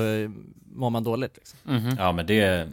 mår 0.75 0.91
man 0.91 1.05
dåligt. 1.05 1.37
Liksom. 1.37 1.97
Ja 1.99 2.13
men 2.13 2.27
det, 2.27 2.69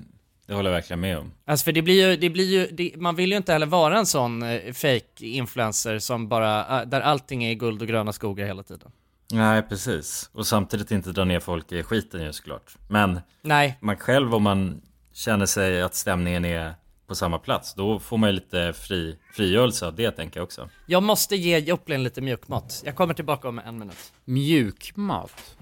det 0.48 0.54
håller 0.54 0.70
jag 0.70 0.76
verkligen 0.76 1.00
med 1.00 1.18
om. 1.18 1.32
Alltså 1.46 1.64
för 1.64 1.72
det 1.72 1.82
blir 1.82 2.10
ju, 2.10 2.18
det 2.18 2.30
blir 2.30 2.46
ju, 2.46 2.68
det, 2.72 2.92
man 2.98 3.16
vill 3.16 3.32
ju 3.32 3.38
inte 3.38 3.54
heller 3.54 3.66
vara 3.66 3.98
en 3.98 4.06
sån 4.06 4.44
eh, 4.44 4.74
fake 4.74 5.26
influencer 5.26 6.00
som 6.00 6.28
bara, 6.28 6.82
eh, 6.82 6.88
där 6.88 7.02
allting 7.02 7.44
är 7.44 7.54
guld 7.54 7.82
och 7.82 7.88
gröna 7.88 8.14
skogar 8.14 8.46
hela 8.46 8.64
tiden. 8.64 8.92
Nej 9.32 9.62
precis. 9.62 10.30
Och 10.34 10.48
samtidigt 10.48 10.92
inte 10.92 11.12
dra 11.12 11.24
ner 11.26 11.40
folk 11.40 11.72
i 11.72 11.84
skiten 11.84 12.22
ju 12.22 12.34
såklart. 12.34 12.76
Men 12.88 13.20
Nej, 13.42 13.78
man 13.82 13.98
själv 13.98 14.36
om 14.36 14.44
man 14.44 14.82
känner 15.14 15.46
sig 15.46 15.82
att 15.82 15.96
stämningen 15.96 16.46
är 16.46 16.74
på 17.08 17.16
samma 17.16 17.40
plats, 17.40 17.74
då 17.74 18.00
får 18.00 18.18
man 18.18 18.30
ju 18.30 18.34
lite 18.36 18.74
fri, 18.74 19.18
frigörelse 19.34 19.88
av 19.88 19.96
det 19.96 20.12
tänker 20.12 20.40
jag 20.40 20.44
också. 20.44 20.70
jag 20.86 21.04
måste 21.04 21.36
ge 21.36 21.58
Joplin 21.60 22.04
lite 22.04 22.22
mjukmat. 22.22 22.82
Jag 22.86 22.96
kommer 22.96 23.14
tillbaka 23.14 23.50
om 23.50 23.60
en 23.60 23.80
minut. 23.80 24.14
Mjukmat. 24.26 25.58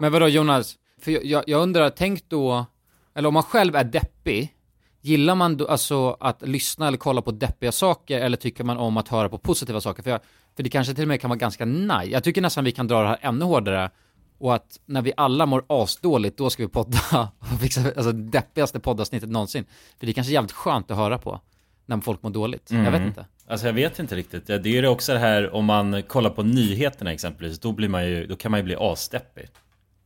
Men 0.00 0.12
vadå 0.12 0.28
Jonas? 0.28 0.74
För 1.00 1.10
jag, 1.26 1.44
jag, 1.46 1.62
undrar, 1.62 1.90
tänk 1.90 2.28
då, 2.28 2.66
eller 3.14 3.28
om 3.28 3.34
man 3.34 3.42
själv 3.42 3.76
är 3.76 3.84
deppig, 3.84 4.54
gillar 5.02 5.34
man 5.34 5.56
då 5.56 5.66
alltså 5.66 6.16
att 6.20 6.42
lyssna 6.42 6.88
eller 6.88 6.98
kolla 6.98 7.22
på 7.22 7.30
deppiga 7.30 7.72
saker 7.72 8.20
eller 8.20 8.36
tycker 8.36 8.64
man 8.64 8.76
om 8.76 8.96
att 8.96 9.08
höra 9.08 9.28
på 9.28 9.38
positiva 9.38 9.80
saker? 9.80 10.02
För, 10.02 10.10
jag, 10.10 10.20
för 10.56 10.62
det 10.62 10.70
kanske 10.70 10.94
till 10.94 11.04
och 11.04 11.08
med 11.08 11.20
kan 11.20 11.30
vara 11.30 11.38
ganska 11.38 11.64
nice. 11.64 12.04
Jag 12.04 12.24
tycker 12.24 12.40
nästan 12.42 12.64
vi 12.64 12.72
kan 12.72 12.86
dra 12.88 13.02
det 13.02 13.08
här 13.08 13.18
ännu 13.20 13.44
hårdare 13.44 13.90
och 14.38 14.54
att 14.54 14.80
när 14.86 15.02
vi 15.02 15.12
alla 15.16 15.46
mår 15.46 15.64
asdåligt, 15.68 16.38
då 16.38 16.50
ska 16.50 16.62
vi 16.62 16.68
podda 16.68 16.98
och 17.38 17.60
fixa 17.60 17.80
alltså, 17.80 18.12
deppigaste 18.12 18.80
poddavsnittet 18.80 19.28
någonsin. 19.28 19.64
För 19.98 20.06
det 20.06 20.12
är 20.12 20.14
kanske 20.14 20.32
jävligt 20.32 20.52
skönt 20.52 20.90
att 20.90 20.96
höra 20.96 21.18
på 21.18 21.40
när 21.86 22.00
folk 22.00 22.22
mår 22.22 22.30
dåligt. 22.30 22.70
Jag 22.70 22.78
vet 22.78 22.88
Mm. 22.94 23.06
inte. 23.08 23.26
Alltså 23.46 23.66
jag 23.66 23.74
vet 23.74 23.98
inte 23.98 24.16
riktigt. 24.16 24.46
Det 24.46 24.54
är 24.54 24.66
ju 24.66 24.86
också 24.86 25.12
det 25.12 25.18
här 25.18 25.54
om 25.54 25.64
man 25.64 26.02
kollar 26.02 26.30
på 26.30 26.42
nyheterna 26.42 27.12
exempelvis, 27.12 27.58
då, 27.58 27.72
blir 27.72 27.88
man 27.88 28.06
ju, 28.06 28.26
då 28.26 28.36
kan 28.36 28.50
man 28.50 28.60
ju 28.60 28.64
bli 28.64 28.76
asdeppig. 28.78 29.48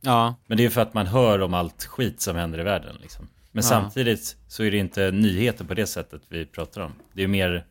Ja, 0.01 0.35
Men 0.47 0.57
det 0.57 0.61
är 0.61 0.65
ju 0.65 0.69
för 0.69 0.81
att 0.81 0.93
man 0.93 1.07
hör 1.07 1.41
om 1.41 1.53
allt 1.53 1.83
skit 1.85 2.21
som 2.21 2.35
händer 2.35 2.59
i 2.59 2.63
världen 2.63 2.95
liksom. 3.01 3.27
Men 3.57 3.63
Ja. 3.63 3.69
samtidigt 3.69 4.37
så 4.47 4.63
är 4.63 4.71
det 4.71 4.77
inte 4.77 5.11
nyheter 5.11 5.65
på 5.65 5.73
det 5.73 5.87
sättet 5.87 6.21
vi 6.29 6.45
pratar 6.45 6.81
om. 6.81 6.93
Det 7.13 7.23
är 7.23 7.27
mer 7.27 7.65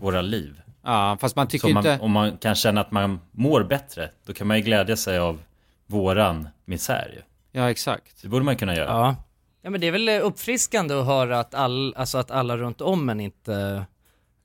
våra 0.00 0.22
liv. 0.22 0.60
ja 0.84 1.16
fast 1.20 1.36
man 1.36 1.46
tycker 1.48 1.68
man, 1.74 1.86
inte... 1.86 2.04
om 2.04 2.10
man 2.10 2.36
kan 2.36 2.54
känna 2.54 2.80
att 2.80 2.90
man 2.90 3.20
mår 3.30 3.64
bättre, 3.64 4.10
då 4.26 4.32
kan 4.32 4.46
man 4.46 4.56
ju 4.56 4.62
glädja 4.62 4.96
sig 4.96 5.18
av 5.18 5.40
våran 5.86 6.48
misär. 6.64 7.24
Ja, 7.52 7.70
exakt. 7.70 8.22
Det 8.22 8.28
borde 8.28 8.44
man 8.44 8.56
kunna 8.56 8.74
göra. 8.76 8.88
Ja. 8.88 9.16
Ja 9.62 9.70
men 9.70 9.80
det 9.80 9.86
är 9.86 9.92
väl 9.92 10.08
eh, 10.08 10.26
uppfriskande 10.26 10.94
att 10.94 11.06
höra 11.06 11.40
att, 11.40 11.54
all, 11.54 11.94
alltså 11.96 12.18
att 12.18 12.30
alla 12.30 12.56
runt 12.56 12.80
om 12.80 13.08
en 13.08 13.20
inte 13.20 13.84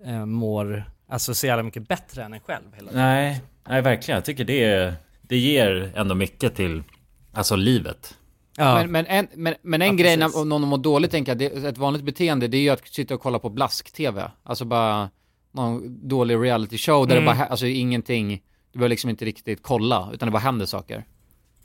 eh, 0.06 0.26
mår 0.26 0.84
alltså 1.10 1.34
så 1.34 1.48
jävla 1.48 1.63
mycket 1.63 1.88
bättre 1.88 2.24
än 2.24 2.34
en 2.34 2.39
själv 2.39 2.63
hela 2.76 2.88
tiden. 2.89 3.06
Nej, 3.06 3.41
nej 3.69 3.82
verkligen. 3.82 4.15
Jag 4.17 4.26
tycker 4.26 4.45
det, 4.45 4.93
det 5.21 5.38
ger 5.38 5.91
ändå 5.95 6.15
mycket 6.15 6.56
till, 6.56 6.84
alltså 7.34 7.56
livet. 7.56 8.17
Ja. 8.58 8.76
Men, 8.76 8.91
men 8.91 9.06
en, 9.06 9.28
men, 9.34 9.56
men 9.62 9.82
en 9.82 9.88
Ja, 9.88 9.94
grej 9.94 10.18
precis. 10.18 10.36
när 10.36 10.41
om 10.41 10.50
någon 10.50 10.62
mår 10.68 10.78
dåligt 10.78 11.12
tänker 11.12 11.32
jag, 11.32 11.38
det, 11.39 11.46
ett 11.46 11.78
vanligt 11.78 12.04
beteende 12.04 12.48
det 12.48 12.58
är 12.58 12.62
ju 12.62 12.70
att 12.70 12.88
sitta 12.88 13.13
och 13.15 13.22
kolla 13.22 13.39
på 13.39 13.50
blask-tv. 13.50 14.32
Alltså 14.44 14.65
bara 14.65 15.10
någon 15.52 16.08
dålig 16.08 16.36
reality 16.36 16.78
show 16.78 17.08
där 17.08 17.15
Mm. 17.18 17.26
det 17.26 17.36
bara, 17.39 17.46
alltså 17.48 17.65
ingenting, 17.65 18.30
du 18.72 18.80
behöver 18.80 18.89
liksom 18.89 19.10
inte 19.10 19.26
riktigt 19.26 19.60
kolla, 19.63 20.10
utan 20.13 20.28
det 20.28 20.32
bara 20.32 20.39
händer 20.39 20.65
saker. 20.65 21.06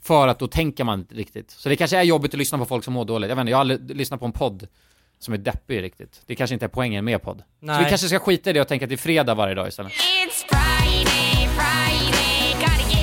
För 0.01 0.27
att 0.27 0.39
då 0.39 0.47
tänker 0.47 0.83
man 0.83 0.99
inte 0.99 1.15
riktigt. 1.15 1.51
Så 1.51 1.69
det 1.69 1.75
kanske 1.75 1.97
är 1.97 2.03
jobbigt 2.03 2.33
att 2.33 2.37
lyssna 2.37 2.57
på 2.57 2.65
folk 2.65 2.83
som 2.83 2.93
mår 2.93 3.05
dåligt. 3.05 3.29
Jag 3.29 3.35
vet 3.35 3.41
inte, 3.41 3.51
jag 3.51 3.57
har 3.57 3.61
aldrig 3.61 3.95
lyssnat 3.95 4.19
på 4.19 4.25
en 4.25 4.31
podd 4.31 4.67
som 5.19 5.33
är 5.33 5.37
deppig 5.37 5.81
riktigt. 5.83 6.21
Det 6.25 6.35
kanske 6.35 6.53
inte 6.53 6.65
är 6.65 6.69
poängen 6.69 7.05
med 7.05 7.21
podd. 7.21 7.37
Så 7.59 7.65
Nej. 7.65 7.83
vi 7.83 7.89
kanske 7.89 8.07
ska 8.07 8.19
skita 8.19 8.49
i 8.49 8.53
det 8.53 8.61
och 8.61 8.67
tänka 8.67 8.85
att 8.85 8.89
det 8.89 8.95
är 8.95 8.97
fredag 8.97 9.33
varje 9.35 9.55
dag 9.55 9.67
istället. 9.67 9.91
It's 9.91 10.43
Friday, 10.49 11.47
Friday, 11.47 13.00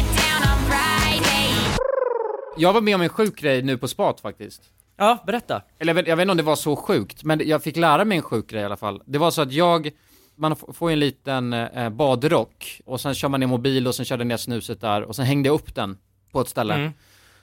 Jag 2.58 2.72
var 2.72 2.80
med 2.80 2.94
om 2.94 3.00
en 3.00 3.08
sjuk 3.08 3.40
grej 3.40 3.62
nu 3.62 3.78
på 3.78 3.88
spat 3.88 4.20
faktiskt. 4.20 4.62
Ja, 4.96 5.22
berätta. 5.26 5.62
Eller 5.78 5.90
jag 5.90 5.94
vet, 5.94 6.08
jag 6.08 6.16
vet 6.16 6.22
inte 6.22 6.30
om 6.30 6.36
det 6.36 6.42
var 6.42 6.56
så 6.56 6.76
sjukt, 6.76 7.24
men 7.24 7.40
jag 7.48 7.62
fick 7.62 7.76
lära 7.76 8.04
mig 8.04 8.16
en 8.16 8.22
sjuk 8.22 8.50
grej 8.50 8.62
i 8.62 8.64
alla 8.64 8.76
fall. 8.76 9.02
Det 9.06 9.18
var 9.18 9.30
så 9.30 9.42
att 9.42 9.52
jag, 9.52 9.90
man 10.36 10.56
får 10.56 10.90
ju 10.90 10.92
en 10.92 10.98
liten 11.00 11.52
eh, 11.52 11.88
badrock 11.90 12.80
och 12.84 13.00
sen 13.00 13.14
kör 13.14 13.28
man 13.28 13.40
ner 13.40 13.46
mobil 13.46 13.86
och 13.86 13.94
sen 13.94 14.04
körde 14.04 14.24
ner 14.24 14.36
snuset 14.36 14.80
där 14.80 15.02
och 15.02 15.16
sen 15.16 15.24
hängde 15.24 15.48
jag 15.48 15.54
upp 15.54 15.74
den 15.74 15.98
på 16.32 16.40
ett 16.40 16.48
ställe. 16.48 16.74
Mm. 16.74 16.92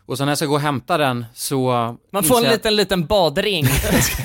Och 0.06 0.18
sen 0.18 0.26
när 0.26 0.32
jag 0.32 0.38
ska 0.38 0.48
gå 0.48 0.54
och 0.54 0.60
hämta 0.60 0.98
den 0.98 1.26
så... 1.34 1.96
Man 2.12 2.24
får 2.24 2.38
en 2.38 2.44
jag- 2.44 2.52
liten, 2.52 2.76
liten 2.76 3.06
badring. 3.06 3.66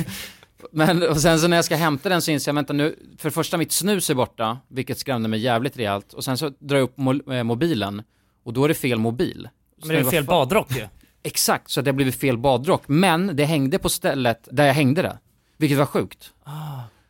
Men 0.72 1.03
och 1.09 1.20
sen 1.20 1.40
så 1.40 1.48
när 1.48 1.57
jag 1.57 1.64
ska 1.64 1.76
hämta 1.76 2.09
den 2.09 2.22
så 2.22 2.31
inser 2.31 2.48
jag, 2.50 2.55
vänta 2.55 2.72
nu, 2.72 2.96
för 3.18 3.29
det 3.29 3.33
första 3.35 3.57
mitt 3.57 3.72
snus 3.72 4.11
är 4.11 4.14
borta, 4.14 4.59
vilket 4.68 4.98
skrämde 4.98 5.29
mig 5.29 5.40
jävligt 5.40 5.76
rejält. 5.76 6.12
Och 6.12 6.24
sen 6.24 6.38
så 6.38 6.48
drar 6.59 6.76
jag 6.76 6.85
upp 6.85 6.96
mo- 6.96 7.35
eh, 7.35 7.42
mobilen 7.42 8.03
och 8.44 8.53
då 8.53 8.64
är 8.64 8.68
det 8.68 8.74
fel 8.74 8.98
mobil. 8.98 9.48
Men 9.87 9.88
det 9.97 10.01
är 10.01 10.05
fel 10.11 10.25
badrock 10.25 10.77
ju. 10.77 10.87
Exakt, 11.23 11.71
så 11.71 11.81
det 11.81 11.93
blivit 11.93 12.14
fel 12.21 12.38
badrock. 12.38 12.83
Men 12.87 13.37
det 13.37 13.45
hängde 13.45 13.79
på 13.79 13.88
stället 13.88 14.49
där 14.53 14.66
jag 14.66 14.75
hängde 14.75 15.03
det. 15.03 15.19
Vilket 15.57 15.79
var 15.79 15.87
sjukt. 15.87 16.33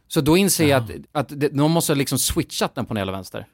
Så 0.09 0.21
då 0.21 0.37
inser 0.37 0.67
jag 0.69 0.83
att, 0.83 0.91
att 1.13 1.41
det, 1.41 1.53
någon 1.53 1.71
måste 1.71 1.93
ha 1.93 1.97
liksom 1.97 2.19
switchat 2.19 2.75
den 2.75 2.87
på 2.87 2.95
den 2.95 3.01
jävla 3.01 3.13
vänster. 3.13 3.47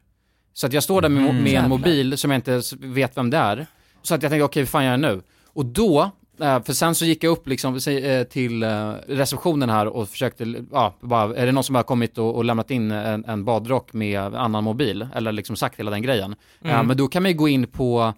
Så 0.53 0.67
att 0.67 0.73
jag 0.73 0.83
står 0.83 1.03
där 1.03 1.09
med, 1.09 1.23
mo- 1.23 1.43
med 1.43 1.55
en 1.63 1.69
mobil 1.69 2.19
som 2.19 2.31
jag 2.31 2.39
inte 2.39 2.63
vet 2.81 3.17
vem 3.17 3.31
det 3.31 3.37
är. 3.37 3.67
Så 4.03 4.15
att 4.15 4.23
jag 4.23 4.31
tänkte, 4.33 4.45
okej, 4.45 4.63
vad 4.63 4.69
fan 4.69 4.85
gör 4.85 4.91
jag 4.91 5.01
nu? 5.01 5.23
Och 5.47 5.67
då, 5.67 6.11
eh, 6.41 6.63
för 6.63 6.73
sen 6.73 6.95
så 6.95 7.05
gick 7.05 7.25
jag 7.25 7.31
upp 7.31 7.47
liksom 7.49 7.75
eh, 7.87 8.23
till 8.25 8.63
eh, 8.63 8.91
receptionen 9.09 9.71
här 9.71 9.87
och 9.87 10.09
försökte, 10.09 10.55
ja, 10.73 10.95
bara, 11.01 11.37
är 11.37 11.47
det 11.47 11.53
någon 11.53 11.65
som 11.65 11.75
har 11.75 11.83
kommit 11.83 12.19
och, 12.19 12.35
och 12.37 12.45
lämnat 12.45 12.71
in 12.71 12.91
en, 12.91 13.25
en 13.25 13.45
badrock 13.45 13.93
med 13.93 14.21
annan 14.35 14.65
mobil? 14.65 15.09
Eller 15.15 15.33
liksom 15.33 15.57
sagt 15.57 15.79
hela 15.79 15.91
den 15.91 16.03
grejen. 16.03 16.35
Ja, 16.63 16.71
Mm. 16.71 16.87
men 16.87 16.97
då 16.97 17.09
kan 17.09 17.23
man 17.23 17.33
ju 17.33 17.39
gå 17.39 17.49
in 17.49 17.67
på 17.67 18.15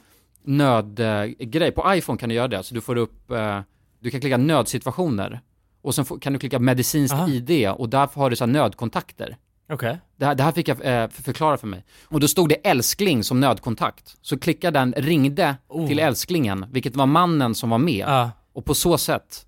nödgrej. 0.49 1.73
På 1.73 1.95
iPhone 1.95 2.19
kan 2.19 2.29
du 2.29 2.35
göra 2.35 2.49
det. 2.49 2.63
Så 2.63 2.75
du 2.75 2.81
får 2.81 2.97
upp, 2.97 3.31
eh, 3.31 3.61
du 4.01 4.11
kan 4.11 4.21
klicka 4.21 4.37
nödsituationer. 4.37 5.41
Och 5.83 5.95
sen 5.95 6.05
kan 6.05 6.33
du 6.33 6.39
klicka 6.39 6.59
medicinskt 6.59 7.15
Aha. 7.15 7.29
ID 7.29 7.69
och 7.71 7.89
där 7.89 8.09
har 8.15 8.31
du 8.31 8.37
så 8.37 8.47
nödkontakter. 8.47 9.37
Okej. 9.73 9.99
Det 10.17 10.25
här, 10.27 10.35
det 10.35 10.43
här 10.43 10.53
fick 10.53 10.69
jag 10.69 10.77
eh, 10.77 11.09
för- 11.09 11.23
förklara 11.23 11.57
för 11.57 11.67
mig. 11.67 11.85
Och 12.05 12.21
då 12.21 12.29
stod 12.29 12.49
det 12.49 12.55
älskling 12.55 13.25
som 13.25 13.41
nödkontakt. 13.41 14.17
Så 14.23 14.39
klickade 14.39 14.79
den, 14.79 14.95
ringde 14.97 15.57
Oh. 15.69 15.89
till 15.89 15.99
älsklingen, 15.99 16.67
vilket 16.71 16.97
var 16.97 17.07
mannen 17.07 17.55
som 17.55 17.71
var 17.71 17.79
med. 17.79 18.05
Ja. 18.09 18.31
Och 18.53 18.65
på 18.65 18.75
så 18.75 18.99
sätt 18.99 19.47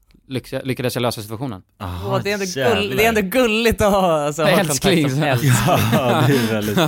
lyckades 0.65 0.95
jag 0.95 1.03
lösa 1.03 1.23
situationen. 1.23 1.63
Åh, 1.81 2.21
det, 2.25 2.31
är 2.31 2.35
ändå 2.35 2.47
gull, 2.55 2.97
det 2.97 3.05
är 3.05 3.09
ändå 3.09 3.21
gulligt 3.21 3.81
att 3.83 3.93
ha, 3.93 4.27
alltså, 4.27 4.43
ha 4.43 4.49
Älskling. 4.51 5.03
kontakt 5.05 5.15
som 5.15 5.23
älskling. 5.23 5.53
Ja, 5.93 6.25
det 6.27 6.33
är 6.37 6.53
väldigt, 6.53 6.79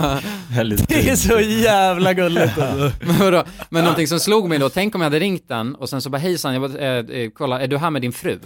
väldigt 0.57 0.89
Det 0.89 1.09
är 1.11 1.17
så 1.17 1.41
jävla 1.41 2.13
gulligt 2.15 2.59
alltså. 2.59 2.91
Men, 3.07 3.19
vadå? 3.19 3.45
Men 3.71 3.85
någonting 3.85 4.07
som 4.09 4.21
slog 4.21 4.49
mig 4.49 4.59
då, 4.59 4.69
tänk 4.69 4.95
om 4.95 5.01
jag 5.01 5.07
hade 5.07 5.19
ringt 5.19 5.49
den 5.49 5.75
och 5.75 5.89
sen 5.89 6.03
så 6.03 6.11
bara 6.11 6.19
hejsan, 6.19 6.53
jag 6.55 6.63
bara, 6.73 6.79
eh, 6.79 7.05
eh, 7.21 7.31
kolla, 7.35 7.61
är 7.61 7.67
du 7.69 7.79
här 7.79 7.91
med 7.91 8.03
din 8.03 8.13
fru? 8.13 8.39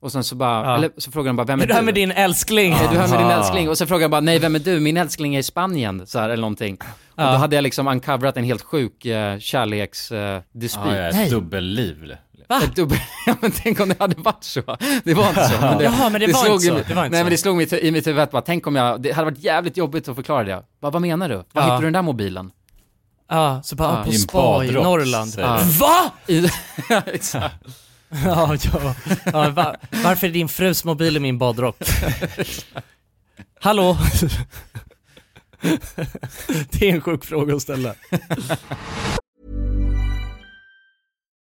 Och 0.00 0.12
sen 0.12 0.24
så 0.24 0.34
bara, 0.34 0.64
Ja. 0.64 0.76
eller 0.76 0.90
så 0.98 1.10
frågar 1.10 1.26
den 1.28 1.36
bara, 1.36 1.46
vem 1.46 1.60
är, 1.60 1.64
Är 1.64 1.66
du 1.68 1.72
här 1.74 1.80
du? 1.80 1.84
med 1.86 1.94
din 1.94 2.10
älskling? 2.10 2.72
Är 2.72 2.88
du 2.92 2.98
här 2.98 3.08
med 3.08 3.18
din 3.18 3.26
Aha. 3.26 3.38
älskling? 3.38 3.68
Och 3.68 3.78
så 3.78 3.86
frågar 3.86 4.00
jag 4.02 4.10
bara, 4.10 4.20
nej 4.20 4.38
vem 4.38 4.54
är 4.54 4.58
du? 4.58 4.80
Min 4.80 4.96
älskling 4.96 5.34
är 5.34 5.38
i 5.38 5.42
Spanien, 5.42 6.06
så 6.06 6.18
här, 6.18 6.28
eller 6.28 6.40
någonting. 6.40 6.74
Och 7.14 7.22
Ja. 7.22 7.32
då 7.32 7.36
hade 7.38 7.56
jag 7.56 7.62
liksom 7.62 7.88
uncoverat 7.88 8.36
en 8.36 8.44
helt 8.44 8.62
sjuk 8.62 9.04
eh, 9.06 9.38
kärleksdispyt. 9.38 10.84
Ja, 10.86 10.96
ja, 10.96 11.08
ett 11.22 11.30
dubbelliv. 11.30 12.12
Va? 12.48 12.60
Ett 12.64 12.76
dubbel... 12.76 12.98
Ja 13.26 13.34
men 13.40 13.50
tänk 13.50 13.80
om 13.80 13.88
det 13.88 13.96
hade 13.98 14.14
varit 14.22 14.44
så. 14.44 14.60
Det 15.04 15.14
var 15.14 15.28
inte 15.28 15.48
så. 15.48 15.60
Men 15.60 15.78
det, 15.78 15.84
Jaha, 15.84 16.10
men 16.10 16.20
det 16.20 16.26
var 16.32 16.44
slog 16.44 16.54
inte 16.54 16.66
så. 16.66 16.74
mig- 16.74 16.84
Det 16.88 16.94
var 16.94 17.04
inte 17.04 17.10
Nej 17.14 17.20
så. 17.20 17.24
men 17.24 17.30
det 17.30 17.38
slog 17.38 17.56
mig 17.56 17.86
i 17.86 17.90
mitt 17.90 18.06
huvud 18.06 18.22
att 18.22 18.30
bara, 18.30 18.42
tänk 18.42 18.66
om 18.66 18.76
jag, 18.76 19.02
det 19.02 19.12
hade 19.12 19.30
varit 19.30 19.44
jävligt 19.44 19.76
jobbigt 19.76 20.08
att 20.08 20.16
förklara 20.16 20.44
det. 20.44 20.62
Bara, 20.80 20.90
vad 20.90 21.02
menar 21.02 21.28
du? 21.28 21.34
Var 21.36 21.44
Ja. 21.52 21.60
hittade 21.62 21.80
du 21.80 21.84
den 21.86 21.92
där 21.92 22.02
mobilen? 22.02 22.50
Ja, 23.30 23.60
så 23.64 23.76
bara 23.76 23.98
Ja, 23.98 24.04
på 24.04 24.12
spa 24.12 24.64
i 24.64 24.70
Norrland. 24.70 25.34
Ja. 25.38 25.60
Va? 25.80 26.10
I... 26.26 26.48
ja, 26.88 27.02
exakt. 27.06 27.54
Ja, 28.24 28.56
ja. 28.72 28.94
ja 29.24 29.50
va, 29.50 29.76
varför 30.04 30.26
är 30.26 30.30
din 30.30 30.48
frus 30.48 30.84
mobil 30.84 31.16
i 31.16 31.20
min 31.20 31.38
badrock? 31.38 31.76
Hallå? 33.60 33.96
Det 36.70 36.88
är 36.90 36.94
en 36.94 37.00
sjuk 37.00 37.24
fråga 37.24 37.54
att 37.56 37.62
ställa. 37.62 37.94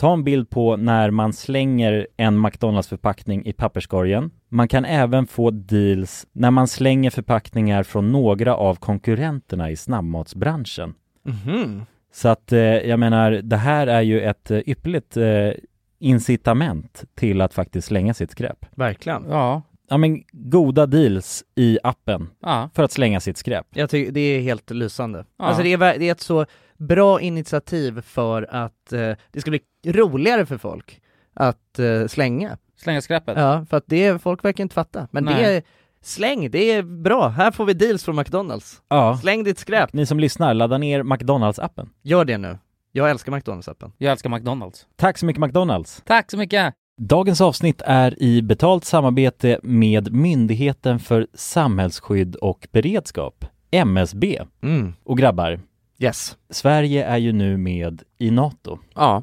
ta 0.00 0.12
en 0.12 0.24
bild 0.24 0.50
på 0.50 0.76
när 0.76 1.10
man 1.10 1.32
slänger 1.32 2.06
en 2.16 2.46
McDonalds-förpackning 2.46 3.46
i 3.46 3.52
papperskorgen. 3.52 4.30
Man 4.48 4.68
kan 4.68 4.84
även 4.84 5.26
få 5.26 5.50
deals 5.50 6.26
när 6.32 6.50
man 6.50 6.68
slänger 6.68 7.10
förpackningar 7.10 7.82
från 7.82 8.12
några 8.12 8.56
av 8.56 8.74
konkurrenterna 8.74 9.70
i 9.70 9.76
snabbmatsbranschen. 9.76 10.94
Mhm. 11.24 11.82
Så 12.12 12.28
att 12.28 12.52
eh, 12.52 12.60
jag 12.60 12.98
menar, 12.98 13.30
det 13.30 13.56
här 13.56 13.86
är 13.86 14.00
ju 14.00 14.20
ett 14.20 14.50
eh, 14.50 14.58
ypperligt 14.66 15.16
eh, 15.16 15.50
incitament 15.98 17.04
till 17.14 17.40
att 17.40 17.54
faktiskt 17.54 17.88
slänga 17.88 18.14
sitt 18.14 18.30
skräp. 18.30 18.66
Verkligen. 18.70 19.24
Ja. 19.28 19.62
Ja 19.88 19.96
men 19.96 20.22
goda 20.32 20.86
deals 20.86 21.44
i 21.54 21.78
appen 21.82 22.28
Ja. 22.42 22.70
för 22.74 22.82
att 22.82 22.92
slänga 22.92 23.20
sitt 23.20 23.36
skräp. 23.36 23.66
Jag 23.70 23.90
tycker 23.90 24.12
det 24.12 24.20
är 24.20 24.40
helt 24.40 24.70
lysande. 24.70 25.24
Ja. 25.38 25.44
Alltså 25.44 25.62
det 25.62 25.72
är, 25.72 25.78
det 25.98 26.08
är 26.08 26.12
ett 26.12 26.20
så 26.20 26.46
bra 26.76 27.20
initiativ 27.20 28.00
för 28.00 28.42
att 28.50 28.92
eh, 28.92 29.12
det 29.32 29.40
ska 29.40 29.50
bli 29.50 29.60
roligare 29.86 30.46
för 30.46 30.58
folk 30.58 31.00
att 31.34 31.78
eh, 31.78 32.06
slänga. 32.06 32.58
Slänga 32.76 33.00
skräpet? 33.00 33.38
Ja, 33.38 33.66
för 33.70 33.76
att 33.76 33.84
det 33.86 34.04
är, 34.04 34.18
folk 34.18 34.44
verkar 34.44 34.64
inte 34.64 34.74
fatta. 34.74 35.08
Men 35.10 35.24
det 35.24 35.32
Nej. 35.34 35.56
är, 35.56 35.62
släng, 36.02 36.50
det 36.50 36.72
är 36.72 36.82
bra. 36.82 37.28
Här 37.28 37.50
får 37.50 37.64
vi 37.64 37.74
deals 37.74 38.04
från 38.04 38.16
McDonalds. 38.16 38.82
Ja. 38.88 39.18
Släng 39.22 39.44
ditt 39.44 39.58
skräp. 39.58 39.92
Ni 39.92 40.06
som 40.06 40.20
lyssnar, 40.20 40.54
ladda 40.54 40.78
ner 40.78 41.02
McDonalds-appen. 41.02 41.88
Gör 42.02 42.24
det 42.24 42.38
nu. 42.38 42.58
Jag 42.92 43.10
älskar 43.10 43.32
McDonalds-appen. 43.32 43.92
Jag 43.98 44.12
älskar 44.12 44.30
McDonalds. 44.30 44.86
Tack 44.96 45.18
så 45.18 45.26
mycket 45.26 45.40
McDonalds! 45.40 46.02
Tack 46.06 46.30
så 46.30 46.38
mycket! 46.38 46.74
Dagens 47.00 47.40
avsnitt 47.40 47.82
är 47.84 48.22
i 48.22 48.42
betalt 48.42 48.84
samarbete 48.84 49.60
med 49.62 50.12
Myndigheten 50.12 50.98
för 50.98 51.26
samhällsskydd 51.34 52.36
och 52.36 52.68
beredskap, 52.72 53.44
MSB. 53.70 54.42
Mm. 54.62 54.92
Och 55.04 55.18
grabbar, 55.18 55.60
Yes. 55.98 56.36
Sverige 56.50 57.04
är 57.04 57.16
ju 57.18 57.32
nu 57.32 57.56
med 57.56 58.02
i 58.18 58.30
NATO. 58.30 58.78
Ja. 58.94 59.22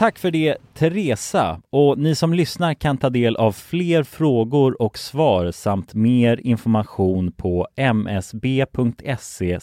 Tack 0.00 0.18
för 0.18 0.30
det 0.30 0.56
Teresa 0.74 1.60
och 1.70 1.98
ni 1.98 2.14
som 2.14 2.34
lyssnar 2.34 2.74
kan 2.74 2.98
ta 2.98 3.10
del 3.10 3.36
av 3.36 3.52
fler 3.52 4.02
frågor 4.02 4.82
och 4.82 4.98
svar 4.98 5.50
samt 5.50 5.94
mer 5.94 6.40
information 6.46 7.32
på 7.32 7.68
msb.se 7.76 9.58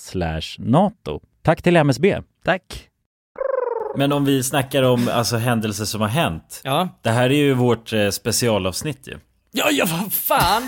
nato. 0.60 1.19
Tack 1.41 1.62
till 1.62 1.76
MSB. 1.76 2.21
Tack. 2.45 2.89
Men 3.95 4.12
om 4.12 4.26
vi 4.26 4.43
snackar 4.43 4.84
om 4.84 5.10
alltså 5.13 5.38
händelser 5.38 5.86
som 5.86 6.02
har 6.02 6.08
hänt. 6.08 6.62
Ja. 6.63 6.89
Det 7.02 7.10
här 7.10 7.30
är 7.30 7.38
ju 7.38 7.54
vårt 7.54 7.93
eh, 7.93 8.10
specialavsnitt 8.10 9.08
ju. 9.08 9.17
Ja, 9.52 9.69
ja 9.71 9.86
vad 10.02 10.13
fan! 10.13 10.63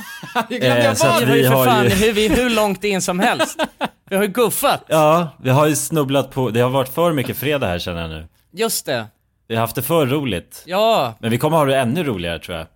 Eh, 0.49 0.93
så 0.93 1.07
att 1.07 1.21
vi 1.21 1.25
har 1.25 1.35
ju 1.35 1.41
vi 1.41 1.47
för 1.47 1.55
har 1.55 1.65
fan 1.65 1.83
ju... 1.83 1.89
hur, 1.89 2.13
vi, 2.13 2.27
hur 2.27 2.49
långt 2.49 2.83
in 2.83 3.01
som 3.01 3.19
helst. 3.19 3.59
Vi 4.09 4.15
har 4.15 4.23
ju 4.23 4.29
guffat. 4.29 4.83
Ja, 4.87 5.29
vi 5.43 5.49
har 5.49 5.67
ju 5.67 5.75
snubblat 5.75 6.31
på, 6.31 6.49
det 6.49 6.59
har 6.59 6.69
varit 6.69 6.89
för 6.89 7.13
mycket 7.13 7.37
fredag 7.37 7.67
här 7.67 7.79
känner 7.79 8.01
jag 8.01 8.09
nu. 8.09 8.27
Just 8.51 8.85
det. 8.85 9.07
Vi 9.49 9.55
har 9.55 9.61
haft 9.61 9.75
det 9.75 9.81
för 9.81 10.05
roligt. 10.05 10.63
Ja, 10.65 11.13
Men 11.19 11.31
vi 11.31 11.37
kommer 11.37 11.57
ha 11.57 11.65
det 11.65 11.77
ännu 11.79 12.03
roligare 12.03 12.39
tror 12.39 12.57
jag. 12.57 12.67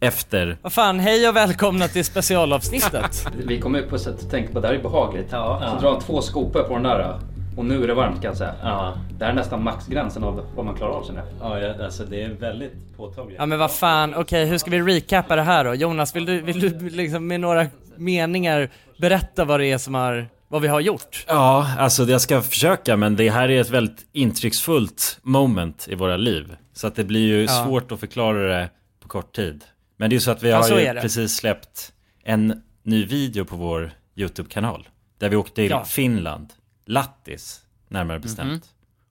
Efter. 0.00 0.56
vad 0.62 0.72
fan, 0.72 1.00
hej 1.00 1.28
och 1.28 1.36
välkomna 1.36 1.88
till 1.88 2.04
specialavsnittet. 2.04 3.26
Vi 3.46 3.60
kommer 3.60 3.82
på 3.82 3.96
ett 3.96 4.02
sätt 4.02 4.14
att 4.22 4.30
tänka 4.30 4.52
på 4.52 4.60
det 4.60 4.66
här 4.68 4.74
är 4.74 4.82
behagligt. 4.82 5.26
Ja. 5.30 5.62
Så 5.74 5.80
drar 5.82 5.92
han 5.92 6.00
två 6.00 6.22
skopor 6.22 6.62
på 6.62 6.74
den 6.74 6.82
där. 6.82 7.18
Och 7.56 7.64
nu 7.64 7.82
är 7.82 7.86
det 7.86 7.94
varmt 7.94 8.14
kan 8.22 8.28
jag 8.28 8.36
säga. 8.36 8.54
Ja, 8.62 8.94
Det 9.18 9.24
här 9.24 9.32
är 9.32 9.36
nästan 9.36 9.64
maxgränsen 9.64 10.24
av 10.24 10.44
vad 10.56 10.64
man 10.66 10.74
klarar 10.74 10.92
av 10.92 11.02
sig 11.02 11.14
nu. 11.14 11.20
ja 11.40 11.84
alltså 11.84 12.04
det 12.04 12.22
är 12.22 12.28
väldigt 12.28 12.96
påtagligt. 12.96 13.38
Ja 13.38 13.46
men 13.46 13.58
vad 13.58 13.70
fan, 13.70 14.14
okej 14.14 14.44
hur 14.46 14.58
ska 14.58 14.70
vi 14.70 14.80
recappa 14.80 15.36
det 15.36 15.42
här 15.42 15.64
då? 15.64 15.74
Jonas, 15.74 16.16
vill 16.16 16.24
du, 16.24 16.40
vill 16.40 16.60
du 16.60 16.90
liksom 16.90 17.26
med 17.26 17.40
några 17.40 17.66
meningar 17.96 18.70
berätta 18.98 19.44
vad 19.44 19.60
det 19.60 19.66
är 19.66 19.78
som 19.78 19.94
har, 19.94 20.28
vad 20.50 20.62
vi 20.62 20.68
har 20.68 20.80
gjort? 20.80 21.24
Ja, 21.28 21.74
alltså 21.78 22.04
jag 22.04 22.20
ska 22.20 22.42
försöka 22.42 22.96
men 22.96 23.16
det 23.16 23.30
här 23.30 23.48
är 23.50 23.60
ett 23.60 23.70
väldigt 23.70 24.06
intrycksfullt 24.12 25.18
moment 25.22 25.88
i 25.88 25.94
våra 25.94 26.16
liv. 26.16 26.56
Så 26.72 26.86
att 26.86 26.94
det 26.94 27.04
blir 27.04 27.20
ju 27.26 27.42
Ja. 27.44 27.64
svårt 27.64 27.92
att 27.92 28.00
förklara 28.00 28.38
det 28.58 28.70
på 29.00 29.08
kort 29.08 29.36
tid. 29.36 29.64
Men 29.96 30.10
det 30.10 30.14
är 30.14 30.16
ju 30.16 30.20
så 30.20 30.30
att 30.30 30.42
vi 30.42 30.48
Ja, 30.50 30.56
har 30.62 30.68
ju 30.80 31.00
precis 31.00 31.36
släppt 31.36 31.92
en 32.24 32.62
ny 32.82 33.06
video 33.06 33.44
på 33.44 33.56
vår 33.56 33.92
YouTube-kanal. 34.16 34.88
Där 35.18 35.28
vi 35.28 35.36
åkte 35.36 35.54
till 35.54 35.70
Ja. 35.70 35.84
Finland, 35.84 36.52
Lattis 36.86 37.60
närmare 37.88 38.18
bestämt. 38.18 38.50
Mhm. 38.52 38.60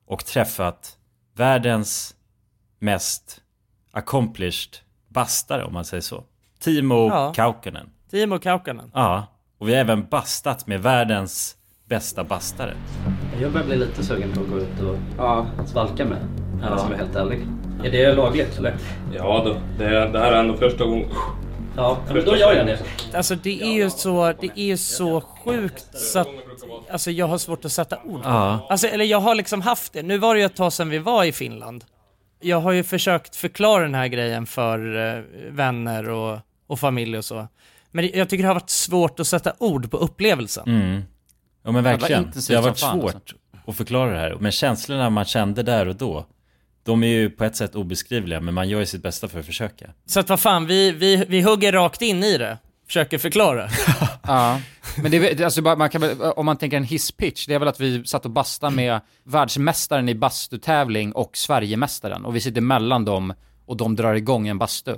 Och 0.06 0.24
träffat 0.24 0.96
världens 1.36 2.14
mest 2.78 3.40
accomplished 3.92 4.76
bastare 5.08 5.64
om 5.64 5.72
man 5.72 5.84
säger 5.84 6.00
så. 6.00 6.24
Timo 6.58 7.08
Ja. 7.08 7.32
Kaukonen. 7.34 7.90
Timo 8.10 8.38
Kaukonen. 8.38 8.90
Ja, 8.94 9.26
och 9.60 9.68
vi 9.68 9.72
har 9.72 9.80
även 9.80 10.06
bastat 10.06 10.66
med 10.66 10.82
världens 10.82 11.56
bästa 11.88 12.24
bastare. 12.24 12.74
Jag 13.40 13.52
börjar 13.52 13.66
bli 13.66 13.76
lite 13.76 14.04
sugen 14.04 14.32
på 14.32 14.40
att 14.40 14.48
gå 14.48 14.58
ut 14.58 14.80
och 14.80 14.96
ja. 15.18 15.46
svalka 15.66 16.04
med. 16.04 16.18
Ja. 16.62 16.68
Ja. 16.70 16.78
Som 16.78 16.92
är 16.92 16.96
helt 16.96 17.16
ärlig. 17.16 17.40
Är 17.84 17.90
det 17.90 18.12
lagligt 18.12 18.58
eller? 18.58 18.74
Ja 19.14 19.42
då, 19.44 19.56
det, 19.78 19.88
det 19.88 20.18
här 20.18 20.32
är 20.32 20.40
ändå 20.40 20.56
första 20.56 20.84
gången. 20.84 21.08
Ja, 21.76 21.98
men 22.06 22.24
då 22.24 22.36
gör 22.36 22.52
jag 22.52 22.66
det. 22.66 22.78
Alltså 23.14 23.34
det 23.34 23.62
är 23.62 23.72
ju 23.72 23.90
så, 23.90 24.32
det 24.40 24.50
är 24.56 24.64
ju 24.64 24.76
så 24.76 25.20
sjukt 25.20 25.86
så 25.98 26.18
att, 26.18 26.28
alltså 26.90 27.10
jag 27.10 27.26
har 27.26 27.38
svårt 27.38 27.64
att 27.64 27.72
sätta 27.72 27.96
ord 28.04 28.22
på 28.22 28.28
Ja. 28.28 28.58
det. 28.68 28.72
Alltså, 28.72 28.86
eller 28.86 29.04
jag 29.04 29.20
har 29.20 29.34
liksom 29.34 29.60
haft 29.62 29.92
det. 29.92 30.02
Nu 30.02 30.18
var 30.18 30.34
det 30.34 30.40
ju 30.40 30.46
ett 30.46 30.56
tag 30.56 30.72
sedan 30.72 30.88
vi 30.88 30.98
var 30.98 31.24
i 31.24 31.32
Finland. 31.32 31.84
Jag 32.40 32.60
har 32.60 32.72
ju 32.72 32.82
försökt 32.82 33.36
förklara 33.36 33.82
den 33.82 33.94
här 33.94 34.06
grejen 34.06 34.46
för 34.46 34.96
eh, 35.16 35.22
vänner 35.50 36.08
och, 36.08 36.38
och 36.66 36.78
familj 36.80 37.18
och 37.18 37.24
så. 37.24 37.46
Men 37.92 38.10
jag 38.14 38.28
tycker 38.28 38.42
det 38.42 38.48
har 38.48 38.54
varit 38.54 38.70
svårt 38.70 39.20
att 39.20 39.26
sätta 39.26 39.52
ord 39.58 39.90
på 39.90 39.96
upplevelsen. 39.96 40.68
Mm. 40.68 41.02
Ja 41.64 41.72
men 41.72 41.84
verkligen. 41.84 42.32
Det 42.48 42.54
har 42.54 42.62
varit 42.62 42.78
svårt 42.78 43.14
alltså. 43.14 43.36
att 43.66 43.76
förklara 43.76 44.10
det 44.12 44.18
här. 44.18 44.36
Men 44.40 44.52
känslorna 44.52 45.10
man 45.10 45.24
kände 45.24 45.62
där 45.62 45.88
och 45.88 45.96
då, 45.96 46.26
de 46.82 47.02
är 47.02 47.08
ju 47.08 47.30
på 47.30 47.44
ett 47.44 47.56
sätt 47.56 47.74
obeskrivliga, 47.74 48.40
men 48.40 48.54
man 48.54 48.68
gör 48.68 48.80
ju 48.80 48.86
sitt 48.86 49.02
bästa 49.02 49.28
för 49.28 49.40
att 49.40 49.46
försöka. 49.46 49.90
Så 50.06 50.20
att 50.20 50.28
vad 50.28 50.40
fan, 50.40 50.66
vi, 50.66 50.92
vi, 50.92 51.24
vi 51.28 51.40
hugger 51.40 51.72
rakt 51.72 52.02
in 52.02 52.24
i 52.24 52.38
det. 52.38 52.58
Försöker 52.86 53.18
förklara. 53.18 53.68
Ja, 54.22 54.60
men 55.02 55.10
det 55.10 55.44
alltså, 55.44 55.62
man 55.62 55.90
kan 55.90 56.00
väl, 56.00 56.20
om 56.20 56.46
man 56.46 56.56
tänker 56.56 56.76
en 56.76 56.84
hisspitch, 56.84 57.46
det 57.46 57.54
är 57.54 57.58
väl 57.58 57.68
att 57.68 57.80
vi 57.80 58.04
satt 58.04 58.24
och 58.24 58.30
bastade 58.30 58.76
med 58.76 59.00
världsmästaren 59.24 60.08
i 60.08 60.14
bastutävling 60.14 61.12
och 61.12 61.36
Sverigemästaren 61.36 62.24
och 62.24 62.36
vi 62.36 62.40
sitter 62.40 62.60
mellan 62.60 63.04
dem 63.04 63.34
och 63.66 63.76
de 63.76 63.96
drar 63.96 64.14
igång 64.14 64.48
en 64.48 64.58
bastu. 64.58 64.94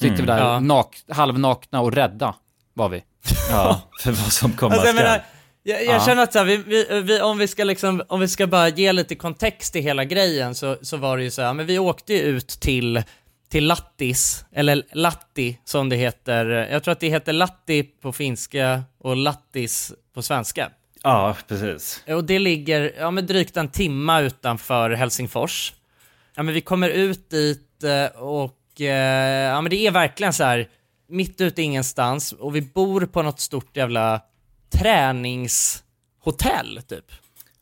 Sitter 0.00 0.06
Mm. 0.14 0.20
vi 0.20 0.26
där 0.26 0.38
Ja. 0.38 0.60
nak, 0.60 0.96
halvnakna 1.10 1.80
och 1.80 1.92
rädda, 1.92 2.34
var 2.74 2.88
vi. 2.88 3.04
Ja, 3.50 3.82
för 4.00 4.10
vad 4.10 4.32
som 4.32 4.52
komma 4.52 4.74
Alltså 4.74 4.86
jag 4.88 4.96
skall. 4.96 5.20
jag, 5.62 5.84
jag 5.84 5.94
Ja. 5.94 6.04
känner 6.06 6.22
att 6.22 6.32
så 6.32 6.38
här, 6.38 6.46
vi, 6.46 6.56
vi, 6.56 7.00
vi, 7.00 7.20
om 7.20 7.38
vi 7.38 7.48
ska 7.48 7.64
liksom, 7.64 8.02
om 8.08 8.20
vi 8.20 8.28
ska 8.28 8.46
bara 8.46 8.68
ge 8.68 8.92
lite 8.92 9.14
kontext 9.14 9.72
till 9.72 9.82
hela 9.82 10.04
grejen 10.04 10.54
så, 10.54 10.76
så 10.82 10.96
var 10.96 11.16
det 11.16 11.22
ju 11.24 11.30
så 11.30 11.42
här, 11.42 11.54
men 11.54 11.66
vi 11.66 11.78
åkte 11.78 12.12
ju 12.14 12.20
ut 12.20 12.48
till, 12.48 13.02
till 13.50 13.66
Lattis, 13.66 14.44
eller 14.52 14.82
Latti 14.92 15.58
som 15.64 15.88
det 15.88 15.96
heter. 15.96 16.46
Jag 16.46 16.82
tror 16.84 16.92
att 16.92 17.00
det 17.00 17.08
heter 17.08 17.32
Latti 17.32 17.82
på 17.82 18.12
finska 18.12 18.82
och 19.00 19.16
Lattis 19.16 19.92
på 20.14 20.22
svenska. 20.22 20.70
Ja, 21.02 21.36
precis. 21.48 22.02
Och 22.06 22.24
det 22.24 22.38
ligger, 22.38 22.92
ja 22.98 23.10
men 23.10 23.26
drygt 23.26 23.56
en 23.56 23.68
timma 23.68 24.20
utanför 24.20 24.90
Helsingfors. 24.90 25.72
Ja 26.34 26.42
men 26.42 26.54
vi 26.54 26.60
kommer 26.60 26.88
ut 26.88 27.30
dit 27.30 27.84
eh, 27.84 28.20
och, 28.22 28.54
eh, 28.80 28.88
ja 29.52 29.60
men 29.60 29.70
det 29.70 29.76
är 29.86 29.90
verkligen 29.90 30.32
så 30.32 30.44
här 30.44 30.68
mitt 31.08 31.40
ute 31.40 31.62
ingenstans 31.62 32.32
och 32.32 32.56
vi 32.56 32.60
bor 32.62 33.06
på 33.06 33.22
något 33.22 33.40
stort 33.40 33.76
jävla 33.76 34.20
träningshotell 35.48 36.80
typ. 36.88 37.04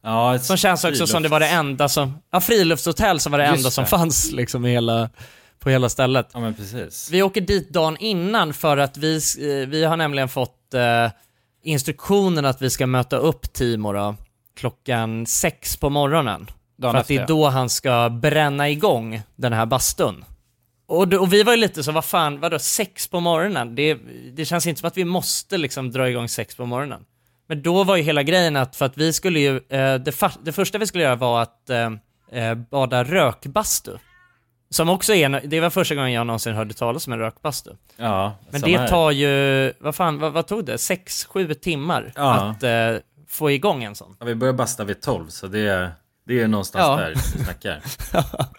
Ja, 0.02 0.38
Som 0.38 0.56
känns 0.56 0.84
också 0.84 1.06
som 1.06 1.22
det 1.22 1.28
var 1.28 1.40
det 1.40 1.48
enda 1.48 1.88
som, 1.88 2.18
ja 2.30 2.40
friluftshotell 2.40 3.20
som 3.20 3.32
var 3.32 3.38
det 3.38 3.46
Just 3.46 3.56
enda 3.56 3.70
som 3.70 3.84
det. 3.84 3.90
fanns 3.90 4.32
liksom 4.32 4.66
i 4.66 4.70
hela, 4.70 5.10
på 5.58 5.70
hela 5.70 5.88
stället. 5.88 6.28
Ja 6.32 6.40
men 6.40 6.54
precis. 6.54 7.10
Vi 7.10 7.22
åker 7.22 7.40
dit 7.40 7.68
dagen 7.70 7.96
innan 8.00 8.54
för 8.54 8.76
att 8.76 8.96
vi, 8.96 9.16
eh, 9.16 9.68
vi 9.68 9.84
har 9.84 9.96
nämligen 9.96 10.28
fått 10.28 10.74
eh, 10.74 11.10
instruktionen 11.62 12.44
att 12.44 12.62
vi 12.62 12.70
ska 12.70 12.86
möta 12.86 13.16
upp 13.16 13.52
Timo 13.52 13.92
då, 13.92 14.14
klockan 14.56 15.26
sex 15.26 15.76
på 15.76 15.90
morgonen. 15.90 16.50
Dagen 16.78 16.92
för 16.92 17.00
att 17.00 17.06
det 17.08 17.16
är 17.16 17.26
då 17.26 17.48
han 17.48 17.68
ska 17.68 18.08
bränna 18.10 18.70
igång 18.70 19.22
den 19.36 19.52
här 19.52 19.66
bastun. 19.66 20.24
Och, 20.88 21.08
då- 21.08 21.20
och 21.20 21.32
vi 21.32 21.42
var 21.42 21.52
ju 21.52 21.56
lite 21.60 21.82
så, 21.82 21.92
vad 21.92 22.04
fan, 22.04 22.40
vadå 22.40 22.58
sex 22.58 23.08
på 23.08 23.20
morgonen? 23.20 23.74
Det, 23.74 23.98
det 24.32 24.44
känns 24.44 24.66
inte 24.66 24.80
som 24.80 24.86
att 24.86 24.96
vi 24.96 25.04
måste 25.04 25.58
liksom 25.58 25.90
dra 25.90 26.08
igång 26.10 26.28
sex 26.28 26.54
på 26.56 26.66
morgonen. 26.66 27.04
Men 27.48 27.62
då 27.62 27.84
var 27.84 27.96
ju 27.96 28.02
hela 28.02 28.22
grejen 28.22 28.56
att, 28.56 28.76
för 28.76 28.86
att 28.86 28.98
vi 28.98 29.12
skulle 29.12 29.40
ju, 29.40 29.56
eh, 29.56 29.94
det, 29.94 30.10
fa- 30.10 30.38
det 30.42 30.52
första 30.52 30.78
vi 30.78 30.86
skulle 30.86 31.04
göra 31.04 31.14
var 31.16 31.42
att 31.42 31.70
eh, 31.70 31.90
eh, 32.32 32.54
bada 32.54 33.04
rökbastu. 33.04 33.90
Som 34.70 34.88
också 34.88 35.14
är, 35.14 35.40
det 35.44 35.60
var 35.60 35.70
första 35.70 35.94
gången 35.94 36.12
jag 36.12 36.26
någonsin 36.26 36.54
hörde 36.54 36.74
talas 36.74 37.06
om 37.06 37.12
en 37.12 37.18
rökbastu. 37.18 37.70
Ja, 37.96 38.36
Men 38.50 38.60
det 38.60 38.78
här. 38.78 38.88
tar 38.88 39.10
ju, 39.10 39.72
vad 39.78 39.94
fan, 39.94 40.18
vad, 40.18 40.32
vad 40.32 40.46
tog 40.46 40.64
det? 40.64 40.78
Sex, 40.78 41.24
sju 41.24 41.54
timmar 41.54 42.12
Ja. 42.16 42.34
att 42.34 42.62
eh, 42.62 42.96
få 43.28 43.50
igång 43.50 43.84
en 43.84 43.94
sån. 43.94 44.16
Ja, 44.20 44.26
vi 44.26 44.34
börjar 44.34 44.54
basta 44.54 44.84
vid 44.84 45.00
12, 45.02 45.28
så 45.28 45.46
det 45.46 45.60
är, 45.60 45.90
det 46.26 46.40
är 46.40 46.48
någonstans 46.48 46.82
Ja. 46.82 46.96
där 46.96 47.14
vi 47.14 47.44
snackar. 47.44 47.82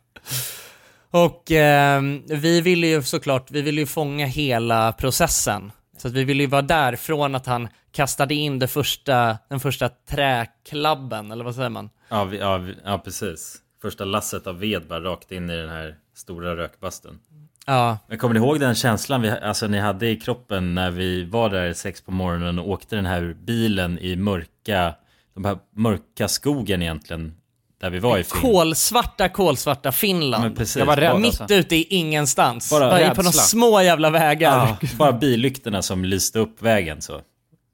Och 1.12 1.52
eh, 1.52 2.02
vi 2.30 2.62
ville 2.62 2.88
ju 2.88 3.04
såklart, 3.04 3.52
vi 3.52 3.62
ville 3.62 3.82
ju 3.82 3.88
fånga 3.88 4.26
hela 4.26 4.92
processen. 4.92 5.72
Så 5.98 6.08
att 6.08 6.14
vi 6.14 6.24
ville 6.24 6.44
ju 6.44 6.50
vara 6.50 6.62
där 6.62 6.96
från 6.96 7.36
att 7.36 7.46
han 7.46 7.68
kastade 7.92 8.36
in 8.36 8.60
det 8.60 8.68
första, 8.68 9.38
den 9.50 9.60
första 9.60 9.90
träklabben, 9.90 11.32
eller 11.32 11.44
vad 11.44 11.56
säger 11.56 11.70
man? 11.70 11.90
Ja, 12.10 12.24
vi, 12.24 12.38
ja, 12.38 12.58
vi, 12.58 12.76
ja, 12.86 12.98
precis. 12.98 13.58
Första 13.82 14.06
lasset 14.06 14.48
av 14.48 14.60
ved 14.60 14.88
bara 14.88 15.04
rakt 15.04 15.32
in 15.32 15.50
i 15.50 15.58
den 15.58 15.70
här 15.70 15.96
stora 16.16 16.56
rökbastun. 16.56 17.20
Ja. 17.66 17.98
Men 18.08 18.18
kommer 18.18 18.34
ni 18.34 18.40
ihåg 18.40 18.60
den 18.60 18.76
känslan 18.76 19.22
vi, 19.22 19.30
alltså, 19.30 19.68
ni 19.68 19.80
hade 19.80 20.10
i 20.10 20.16
kroppen 20.16 20.76
när 20.76 20.92
vi 20.92 21.24
var 21.24 21.50
där 21.50 21.74
sex 21.74 22.02
på 22.02 22.12
morgonen 22.12 22.60
och 22.60 22.70
åkte 22.70 22.96
den 22.96 23.06
här 23.06 23.36
bilen 23.44 24.00
i 24.00 24.16
mörka, 24.16 24.96
de 25.34 25.46
här 25.46 25.58
mörka 25.76 26.28
skogen 26.28 26.82
egentligen, 26.82 27.34
där 27.82 27.90
vi 27.90 28.00
var 28.00 28.18
i 28.18 28.24
Finland? 28.24 28.54
Kolsvarta, 28.54 29.30
kolsvarta 29.30 29.92
Finland. 29.92 30.58
Precis. 30.58 30.76
Jag 30.76 30.86
var 30.86 30.96
rädd, 30.96 31.20
Mitt 31.20 31.42
alltså. 31.42 31.56
ute 31.56 31.76
i 31.76 31.84
ingenstans. 31.84 32.70
Bara 32.72 32.80
Bara, 32.90 32.92
på 32.92 33.04
rädsla. 33.06 33.24
några 33.24 33.32
små 33.32 33.82
jävla 33.82 34.10
vägar. 34.10 34.78
Ja, 34.82 34.88
bara 34.98 35.12
billyktorna 35.12 35.82
som 35.82 36.06
lyste 36.06 36.40
upp 36.40 36.62
vägen 36.62 37.02
så. 37.02 37.22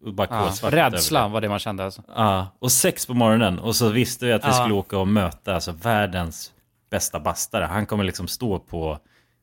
Och 0.06 0.14
bara 0.14 0.28
Ja, 0.32 0.44
kolsvart 0.44 0.74
rädsla 0.74 1.20
över 1.20 1.30
det. 1.30 1.34
var 1.34 1.42
det 1.42 1.50
man 1.50 1.60
kände 1.60 1.86
alltså. 1.86 2.02
Ja, 2.16 2.48
och 2.60 2.72
sex 2.72 3.06
på 3.06 3.14
morgonen 3.14 3.60
och 3.60 3.76
så 3.76 3.90
visste 3.90 4.26
vi 4.26 4.34
att 4.34 4.44
vi 4.44 4.48
Ja. 4.48 4.54
skulle 4.54 4.74
åka 4.74 4.98
och 4.98 5.08
möta 5.08 5.56
alltså 5.56 5.72
världens 5.72 6.52
bästa 6.92 7.20
bastare. 7.20 7.66
Han 7.66 7.86
kommer 7.86 8.04
liksom 8.04 8.28
stå 8.28 8.60
på 8.60 8.98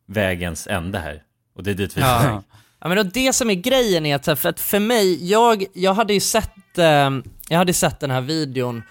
vägens 0.09 0.67
ände 0.67 0.99
här. 0.99 1.23
Och 1.57 1.63
det 1.63 1.71
är 1.71 1.75
dit 1.75 1.97
vi. 1.97 2.01
Ja. 2.01 2.43
ja 2.81 2.89
men 2.89 2.99
och 2.99 3.07
det 3.07 3.33
som 3.33 3.51
är 3.51 3.55
grejen 3.55 4.07
är 4.07 4.17
att, 4.17 4.39
för 4.39 4.49
att 4.49 4.61
för 4.61 4.79
mig, 4.79 5.31
jag, 5.31 5.65
jag 5.73 5.95
hade 5.95 6.13
ju 6.15 6.21
sett, 6.21 6.79
eh, 6.79 6.85
jag 7.49 7.59
hade 7.59 7.73
sett 7.73 8.01
den 8.01 8.11
här 8.11 8.21
videon, 8.21 8.83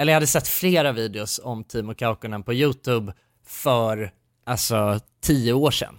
eller 0.00 0.12
jag 0.12 0.16
hade 0.16 0.26
sett 0.26 0.48
flera 0.48 0.92
videos 0.92 1.40
om 1.44 1.64
Timo 1.64 1.94
Kaukonen 1.94 2.42
på 2.42 2.54
YouTube 2.54 3.12
för, 3.46 4.12
alltså, 4.46 5.00
tio 5.22 5.52
år 5.52 5.70
sedan. 5.70 5.98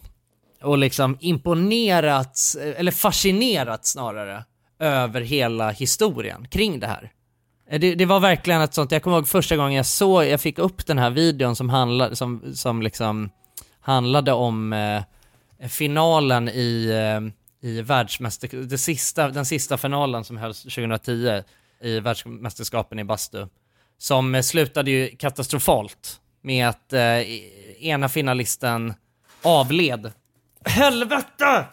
och 0.61 0.77
liksom 0.77 1.17
imponerats, 1.19 2.55
eller 2.55 2.91
fascinerats 2.91 3.91
snarare, 3.91 4.43
över 4.79 5.21
hela 5.21 5.71
historien 5.71 6.47
kring 6.47 6.79
det 6.79 6.87
här. 6.87 7.11
Eh, 7.69 7.79
det, 7.79 7.95
det 7.95 8.05
var 8.05 8.19
verkligen 8.19 8.61
ett 8.61 8.73
sånt, 8.73 8.91
jag 8.91 9.03
kommer 9.03 9.17
ihåg 9.17 9.27
första 9.27 9.57
gången 9.57 9.73
jag 9.73 9.85
såg, 9.85 10.25
jag 10.25 10.41
fick 10.41 10.59
upp 10.59 10.85
den 10.85 10.97
här 10.97 11.09
videon 11.09 11.55
som 11.55 11.69
handlade, 11.69 12.15
som, 12.15 12.55
som 12.55 12.81
liksom 12.81 13.29
handlade 13.81 14.33
om 14.33 14.73
eh, 14.73 15.67
finalen 15.67 16.49
i, 16.49 16.89
eh, 16.89 17.69
i 17.69 17.81
världsmästerskapet, 17.81 18.79
sista, 18.79 19.29
den 19.29 19.45
sista 19.45 19.77
finalen 19.77 20.23
som 20.23 20.37
hölls 20.37 20.63
2010 20.63 21.43
i 21.81 21.99
världsmästerskapen 21.99 22.99
i 22.99 23.03
bastu. 23.03 23.47
Som 24.01 24.43
slutade 24.43 24.91
ju 24.91 25.07
katastrofalt 25.15 26.19
med 26.41 26.67
att 26.69 26.93
eh, 26.93 27.01
ena 27.85 28.09
finalisten 28.09 28.93
avled. 29.41 30.11
Helvete! 30.65 31.65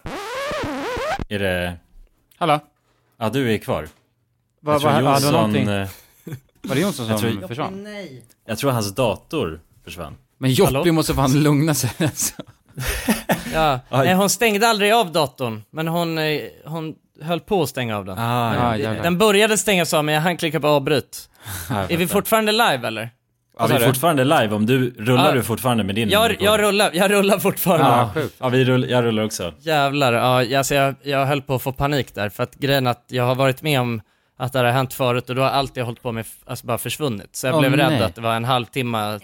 Är 1.29 1.39
det... 1.39 1.76
Hallå? 2.39 2.61
Ja, 3.18 3.29
du 3.31 3.55
är 3.55 3.59
kvar. 3.59 3.89
Vad- 4.61 4.83
ja, 4.83 4.89
det 4.99 5.03
var 5.03 5.33
någonting. 5.33 5.68
eh, 5.68 5.89
Var 6.62 6.74
det 6.74 6.81
Jonsson 6.81 7.07
jag 7.07 7.20
som 7.20 7.33
tror- 7.39 7.49
försvann? 7.49 7.83
Nej. 7.83 8.22
Jag 8.47 8.59
tror 8.59 8.70
hans 8.70 8.95
dator 8.95 9.61
försvann. 9.85 10.16
Men 10.39 10.51
Joppi 10.53 10.91
måste 10.93 11.14
fan 11.14 11.43
lugna 11.43 11.74
sig 11.74 11.91
alltså. 11.99 12.43
Ja, 13.53 13.81
nej 13.91 14.14
hon 14.14 14.31
stängde 14.31 14.68
aldrig 14.68 14.93
av 14.93 15.12
datorn, 15.12 15.62
men 15.70 15.89
hon, 15.89 16.18
eh, 16.18 16.41
hon 16.64 16.95
höll 17.22 17.40
på 17.40 17.62
att 17.62 17.68
stänga 17.68 17.96
av 17.96 18.04
den. 18.04 18.18
Ah, 18.18 18.54
ja, 18.54 18.76
jävlar. 18.76 19.02
den 19.02 19.18
började 19.18 19.58
stängas 19.58 19.94
av 19.94 20.04
men 20.04 20.14
jag 20.14 20.22
hann 20.22 20.36
klicka 20.36 20.60
på 20.60 20.68
avbryt. 20.68 21.28
är 21.88 21.96
vi 21.96 22.06
fortfarande 22.06 22.52
live 22.52 22.86
eller? 22.86 23.10
Ja, 23.58 23.66
vi 23.66 23.74
är 23.74 23.86
fortfarande 23.86 24.24
live. 24.24 24.48
Om 24.54 24.66
du, 24.66 24.90
rullar 24.90 25.26
Ja. 25.26 25.32
du 25.32 25.42
fortfarande 25.42 25.84
med 25.84 25.94
din? 25.94 26.08
Jag, 26.08 26.36
jag, 26.42 26.60
rullar, 26.60 26.90
jag 26.92 27.10
rullar 27.10 27.38
fortfarande. 27.38 28.08
Sjukt. 28.14 28.34
Ja, 28.38 28.48
vi 28.48 28.64
rull, 28.64 28.90
jag 28.90 29.04
rullar 29.04 29.24
också. 29.24 29.52
Jävlar, 29.60 30.12
ja, 30.12 30.58
alltså 30.58 30.74
jag, 30.74 30.94
jag 31.02 31.26
höll 31.26 31.42
på 31.42 31.54
att 31.54 31.62
få 31.62 31.72
panik 31.72 32.14
där, 32.14 32.28
för 32.28 32.42
att 32.42 32.54
grejen 32.54 32.86
att 32.86 33.04
jag 33.08 33.24
har 33.24 33.34
varit 33.34 33.62
med 33.62 33.80
om 33.80 34.00
att 34.38 34.52
det 34.52 34.58
här 34.58 34.64
har 34.66 34.72
hänt 34.72 34.94
förut 34.94 35.28
och 35.30 35.34
då 35.36 35.42
har 35.42 35.48
allt 35.50 35.76
jag 35.76 35.84
hållit 35.84 36.02
på 36.02 36.12
med 36.12 36.24
alltså 36.46 36.66
bara 36.66 36.78
försvunnit. 36.78 37.36
Så 37.36 37.46
jag 37.46 37.54
Åh, 37.54 37.60
blev 37.60 37.76
rädd 37.76 37.90
nej. 37.92 38.02
att 38.02 38.14
det 38.14 38.20
var 38.20 38.34
en 38.34 38.44
halvtimme 38.44 39.16
i- 39.16 39.18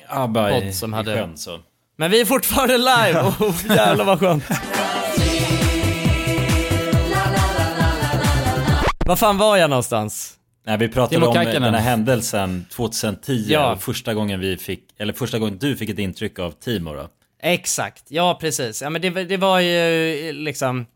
podd 0.61 0.75
som 0.75 0.93
i 0.95 0.97
hade... 0.97 1.15
sjön, 1.15 1.37
så. 1.37 1.59
Men 1.97 2.11
vi 2.11 2.21
är 2.21 2.25
fortfarande 2.25 2.77
live! 2.79 3.21
Oh, 3.41 3.55
jävlar 3.77 4.05
vad 4.05 4.21
skönt! 4.21 4.45
Var 9.07 9.17
fan 9.17 9.39
var 9.39 9.57
jag 9.57 9.71
någonstans? 9.71 10.35
Nej, 10.67 10.79
vi 10.79 10.89
pratade 10.89 11.27
om 11.27 11.35
den 11.35 11.75
här 11.75 11.81
händelsen 11.81 12.67
2010 12.73 13.45
Ja. 13.49 13.77
första 13.77 14.15
gången 14.15 14.41
vi 14.41 14.57
fick, 14.57 14.85
eller 14.99 15.13
första 15.13 15.39
gången 15.39 15.59
du 15.59 15.77
fick 15.77 15.91
ett 15.91 15.99
intryck 15.99 16.39
av 16.39 16.51
Timo 16.51 16.95
då. 16.95 17.09
Exakt, 17.43 18.05
ja 18.09 18.39
precis. 18.41 18.83
Ja 18.83 18.91
men 18.91 19.03
det, 19.03 19.11
det 19.11 19.37
var 19.37 19.61
ju 19.61 20.33
liksom, 20.33 20.87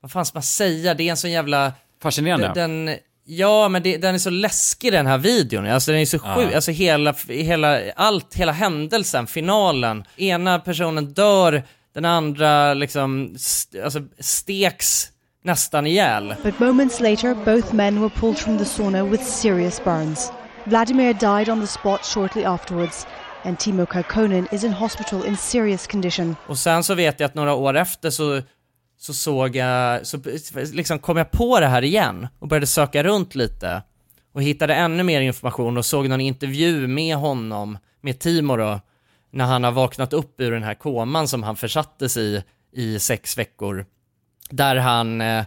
vad 0.00 0.10
fan 0.12 0.24
ska 0.26 0.36
man 0.36 0.42
säga, 0.42 0.94
det 0.94 1.02
är 1.02 1.10
en 1.10 1.16
sån 1.16 1.30
jävla... 1.30 1.72
Fascinerande. 2.02 2.52
Den, 2.54 2.96
ja 3.24 3.68
men 3.68 3.82
det, 3.82 3.96
den 3.96 4.14
är 4.14 4.18
så 4.18 4.30
läskig 4.30 4.92
den 4.92 5.06
här 5.06 5.18
videon, 5.18 5.66
alltså 5.66 5.92
den 5.92 6.00
är 6.00 6.06
så 6.06 6.18
Ja. 6.24 6.34
sjuk, 6.34 6.54
alltså 6.54 6.70
hela, 6.70 7.14
hela, 7.28 7.80
allt, 7.96 8.34
hela 8.34 8.52
händelsen, 8.52 9.26
finalen. 9.26 10.04
Ena 10.16 10.58
personen 10.58 11.12
dör, 11.12 11.62
den 11.94 12.04
andra 12.04 12.74
liksom, 12.74 13.32
st- 13.34 13.82
alltså 13.82 14.00
steks 14.18 15.08
nästan 15.44 15.86
ihjäl. 15.86 16.34
But 16.42 16.60
moments 16.60 17.00
later, 17.00 17.34
both 17.34 17.74
men 17.74 18.00
were 18.00 18.10
pulled 18.20 18.38
from 18.38 18.58
the 18.58 18.64
sauna 18.64 19.10
with 19.10 19.24
serious 19.24 19.84
burns. 19.84 20.32
Vladimir 20.64 21.12
died 21.12 21.48
on 21.48 21.60
the 21.60 21.66
spot 21.66 22.04
shortly 22.04 22.44
afterwards, 22.44 23.06
and 23.44 23.58
Timo 23.58 23.86
Kaukonen 23.86 24.48
is 24.52 24.64
in 24.64 24.72
hospital 24.72 25.26
in 25.26 25.36
serious 25.36 25.86
condition. 25.86 26.36
Och 26.46 26.58
sen 26.58 26.84
så 26.84 26.94
vet 26.94 27.20
jag 27.20 27.28
att 27.28 27.34
några 27.34 27.54
år 27.54 27.76
efter 27.76 28.10
så, 28.10 28.42
så 28.98 29.14
såg 29.14 29.56
jag, 29.56 30.06
så 30.06 30.18
liksom 30.72 30.98
kom 30.98 31.16
jag 31.16 31.30
på 31.30 31.60
det 31.60 31.66
här 31.66 31.84
igen 31.84 32.28
och 32.38 32.48
började 32.48 32.66
söka 32.66 33.02
runt 33.02 33.34
lite 33.34 33.82
och 34.32 34.42
hittade 34.42 34.74
ännu 34.74 35.02
mer 35.02 35.20
information 35.20 35.76
och 35.76 35.84
såg 35.84 36.08
någon 36.08 36.20
intervju 36.20 36.86
med 36.86 37.16
honom, 37.16 37.78
med 38.00 38.18
Timo 38.18 38.56
då, 38.56 38.80
när 39.30 39.44
han 39.44 39.64
har 39.64 39.72
vaknat 39.72 40.12
upp 40.12 40.40
ur 40.40 40.52
den 40.52 40.62
här 40.62 40.74
koman 40.74 41.28
som 41.28 41.42
han 41.42 41.56
försattes 41.56 42.16
i 42.16 42.42
i 42.72 42.98
sex 42.98 43.38
veckor. 43.38 43.86
Där 44.50 44.76
han 44.76 45.20
eh, 45.20 45.44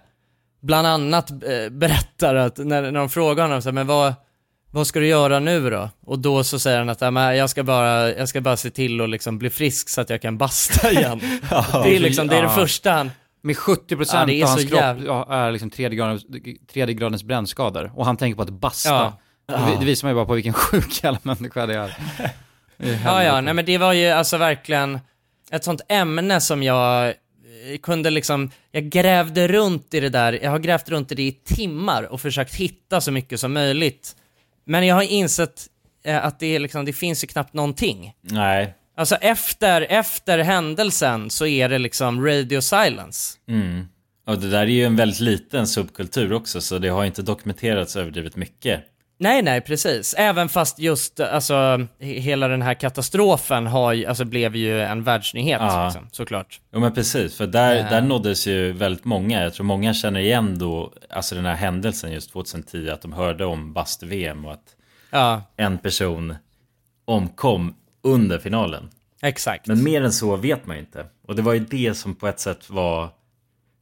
bland 0.62 0.88
annat 0.88 1.32
eh, 1.32 1.70
berättar 1.72 2.36
att 2.36 2.58
när, 2.58 2.82
när 2.82 2.92
de 2.92 3.10
frågar 3.10 3.44
honom 3.44 3.62
så 3.62 3.70
här, 3.70 3.74
men 3.74 3.88
vad, 3.88 4.14
vad 4.72 4.88
ska 4.88 5.00
du 5.00 5.08
göra 5.08 5.40
nu 5.40 5.70
då? 5.70 5.90
Och 6.06 6.20
då 6.20 6.44
så 6.44 6.60
säger 6.60 6.78
han 6.78 6.90
att 6.90 7.02
"Ja, 7.02 7.12
men 7.12 7.38
jag 7.38 7.50
ska 7.50 7.64
bara, 7.64 8.10
jag 8.12 8.30
ska 8.30 8.42
bara 8.42 8.58
se 8.58 8.70
till 8.70 9.02
att 9.02 9.10
liksom 9.10 9.38
bli 9.40 9.50
frisk 9.50 9.90
så 9.90 10.02
att 10.02 10.10
jag 10.10 10.22
kan 10.22 10.38
basta 10.38 10.92
igen. 10.92 11.20
det 11.84 11.96
är 11.96 12.00
liksom, 12.00 12.28
det 12.28 12.36
är 12.38 12.42
det 12.42 12.48
Ja. 12.48 12.56
första 12.56 12.92
han... 12.92 13.12
Med 13.44 13.56
70% 13.56 14.06
Ja, 14.32 14.44
av 14.44 14.50
hans 14.50 14.62
kropp 14.66 14.80
jävla- 14.82 15.06
ja, 15.06 15.34
är 15.34 15.52
liksom 15.52 15.70
tredje 15.70 15.98
gradens, 15.98 16.24
tredje 16.74 16.94
gradens 16.96 17.24
brännskador. 17.24 17.92
Och 17.96 18.06
han 18.06 18.18
tänker 18.18 18.36
på 18.36 18.42
att 18.42 18.50
basta. 18.50 18.90
Ja. 18.90 19.14
Det, 19.48 19.80
det 19.80 19.86
visar 19.86 20.08
mig 20.08 20.16
bara 20.16 20.26
på 20.26 20.34
vilken 20.34 20.54
sjuk 20.70 21.04
jävla 21.04 21.20
människa 21.24 21.66
det 21.66 21.76
är. 21.78 21.98
Ja, 23.06 23.24
ja, 23.24 23.42
nej 23.42 23.54
men 23.54 23.66
det 23.66 23.78
var 23.78 23.94
ju 23.94 24.10
alltså 24.10 24.38
verkligen 24.38 25.00
ett 25.52 25.64
sånt 25.64 25.82
ämne 25.90 26.42
som 26.42 26.64
jag 26.64 27.14
kunde 27.82 28.10
liksom, 28.10 28.52
jag 28.72 28.84
grävde 28.84 29.48
runt 29.48 29.94
i 29.94 30.00
det 30.00 30.10
där, 30.10 30.40
jag 30.44 30.52
har 30.52 30.60
grävt 30.60 30.90
runt 30.90 31.12
i 31.12 31.16
det 31.16 31.24
i 31.24 31.32
timmar 31.32 32.04
och 32.04 32.22
försökt 32.22 32.56
hitta 32.56 33.02
så 33.02 33.12
mycket 33.12 33.40
som 33.40 33.54
möjligt. 33.54 34.16
Men 34.66 34.88
jag 34.88 34.96
har 34.96 35.04
insett 35.04 35.68
eh, 36.04 36.26
att 36.26 36.40
det, 36.40 36.56
är 36.56 36.60
liksom, 36.60 36.86
det 36.86 36.94
finns 36.94 37.24
ju 37.24 37.28
knappt 37.28 37.54
någonting. 37.54 38.14
Nej. 38.22 38.76
Alltså 38.96 39.16
efter, 39.16 39.82
efter 39.82 40.40
händelsen 40.40 41.30
så 41.30 41.46
är 41.46 41.70
det 41.70 41.80
liksom 41.80 42.26
radio 42.26 42.62
silence. 42.62 43.38
Mm. 43.48 43.88
Och 44.28 44.40
det 44.40 44.50
där 44.50 44.62
är 44.62 44.66
ju 44.66 44.86
en 44.86 44.96
väldigt 44.96 45.20
liten 45.20 45.68
subkultur 45.68 46.34
också, 46.34 46.62
så 46.62 46.78
det 46.78 46.90
har 46.90 47.06
inte 47.06 47.22
dokumenterats 47.22 47.96
överdrivet 47.96 48.36
mycket. 48.36 48.84
Nej, 49.22 49.42
nej, 49.42 49.62
precis. 49.62 50.16
Även 50.18 50.50
fast 50.50 50.80
just, 50.80 51.20
alltså, 51.20 51.54
he- 51.54 51.88
hela 52.20 52.48
den 52.48 52.62
här 52.62 52.74
katastrofen 52.74 53.68
har, 53.68 53.94
ju- 53.94 54.06
alltså, 54.06 54.26
blev 54.26 54.56
ju 54.56 54.82
en 54.82 55.04
världsnyhet, 55.04 55.62
Ja. 55.62 55.86
liksom, 55.86 56.08
såklart. 56.12 56.60
Jo 56.74 56.80
men 56.80 56.94
precis, 56.94 57.38
för 57.38 57.48
där, 57.48 57.76
Ja. 57.76 57.90
där 57.90 58.02
nåddes 58.02 58.48
ju 58.48 58.72
väldigt 58.72 59.06
många. 59.06 59.44
Jag 59.44 59.54
tror 59.54 59.66
många 59.66 59.94
känner 59.94 60.20
igen 60.20 60.60
då, 60.60 60.94
alltså 61.10 61.36
den 61.36 61.46
här 61.46 61.56
händelsen 61.56 62.12
just 62.12 62.32
2010, 62.32 62.90
att 62.90 63.02
de 63.02 63.14
hörde 63.14 63.46
om 63.46 63.74
bastu-VM 63.74 64.46
och 64.46 64.54
att 64.54 64.76
Ja. 65.12 65.42
en 65.58 65.78
person 65.78 66.36
omkom 67.06 67.76
under 68.04 68.38
finalen. 68.40 68.90
Exakt. 69.22 69.68
Men 69.68 69.84
mer 69.84 70.02
än 70.02 70.12
så 70.12 70.36
vet 70.36 70.66
man 70.66 70.76
ju 70.76 70.80
inte. 70.82 71.06
Och 71.28 71.36
det 71.36 71.42
var 71.42 71.54
ju 71.54 71.60
det 71.60 71.94
som 71.98 72.16
på 72.16 72.28
ett 72.28 72.40
sätt 72.40 72.70
var 72.70 73.10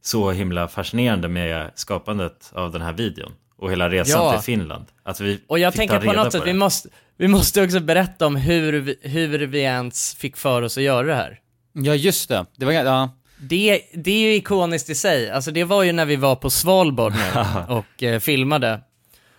så 0.02 0.30
himla 0.30 0.68
fascinerande 0.68 1.28
med 1.28 1.70
skapandet 1.74 2.50
av 2.54 2.72
den 2.72 2.82
här 2.82 2.92
videon. 2.92 3.32
Och 3.60 3.70
hela 3.72 3.88
resan 3.90 4.24
Ja. 4.24 4.32
till 4.32 4.40
Finland. 4.44 4.86
Att 5.02 5.20
vi 5.20 5.40
Och 5.46 5.58
jag 5.58 5.74
tänker 5.74 6.00
på 6.00 6.12
något 6.12 6.32
sätt, 6.32 6.42
vi 6.46 6.52
måste, 6.52 6.88
vi 7.16 7.28
måste 7.28 7.64
också 7.64 7.80
berätta 7.80 8.26
om 8.26 8.36
hur 8.36 8.72
vi, 8.72 8.96
hur 9.02 9.38
vi 9.38 9.60
ens 9.60 10.14
fick 10.14 10.36
för 10.36 10.62
oss 10.62 10.76
att 10.76 10.82
göra 10.84 11.06
det 11.06 11.14
här. 11.14 11.38
Ja, 11.72 11.94
just 11.94 12.28
det. 12.28 12.46
Det 12.56 12.64
var, 12.64 12.72
ja. 12.72 13.10
Det, 13.40 13.80
det 13.94 14.10
är 14.10 14.20
ju 14.28 14.34
ikoniskt 14.34 14.90
i 14.90 14.94
sig. 14.94 15.30
Alltså 15.30 15.50
det 15.50 15.64
var 15.64 15.82
ju 15.82 15.92
när 15.92 16.04
vi 16.04 16.16
var 16.16 16.36
på 16.36 16.50
Svalbard 16.50 17.12
nu 17.12 17.40
och 17.74 18.02
eh, 18.02 18.20
filmade. 18.20 18.80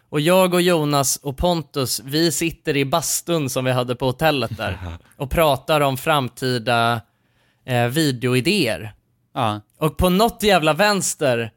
Och 0.10 0.22
jag 0.22 0.54
och 0.54 0.62
Jonas 0.62 1.18
och 1.18 1.38
Pontus, 1.38 2.02
vi 2.06 2.32
sitter 2.32 2.78
i 2.78 2.86
bastun 2.86 3.50
som 3.50 3.66
vi 3.66 3.72
hade 3.72 3.96
på 3.96 4.06
hotellet 4.06 4.58
där 4.58 4.78
och 5.18 5.32
pratar 5.32 5.82
om 5.82 5.98
framtida 5.98 7.02
eh, 7.66 7.86
videoidéer. 7.88 8.94
Ja. 9.34 9.62
Och 9.80 9.98
på 9.98 10.10
något 10.10 10.44
jävla 10.44 10.74
vänster 10.74 11.52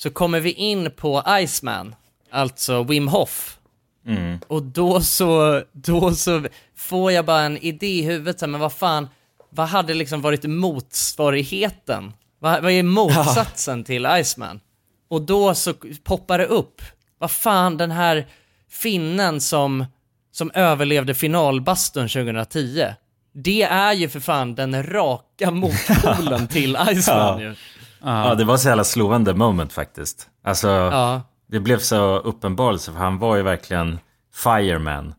så 0.00 0.10
kommer 0.10 0.40
vi 0.40 0.52
in 0.52 0.90
på 0.96 1.22
Iceman, 1.40 1.94
alltså 2.30 2.82
Wim 2.82 3.08
Hof. 3.08 3.58
Mm. 4.06 4.38
Och 4.46 4.62
då 4.62 5.00
så, 5.00 5.62
då 5.72 6.14
så 6.14 6.44
får 6.76 7.12
jag 7.12 7.24
bara 7.24 7.42
en 7.42 7.56
idé 7.58 7.86
i 7.98 8.02
huvudet, 8.02 8.40
här, 8.40 8.48
men 8.48 8.60
vad 8.60 8.72
fan, 8.72 9.08
vad 9.50 9.68
hade 9.68 9.94
liksom 9.94 10.20
varit 10.22 10.44
motsvarigheten? 10.44 12.12
Vad, 12.38 12.62
vad 12.62 12.72
är 12.72 12.82
motsatsen 12.82 13.84
till 13.84 14.06
Iceman? 14.20 14.60
Och 15.08 15.22
då 15.22 15.54
så 15.54 15.74
poppar 16.04 16.38
det 16.38 16.46
upp, 16.46 16.82
vad 17.18 17.30
fan 17.30 17.76
den 17.76 17.90
här 17.90 18.26
finnen 18.70 19.40
som, 19.40 19.84
som 20.32 20.50
överlevde 20.54 21.14
finalbastun 21.14 22.08
2010. 22.08 22.86
Det 23.32 23.62
är 23.62 23.92
ju 23.92 24.08
för 24.08 24.20
fan 24.20 24.54
den 24.54 24.82
raka 24.92 25.50
motpolen 25.50 26.48
till 26.52 26.78
Iceman 26.90 27.18
Ja. 27.18 27.40
ju. 27.40 27.54
Ja, 28.02 28.34
det 28.34 28.44
var 28.44 28.56
så 28.56 28.68
jävla 28.68 28.84
slående 28.84 29.34
moment 29.34 29.72
faktiskt. 29.72 30.28
Alltså, 30.44 30.68
Ja. 30.68 31.22
det 31.46 31.60
blev 31.60 31.78
så 31.78 32.18
uppenbarelse 32.18 32.92
för 32.92 32.98
han 32.98 33.18
var 33.18 33.36
ju 33.36 33.42
verkligen 33.42 33.98
fireman. 34.34 35.14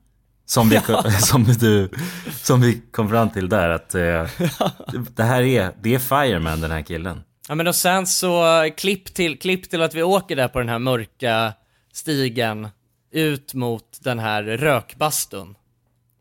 Som, 0.45 0.69
vi, 0.69 0.79
som, 1.19 1.43
du, 1.43 1.89
som 2.31 2.61
vi 2.61 2.81
kom 2.91 3.09
fram 3.09 3.29
till 3.29 3.49
där 3.49 3.69
att 3.69 3.95
eh, 3.95 4.25
det 5.15 5.23
här 5.23 5.41
är, 5.41 5.71
det 5.81 5.95
är 5.95 5.99
fireman 5.99 6.61
den 6.61 6.71
här 6.71 6.81
killen. 6.81 7.23
Ja 7.47 7.55
men 7.55 7.67
och 7.67 7.75
sen 7.75 8.07
så, 8.07 8.43
klipp 8.77 9.13
till, 9.13 9.39
klipp 9.39 9.69
till 9.69 9.81
att 9.81 9.95
vi 9.95 10.03
åker 10.03 10.35
där 10.35 10.47
på 10.47 10.59
den 10.59 10.69
här 10.69 10.79
mörka 10.79 11.53
stigen 11.93 12.67
ut 13.11 13.53
mot 13.53 13.99
den 14.01 14.19
här 14.19 14.43
rökbastun. 14.43 15.55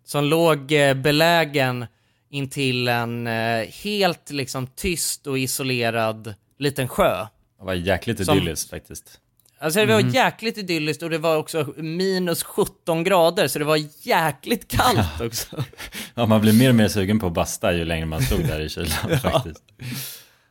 Som 0.07 0.25
låg 0.25 0.73
eh, 0.73 0.95
belägen 0.95 1.87
in 2.31 2.51
till 2.51 2.89
en 2.89 3.27
eh, 3.27 3.67
helt 3.83 4.31
liksom 4.31 4.67
tyst 4.67 5.27
och 5.27 5.39
isolerad 5.39 6.35
liten 6.61 6.89
sjö. 6.89 7.27
Det 7.59 7.65
var 7.65 7.75
jäkligt 7.75 8.25
Som- 8.25 8.37
idylliskt 8.37 8.71
faktiskt. 8.71 9.21
Alltså 9.63 9.81
det 9.81 9.87
var 9.87 10.01
Mhm. 10.03 10.11
jäkligt 10.11 10.59
idylliskt 10.59 11.03
och 11.03 11.11
det 11.11 11.19
var 11.19 11.37
också 11.37 11.73
minus 11.77 12.43
17 12.43 13.05
grader 13.05 13.49
så 13.49 13.59
det 13.59 13.65
var 13.65 13.79
jäkligt 14.03 14.69
kallt 14.71 15.21
också. 15.21 15.47
Ja, 16.15 16.27
man 16.27 16.41
blir 16.41 16.53
mer 16.53 16.69
och 16.69 16.75
mer 16.75 16.89
sugen 16.89 17.19
på 17.21 17.27
att 17.27 17.33
basta 17.33 17.73
ju 17.73 17.85
längre 17.85 18.07
man 18.07 18.23
stod 18.23 18.41
där 18.47 18.61
i 18.61 18.69
kylan 18.69 18.89
faktiskt. 19.23 19.63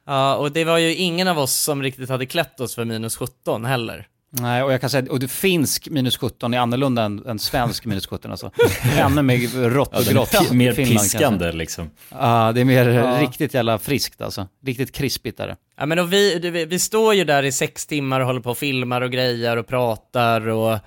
Ja, 0.05 0.36
och 0.36 0.51
det 0.51 0.64
var 0.64 0.78
ju 0.78 0.95
ingen 0.95 1.28
av 1.28 1.39
oss 1.39 1.53
som 1.55 1.84
riktigt 1.84 2.10
hade 2.10 2.26
klätt 2.26 2.60
oss 2.60 2.76
för 2.76 2.86
minus 2.86 3.16
17 3.18 3.66
heller. 3.66 4.07
Nej, 4.32 4.64
och 4.64 4.74
jag 4.74 4.82
kan 4.82 4.89
säga, 4.89 5.12
och 5.12 5.20
det 5.20 5.28
finsk 5.28 5.89
minus 5.89 6.18
17 6.18 6.53
är 6.53 6.60
annorlunda 6.60 7.03
än, 7.03 7.26
än 7.26 7.39
svensk 7.39 7.86
minus 7.86 8.07
17 8.07 8.32
alltså. 8.32 8.51
Ännu 8.97 9.22
mer 9.22 9.38
rått 9.70 9.89
Ja, 9.93 9.97
och 9.99 10.05
grått. 10.05 10.51
i 10.51 10.55
mer 10.55 10.74
Finland, 10.74 10.99
piskande, 11.01 11.39
kanske. 11.45 11.57
liksom. 11.57 11.89
Ja, 12.10 12.51
det 12.55 12.62
är 12.62 12.66
mer 12.66 12.88
Ja. 12.89 13.22
riktigt 13.22 13.53
jävla 13.53 13.78
friskt 13.78 14.22
alltså. 14.22 14.47
Riktigt 14.66 14.91
krispigt 14.91 15.39
är 15.39 15.47
det. 15.47 15.55
Ja 15.80 15.86
men 15.86 16.00
och 16.00 16.14
vi, 16.14 16.40
vi, 16.40 16.66
vi 16.66 16.80
står 16.80 17.14
ju 17.14 17.24
där 17.24 17.44
i 17.44 17.52
sex 17.52 17.86
timmar 17.86 18.20
och 18.20 18.26
håller 18.26 18.42
på 18.42 18.50
och 18.50 18.58
filmar 18.58 19.02
och 19.02 19.12
grejer 19.12 19.58
och 19.58 19.68
pratar 19.68 20.48
och 20.48 20.80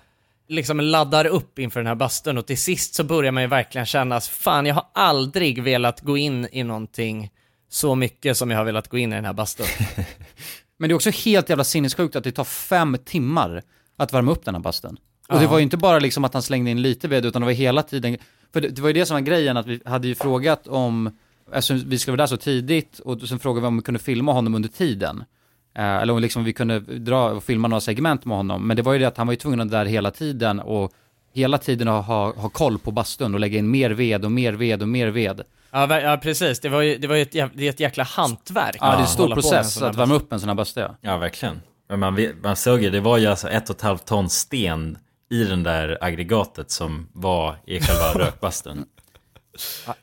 liksom 0.48 0.80
laddar 0.80 1.24
upp 1.24 1.58
inför 1.58 1.80
den 1.80 1.86
här 1.86 1.94
bastun 1.94 2.38
och 2.38 2.46
till 2.46 2.58
sist 2.58 2.94
så 2.94 3.04
börjar 3.04 3.32
man 3.32 3.42
ju 3.42 3.46
verkligen 3.46 3.86
känna 3.86 4.16
att 4.16 4.26
fan 4.26 4.66
jag 4.66 4.74
har 4.74 4.86
aldrig 4.92 5.62
velat 5.62 6.00
gå 6.00 6.16
in 6.16 6.48
i 6.52 6.62
någonting 6.62 7.30
så 7.70 7.94
mycket 7.94 8.36
som 8.36 8.50
jag 8.50 8.58
har 8.58 8.64
velat 8.64 8.88
gå 8.88 8.98
in 8.98 9.12
i 9.12 9.16
den 9.16 9.24
här 9.24 9.32
bastun. 9.32 9.66
Men 10.78 10.88
det 10.88 10.92
är 10.92 10.94
också 10.94 11.10
helt 11.10 11.48
jävla 11.48 11.64
sinnessjukt 11.64 12.16
att 12.16 12.24
det 12.24 12.32
tar 12.32 12.44
fem 12.44 12.96
timmar 13.04 13.62
att 13.96 14.12
värma 14.12 14.32
upp 14.32 14.44
den 14.44 14.54
här 14.54 14.62
bastun. 14.62 14.96
Och 15.28 15.40
det 15.40 15.46
var 15.46 15.58
ju 15.58 15.62
inte 15.62 15.76
bara 15.76 15.98
liksom 15.98 16.24
att 16.24 16.32
han 16.32 16.42
slängde 16.42 16.70
in 16.70 16.82
lite 16.82 17.08
ved, 17.08 17.26
utan 17.26 17.42
det 17.42 17.46
var 17.46 17.52
hela 17.52 17.82
tiden, 17.82 18.16
för 18.52 18.60
det, 18.60 18.68
det 18.68 18.82
var 18.82 18.88
ju 18.88 18.92
det 18.92 19.06
som 19.06 19.14
var 19.14 19.20
grejen, 19.20 19.56
att 19.56 19.66
vi 19.66 19.80
hade 19.84 20.08
ju 20.08 20.14
frågat 20.14 20.66
om, 20.66 21.18
alltså 21.52 21.74
vi 21.74 21.98
skulle 21.98 22.12
vara 22.12 22.22
där 22.22 22.26
så 22.26 22.36
tidigt, 22.36 22.98
och 22.98 23.20
sen 23.20 23.38
frågade 23.38 23.60
vi 23.60 23.66
om 23.66 23.76
vi 23.76 23.82
kunde 23.82 24.00
filma 24.00 24.32
honom 24.32 24.54
under 24.54 24.68
tiden. 24.68 25.24
Eh, 25.74 25.96
eller 25.96 26.12
om 26.12 26.20
liksom 26.20 26.44
vi 26.44 26.52
kunde 26.52 26.80
dra 26.80 27.30
och 27.30 27.44
filma 27.44 27.68
några 27.68 27.80
segment 27.80 28.24
med 28.24 28.36
honom. 28.36 28.66
Men 28.66 28.76
det 28.76 28.82
var 28.82 28.92
ju 28.92 28.98
det 28.98 29.04
att 29.04 29.16
han 29.16 29.26
var 29.26 29.32
ju 29.32 29.38
tvungen 29.38 29.60
att 29.60 29.70
vara 29.70 29.84
där 29.84 29.90
hela 29.90 30.10
tiden 30.10 30.60
och 30.60 30.92
hela 31.34 31.58
tiden 31.58 31.88
ha, 31.88 32.00
ha, 32.00 32.32
ha 32.36 32.48
koll 32.48 32.78
på 32.78 32.90
bastun 32.90 33.34
och 33.34 33.40
lägga 33.40 33.58
in 33.58 33.70
mer 33.70 33.90
ved 33.90 34.24
och 34.24 34.32
mer 34.32 34.52
ved 34.52 34.82
och 34.82 34.88
mer 34.88 35.08
ved. 35.08 35.42
Ja, 35.70 36.00
ja 36.00 36.16
precis, 36.16 36.60
det 36.60 36.68
var 36.68 36.82
ju, 36.82 36.98
det 36.98 37.06
var 37.06 37.16
ju 37.16 37.22
ett, 37.22 37.32
det 37.32 37.66
är 37.66 37.70
ett 37.70 37.80
jäkla 37.80 38.04
hantverk. 38.04 38.76
Ja, 38.80 38.86
det 38.86 38.92
är 38.92 38.96
en 38.96 39.02
att 39.02 39.10
stor 39.10 39.28
en 39.28 39.34
process 39.34 39.80
här 39.80 39.90
att 39.90 39.96
värma 39.96 40.14
upp 40.14 40.32
en 40.32 40.40
sån 40.40 40.48
här 40.48 40.56
bastu. 40.56 40.84
Ja, 41.00 41.16
verkligen. 41.16 41.60
Men 41.88 42.00
man, 42.00 42.26
man 42.42 42.56
såg 42.56 42.82
ju, 42.82 42.90
det 42.90 43.00
var 43.00 43.18
ju 43.18 43.26
alltså 43.26 43.48
ett 43.48 43.70
och 43.70 43.76
ett 43.76 43.82
halvt 43.82 44.06
ton 44.06 44.28
sten 44.30 44.98
i 45.30 45.44
den 45.44 45.62
där 45.62 45.98
aggregatet 46.00 46.70
som 46.70 47.08
var 47.12 47.56
i 47.66 47.80
själva 47.80 48.12
rökbastun. 48.26 48.84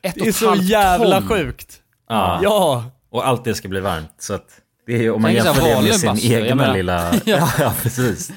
Ett 0.02 0.14
Det 0.14 0.28
är 0.28 0.32
så 0.32 0.54
jävla 0.54 1.22
sjukt. 1.22 1.80
Ja. 2.08 2.40
Ja. 2.42 2.84
Och 3.10 3.26
allt 3.28 3.44
det 3.44 3.54
ska 3.54 3.68
bli 3.68 3.80
varmt. 3.80 4.14
Så 4.18 4.34
att 4.34 4.60
det 4.86 4.94
är 4.94 4.98
ju, 4.98 5.10
om 5.10 5.22
man 5.22 5.30
Tänk 5.30 5.42
så 5.44 5.52
här 5.52 5.68
jämför 5.68 5.82
det 5.82 5.88
med 5.88 6.18
sin 6.18 6.30
jag 6.32 6.42
egna 6.42 6.54
menar. 6.54 6.74
lilla... 6.74 7.14
Ja. 7.14 7.20
ja, 7.24 7.50
ja, 7.58 7.74
precis. 7.82 8.30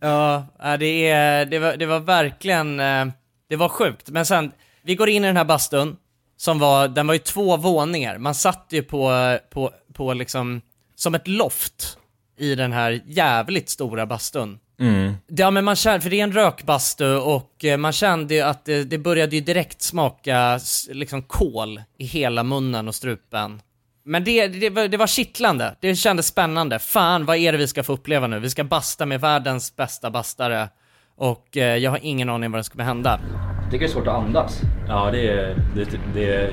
Ja, 0.00 0.46
ja, 0.58 0.76
det, 0.76 1.08
är, 1.08 1.46
det, 1.46 1.58
var, 1.58 1.76
det 1.76 1.86
var 1.86 2.00
verkligen, 2.00 2.80
eh, 2.80 3.06
det 3.48 3.56
var 3.56 3.68
sjukt. 3.68 4.10
Men 4.10 4.26
sen, 4.26 4.52
vi 4.82 4.94
går 4.94 5.08
in 5.08 5.24
i 5.24 5.26
den 5.26 5.36
här 5.36 5.44
bastun, 5.44 5.96
som 6.36 6.58
var, 6.58 6.88
den 6.88 7.06
var 7.06 7.14
ju 7.14 7.18
två 7.18 7.56
våningar. 7.56 8.18
Man 8.18 8.34
satt 8.34 8.66
ju 8.70 8.82
på, 8.82 9.38
på, 9.50 9.70
på 9.94 10.14
liksom, 10.14 10.60
som 10.96 11.14
ett 11.14 11.28
loft 11.28 11.98
i 12.38 12.54
den 12.54 12.72
här 12.72 13.00
jävligt 13.06 13.68
stora 13.68 14.06
bastun. 14.06 14.58
Mm. 14.80 15.14
Ja 15.26 15.50
men 15.50 15.64
man 15.64 15.76
kände, 15.76 16.00
för 16.00 16.10
det 16.10 16.20
är 16.20 16.24
en 16.24 16.32
rökbastu 16.32 17.14
och 17.16 17.64
eh, 17.64 17.76
man 17.76 17.92
kände 17.92 18.34
ju 18.34 18.40
att 18.40 18.64
det, 18.64 18.84
det 18.84 18.98
började 18.98 19.36
ju 19.36 19.42
direkt 19.42 19.82
smaka 19.82 20.60
liksom 20.90 21.22
kol 21.22 21.82
i 21.98 22.04
hela 22.04 22.42
munnen 22.42 22.88
och 22.88 22.94
strupen. 22.94 23.62
Men 24.04 24.24
det, 24.24 24.48
det, 24.48 24.70
var, 24.70 24.88
det 24.88 24.96
var 24.96 25.06
kittlande, 25.06 25.76
det 25.80 25.96
kändes 25.96 26.26
spännande. 26.26 26.78
Fan 26.78 27.24
vad 27.24 27.36
är 27.36 27.52
det 27.52 27.58
vi 27.58 27.68
ska 27.68 27.82
få 27.82 27.92
uppleva 27.92 28.26
nu? 28.26 28.38
Vi 28.38 28.50
ska 28.50 28.64
basta 28.64 29.06
med 29.06 29.20
världens 29.20 29.76
bästa 29.76 30.10
bastare 30.10 30.68
och 31.16 31.56
eh, 31.56 31.76
jag 31.76 31.90
har 31.90 31.98
ingen 32.02 32.28
aning 32.28 32.50
vad 32.50 32.60
det 32.64 32.68
kommer 32.70 32.84
hända. 32.84 33.20
Jag 33.62 33.70
tycker 33.70 33.86
det 33.86 33.90
är 33.90 33.94
svårt 33.94 34.06
att 34.06 34.14
andas. 34.14 34.60
Ja, 34.88 35.10
det, 35.10 35.28
är, 35.28 35.56
det, 35.74 35.84
det 36.14 36.50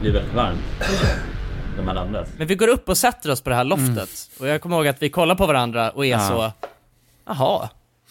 blir 0.00 0.12
väldigt 0.12 0.34
varmt 0.34 0.58
när 1.76 1.84
man 1.84 1.98
andas. 1.98 2.28
Men 2.38 2.46
vi 2.46 2.54
går 2.54 2.68
upp 2.68 2.88
och 2.88 2.96
sätter 2.96 3.30
oss 3.30 3.40
på 3.40 3.50
det 3.50 3.56
här 3.56 3.64
loftet 3.64 4.10
och 4.40 4.48
jag 4.48 4.60
kommer 4.60 4.76
ihåg 4.76 4.86
att 4.86 5.02
vi 5.02 5.10
kollar 5.10 5.34
på 5.34 5.46
varandra 5.46 5.90
och 5.90 6.06
är 6.06 6.10
Ja. 6.10 6.18
så, 6.18 6.52
jaha, 7.26 7.68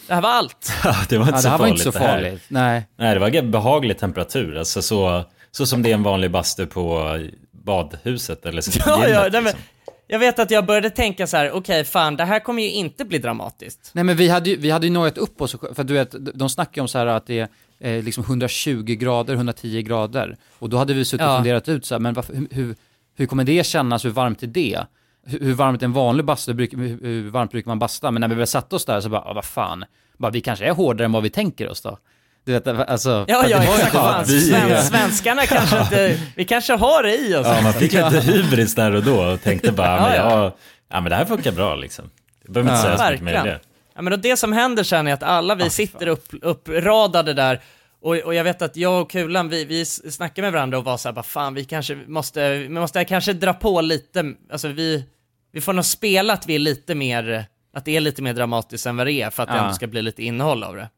det 0.08 0.14
här 0.14 0.22
var 0.22 0.30
allt. 0.30 0.72
Ja, 0.84 0.96
det 1.10 1.18
var 1.18 1.26
inte 1.26 1.36
Ja, 1.38 1.42
så 1.42 1.48
det 1.48 1.52
här 1.52 1.58
var 1.58 1.66
farligt 1.68 1.86
inte 1.86 1.92
så 1.92 2.00
det 2.00 2.06
här. 2.06 2.16
farligt. 2.16 2.44
Nej. 2.48 2.88
Nej, 2.98 3.14
det 3.14 3.20
var 3.20 3.36
en 3.36 3.52
behaglig 3.52 4.00
temperatur. 4.00 4.58
Alltså 4.58 4.82
så, 4.82 5.24
så 5.52 5.66
som 5.66 5.82
det 5.84 5.90
är 5.90 5.94
en 5.94 6.04
vanlig 6.04 6.32
bastu 6.32 6.66
på 6.66 7.18
badhuset 7.52 8.46
eller 8.46 8.62
så. 8.62 8.80
Ja, 8.86 9.08
ja, 9.08 9.30
men, 9.32 9.44
liksom. 9.44 9.60
jag 10.08 10.20
vet 10.20 10.40
att 10.40 10.52
jag 10.52 10.66
började 10.66 10.90
tänka 10.90 11.28
så 11.28 11.38
här: 11.38 11.52
okej 11.52 11.84
fan 11.84 12.16
det 12.16 12.26
här 12.26 12.40
kommer 12.40 12.64
ju 12.64 12.72
inte 12.72 13.06
bli 13.06 13.18
dramatiskt. 13.18 13.90
Nej 13.94 14.04
men 14.04 14.16
vi 14.18 14.30
hade 14.30 14.50
ju, 14.50 14.56
vi 14.56 14.72
hade 14.72 14.88
ju 14.88 14.94
nojat 14.94 15.18
upp 15.18 15.42
oss, 15.42 15.56
för 15.74 15.84
du 15.84 15.94
vet, 15.94 16.16
de 16.36 16.50
snackar 16.50 16.72
ju 16.76 16.82
om 16.82 16.88
så 16.88 16.98
här 16.98 17.06
att 17.06 17.28
det 17.28 17.40
är 17.80 17.98
eh, 17.98 18.04
liksom 18.04 18.24
120 18.24 18.84
grader, 18.84 19.34
110 19.34 19.82
grader. 19.82 20.38
Och 20.60 20.70
då 20.70 20.78
hade 20.78 20.94
vi 20.94 21.06
suttit 21.06 21.22
Ja. 21.26 21.32
och 21.32 21.38
funderat 21.38 21.70
ut 21.70 21.86
så 21.86 21.96
här, 21.96 22.00
men 22.00 22.14
varför, 22.14 22.34
hur, 22.34 22.48
hur, 22.52 22.76
hur 23.16 23.26
kommer 23.26 23.44
det 23.44 23.66
kännas, 23.66 24.06
hur 24.06 24.10
varmt 24.10 24.44
är 24.44 24.48
det? 24.48 24.80
Hur, 25.26 25.40
hur 25.40 25.54
varmt 25.54 25.84
en 25.84 25.94
vanlig 25.94 26.26
bastu, 26.26 26.54
hur, 26.54 27.04
hur 27.04 27.30
varmt 27.30 27.52
brukar 27.52 27.70
man 27.70 27.80
basta? 27.80 28.12
Men 28.12 28.22
när 28.22 28.28
vi 28.28 28.36
väl 28.36 28.48
satte 28.48 28.76
oss 28.76 28.86
där 28.86 29.02
så 29.02 29.10
bara, 29.10 29.22
ah, 29.22 29.34
vad 29.34 29.46
fan, 29.46 29.86
bara, 30.18 30.32
vi 30.32 30.42
kanske 30.42 30.66
är 30.66 30.72
hårdare 30.72 31.06
än 31.06 31.12
vad 31.12 31.24
vi 31.24 31.30
tänker 31.30 31.70
oss 31.70 31.82
då. 31.82 31.98
Du 32.46 32.52
vet, 32.52 32.68
alltså, 32.68 33.26
Ja, 33.28 33.48
ja 33.48 33.60
det 33.60 33.66
exakt. 33.66 33.92
Fan, 33.92 34.26
sven, 34.26 34.84
svenskarna 34.84 35.46
kanske 35.46 35.82
inte, 35.82 36.20
vi 36.36 36.46
kanske 36.46 36.74
har 36.74 37.04
det 37.04 37.18
i 37.18 37.36
oss. 37.36 37.48
Ja, 37.48 37.62
man 37.64 37.74
fick 37.74 37.94
lite 37.94 38.20
hybris 38.20 38.76
där 38.76 38.96
och 38.96 39.04
då 39.04 39.22
och 39.22 39.42
tänkte 39.42 39.72
bara, 39.72 39.88
Ja, 39.88 40.02
men, 40.02 40.16
ja. 40.16 40.44
ja, 40.44 40.56
ja, 40.90 41.02
men 41.02 41.10
det 41.10 41.16
här 41.16 41.26
funkar 41.26 41.52
bra 41.52 41.76
liksom. 41.76 42.10
Jag 42.44 42.54
behöver 42.54 42.72
inte 42.72 42.82
säga 42.82 42.98
så 42.98 43.12
mycket 43.12 43.26
mer 43.26 43.44
det. 43.44 43.60
Ja, 43.96 44.02
men 44.02 44.14
och 44.14 44.20
det 44.20 44.38
som 44.38 44.54
händer 44.54 44.84
sen 44.84 45.08
är 45.08 45.14
att 45.14 45.24
alla 45.24 45.56
vi 45.56 45.70
sitter 45.70 46.08
upp, 46.08 46.26
uppradade 46.42 47.34
där 47.34 47.62
och, 48.02 48.16
och 48.18 48.34
jag 48.36 48.44
vet 48.44 48.62
att 48.62 48.76
jag 48.78 49.02
och 49.02 49.12
Kulan, 49.12 49.50
vi, 49.50 49.66
vi 49.66 49.86
snackade 49.86 50.42
med 50.46 50.54
varandra 50.54 50.78
och 50.78 50.84
var 50.84 50.98
såhär, 50.98 51.14
bara 51.14 51.24
fan 51.24 51.54
vi 51.54 51.66
kanske 51.66 51.96
måste, 52.08 52.58
vi 52.58 52.70
måste 52.70 53.06
kanske 53.06 53.34
dra 53.34 53.54
på 53.54 53.82
lite, 53.82 54.34
alltså 54.52 54.68
vi, 54.68 55.06
vi 55.52 55.62
får 55.62 55.74
nog 55.74 55.86
spela 55.86 56.34
att 56.34 56.48
vi 56.48 56.56
är 56.56 56.60
lite 56.60 56.96
mer, 56.96 57.46
att 57.74 57.86
det 57.86 57.96
är 57.96 58.02
lite 58.02 58.22
mer 58.22 58.34
dramatiskt 58.34 58.86
än 58.86 58.98
vad 58.98 59.08
det 59.08 59.14
är 59.14 59.30
för 59.30 59.44
att 59.44 59.50
det 59.50 59.56
Ja. 59.56 59.62
ändå 59.62 59.74
ska 59.74 59.88
bli 59.88 60.02
lite 60.02 60.24
innehåll 60.24 60.64
av 60.64 60.76
det. 60.76 60.90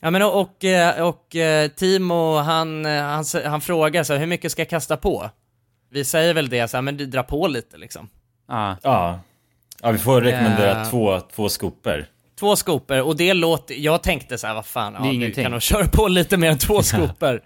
Ja 0.00 0.10
men 0.10 0.22
och, 0.22 0.40
och, 0.40 0.64
eh, 0.64 1.06
och 1.08 1.36
eh, 1.36 1.68
Timo, 1.68 2.36
han, 2.38 2.86
eh, 2.86 3.02
han, 3.02 3.24
han 3.44 3.60
frågar 3.60 4.04
så 4.04 4.12
här, 4.12 4.20
hur 4.20 4.26
mycket 4.26 4.52
ska 4.52 4.62
jag 4.62 4.68
kasta 4.70 4.96
på? 4.96 5.30
Vi 5.90 6.04
säger 6.04 6.34
väl 6.34 6.48
det 6.48 6.68
så 6.68 6.76
här, 6.76 6.82
men 6.82 6.96
du 6.96 7.06
drar 7.06 7.22
på 7.22 7.48
lite 7.48 7.76
liksom. 7.76 8.08
Ja. 8.48 8.76
Ja, 8.82 9.20
ja 9.82 9.90
vi 9.90 9.98
får 9.98 10.20
rekommendera 10.20 10.80
Eh. 10.82 10.90
två, 10.90 11.20
två 11.20 11.48
skopor. 11.48 12.06
Två 12.40 12.56
skopor 12.56 13.00
och 13.02 13.16
det 13.16 13.34
låter, 13.34 13.74
jag 13.74 14.02
tänkte 14.02 14.38
så 14.38 14.46
här, 14.46 14.54
vad 14.54 14.66
fan, 14.66 14.96
ja, 14.98 15.12
ingenting. 15.12 15.44
kan 15.44 15.52
nog 15.52 15.62
köra 15.62 15.86
på 15.88 16.08
lite 16.08 16.36
mer 16.36 16.50
än 16.50 16.58
två 16.58 16.82
skopor. 16.82 17.40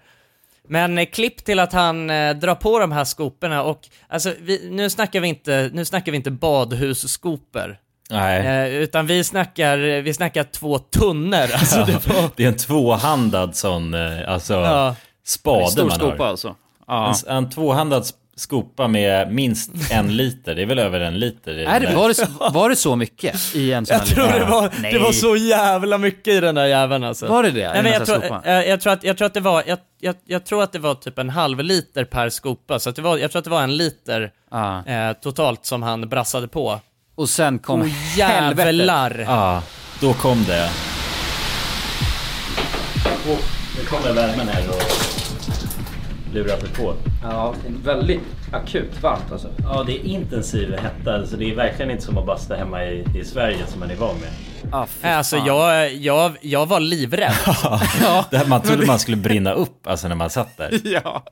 Men 0.67 0.97
eh, 0.97 1.05
klipp 1.05 1.45
till 1.45 1.59
att 1.59 1.73
han 1.73 2.09
eh, 2.09 2.33
drar 2.33 2.55
på 2.55 2.79
de 2.79 2.91
här 2.91 3.03
skoporna 3.03 3.63
och 3.63 3.79
alltså 4.07 4.33
vi, 4.41 4.69
nu 4.71 4.89
snackar 4.89 5.19
vi 5.19 5.27
inte, 5.27 5.69
nu 5.73 5.85
snackar 5.85 6.11
vi 6.11 6.15
inte 6.15 6.31
badhusskopor. 6.31 7.77
Nej. 8.09 8.47
Eh, 8.47 8.75
utan 8.75 9.07
vi 9.07 9.23
snackar, 9.23 9.77
vi 10.01 10.13
snackar 10.13 10.43
två 10.43 10.77
tunnor. 10.79 11.37
Alltså 11.53 11.83
det 11.85 12.07
var, 12.07 12.29
Det 12.35 12.43
är 12.43 12.47
en 12.47 12.57
tvåhandad 12.57 13.55
sån, 13.55 13.93
eh, 13.93 14.29
alltså, 14.29 14.53
Ja. 14.53 14.95
spade 15.25 15.67
Stor 15.67 15.83
man 15.85 15.95
skopa 15.95 16.23
har. 16.23 16.29
alltså. 16.29 16.55
Ja. 16.87 17.15
En, 17.27 17.35
en 17.37 17.49
tvåhandad 17.49 18.05
skopa 18.41 18.87
med 18.87 19.31
minst 19.33 19.71
en 19.91 20.15
liter, 20.17 20.55
det 20.55 20.61
är 20.61 20.65
väl 20.65 20.79
över 20.79 20.99
en 20.99 21.19
liter? 21.19 21.59
i 21.59 21.63
Är 21.65 21.79
det, 21.79 21.95
var, 21.95 22.07
det, 22.09 22.53
var 22.53 22.69
det 22.69 22.75
så 22.75 22.95
mycket 22.95 23.55
i 23.55 23.73
en 23.73 23.85
sån 23.85 23.97
jag 23.97 24.05
tror 24.05 24.39
det 24.39 24.45
var, 24.45 24.69
Nej. 24.81 24.93
det 24.93 24.99
var 24.99 25.11
så 25.11 25.35
jävla 25.35 25.97
mycket 25.97 26.33
i 26.33 26.39
den 26.39 26.55
där 26.55 26.65
jäveln 26.65 27.03
alltså. 27.03 27.27
Var 27.27 27.43
det 27.43 27.51
det? 27.51 27.73
Nej, 27.73 27.83
men 27.83 27.85
En 27.85 27.91
jag, 27.93 28.05
tror, 28.05 28.47
eh, 28.47 28.53
jag, 28.53 28.81
tror 28.81 28.93
att, 28.93 29.03
jag 29.03 29.17
tror 29.17 29.25
att 29.25 29.33
det 29.33 29.39
var, 29.39 29.63
jag, 29.67 29.77
jag, 29.99 30.15
jag 30.25 30.45
tror 30.45 30.63
att 30.63 30.71
det 30.73 30.79
var 30.79 30.95
typ 30.95 31.17
en 31.19 31.29
halv 31.29 31.59
liter 31.59 32.05
per 32.05 32.29
skopa, 32.29 32.79
så 32.79 32.89
att 32.89 32.95
det 32.95 33.01
var, 33.01 33.17
jag 33.17 33.31
tror 33.31 33.39
att 33.39 33.43
det 33.45 33.51
var 33.51 33.61
en 33.63 33.77
liter 33.77 34.31
Ja. 34.51 34.85
eh, 34.85 35.13
totalt 35.13 35.65
som 35.65 35.83
han 35.83 36.09
brassade 36.09 36.47
på. 36.47 36.79
Och 37.15 37.29
sen 37.29 37.59
kom 37.59 37.81
helvetet. 37.81 38.65
jävlar! 38.75 39.23
Ja, 39.27 39.63
då 40.01 40.13
kom 40.13 40.43
det. 40.43 40.69
Och 43.31 43.39
nu 43.77 43.85
kommer 43.85 44.13
värmen 44.13 44.47
här 44.47 44.69
och 44.69 45.20
lurar 46.33 46.57
på 46.57 46.67
på. 46.67 46.95
Ja, 47.23 47.55
väldigt 47.83 48.21
akut 48.51 49.01
varmt 49.01 49.31
alltså. 49.31 49.47
Ja, 49.63 49.83
det 49.83 49.99
är 49.99 50.03
intensiv 50.03 50.75
hetta, 50.75 51.27
så 51.27 51.35
det 51.35 51.51
är 51.51 51.55
verkligen 51.55 51.91
inte 51.91 52.03
som 52.03 52.17
att 52.17 52.25
basta 52.25 52.55
hemma 52.55 52.85
i, 52.85 53.05
i 53.15 53.25
Sverige 53.25 53.67
som 53.67 53.79
man 53.79 53.91
är 53.91 53.95
van 53.95 54.15
med. 54.15 54.29
Ah, 54.73 54.85
fy 54.85 55.07
Alltså 55.07 55.37
jag, 55.37 55.93
jag, 55.93 56.31
jag 56.41 56.65
var 56.65 56.79
livrädd. 56.79 57.33
Det 58.31 58.37
här, 58.37 58.45
man 58.45 58.61
trodde 58.61 58.85
man 58.85 58.99
skulle 58.99 59.17
brinna 59.17 59.53
upp 59.53 59.87
alltså 59.87 60.07
när 60.07 60.15
man 60.15 60.29
satt 60.29 60.57
där. 60.57 60.79
Ja. 60.83 61.23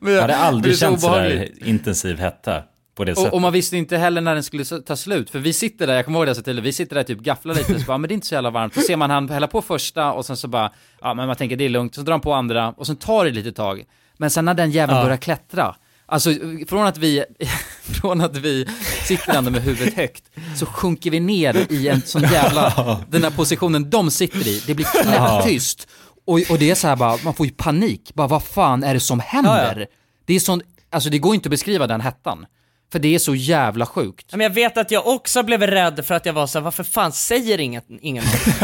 Jag 0.00 0.20
hade 0.20 0.36
aldrig 0.36 0.74
det 0.74 0.78
känt 0.78 1.00
sådär 1.00 1.48
intensiv 1.64 2.18
hetta 2.18 2.62
det. 3.04 3.18
Och, 3.18 3.34
och 3.34 3.40
man 3.40 3.52
visste 3.52 3.76
inte 3.76 3.96
heller 3.96 4.20
när 4.20 4.34
den 4.34 4.42
skulle 4.42 4.64
ta 4.64 4.96
slut, 4.96 5.30
för 5.30 5.38
vi 5.38 5.52
sitter 5.52 5.86
där, 5.86 5.94
jag 5.94 6.04
kommer 6.04 6.18
ihåg 6.18 6.26
det 6.26 6.34
så 6.34 6.42
tydligt, 6.42 6.64
vi 6.64 6.72
sitter 6.72 6.96
där 6.96 7.02
typ 7.02 7.18
gafflar 7.18 7.54
lite, 7.54 7.80
så 7.80 7.86
bara, 7.86 7.98
men 7.98 8.08
det 8.08 8.12
är 8.12 8.14
inte 8.14 8.26
så 8.26 8.34
jävla 8.34 8.50
varmt. 8.50 8.74
Så 8.74 8.80
ser 8.80 8.96
man 8.96 9.10
han 9.10 9.28
hälla 9.28 9.46
på 9.46 9.62
första 9.62 10.12
och 10.12 10.26
sen 10.26 10.36
så 10.36 10.48
bara, 10.48 10.72
ja 11.00 11.14
men 11.14 11.26
man 11.26 11.36
tänker 11.36 11.56
det 11.56 11.64
är 11.64 11.68
lugnt, 11.68 11.94
så 11.94 12.02
drar 12.02 12.12
han 12.12 12.20
på 12.20 12.32
andra 12.32 12.74
och 12.76 12.86
sen 12.86 12.96
tar 12.96 13.24
det 13.24 13.30
lite 13.30 13.52
tag. 13.52 13.84
Men 14.22 14.30
sen 14.30 14.44
när 14.44 14.54
den 14.54 14.70
jäveln 14.70 14.98
Ja. 14.98 15.04
börjar 15.04 15.16
klättra, 15.16 15.74
alltså 16.06 16.30
från 16.68 16.86
att 16.86 16.98
vi, 16.98 17.24
från 17.82 18.20
att 18.20 18.36
vi 18.36 18.68
sitter 19.04 19.34
ändå 19.34 19.50
med 19.50 19.62
huvudet 19.62 19.94
högt, 19.94 20.24
så 20.56 20.66
sjunker 20.66 21.10
vi 21.10 21.20
ner 21.20 21.72
i 21.72 21.88
en 21.88 22.02
sån 22.02 22.22
jävla, 22.22 23.00
den 23.08 23.22
här 23.24 23.30
positionen 23.30 23.90
de 23.90 24.10
sitter 24.10 24.48
i, 24.48 24.62
det 24.66 24.74
blir 24.74 24.86
knäpptyst. 25.02 25.88
Och, 26.26 26.40
och 26.50 26.58
det 26.58 26.70
är 26.70 26.74
så 26.74 26.88
här 26.88 26.96
bara, 26.96 27.18
man 27.24 27.34
får 27.34 27.46
ju 27.46 27.52
panik, 27.52 28.14
bara 28.14 28.26
vad 28.26 28.42
fan 28.42 28.84
är 28.84 28.94
det 28.94 29.00
som 29.00 29.20
händer? 29.20 29.74
Ja, 29.76 29.80
ja. 29.80 29.86
Det 30.24 30.34
är 30.34 30.40
sån, 30.40 30.62
alltså 30.90 31.10
det 31.10 31.18
går 31.18 31.34
inte 31.34 31.46
att 31.46 31.50
beskriva 31.50 31.86
den 31.86 32.00
hettan. 32.00 32.46
För 32.92 32.98
det 32.98 33.14
är 33.14 33.18
så 33.18 33.34
jävla 33.34 33.86
sjukt. 33.86 34.26
Ja, 34.30 34.36
Men 34.36 34.44
jag 34.44 34.50
vet 34.50 34.78
att 34.78 34.90
jag 34.90 35.06
också 35.06 35.42
blev 35.42 35.62
rädd 35.62 36.04
för 36.06 36.14
att 36.14 36.26
jag 36.26 36.32
var 36.32 36.46
så 36.46 36.58
här, 36.58 36.64
varför 36.64 36.84
fan 36.84 37.12
säger 37.12 37.60
inget, 37.60 37.84
ingen 38.00 38.24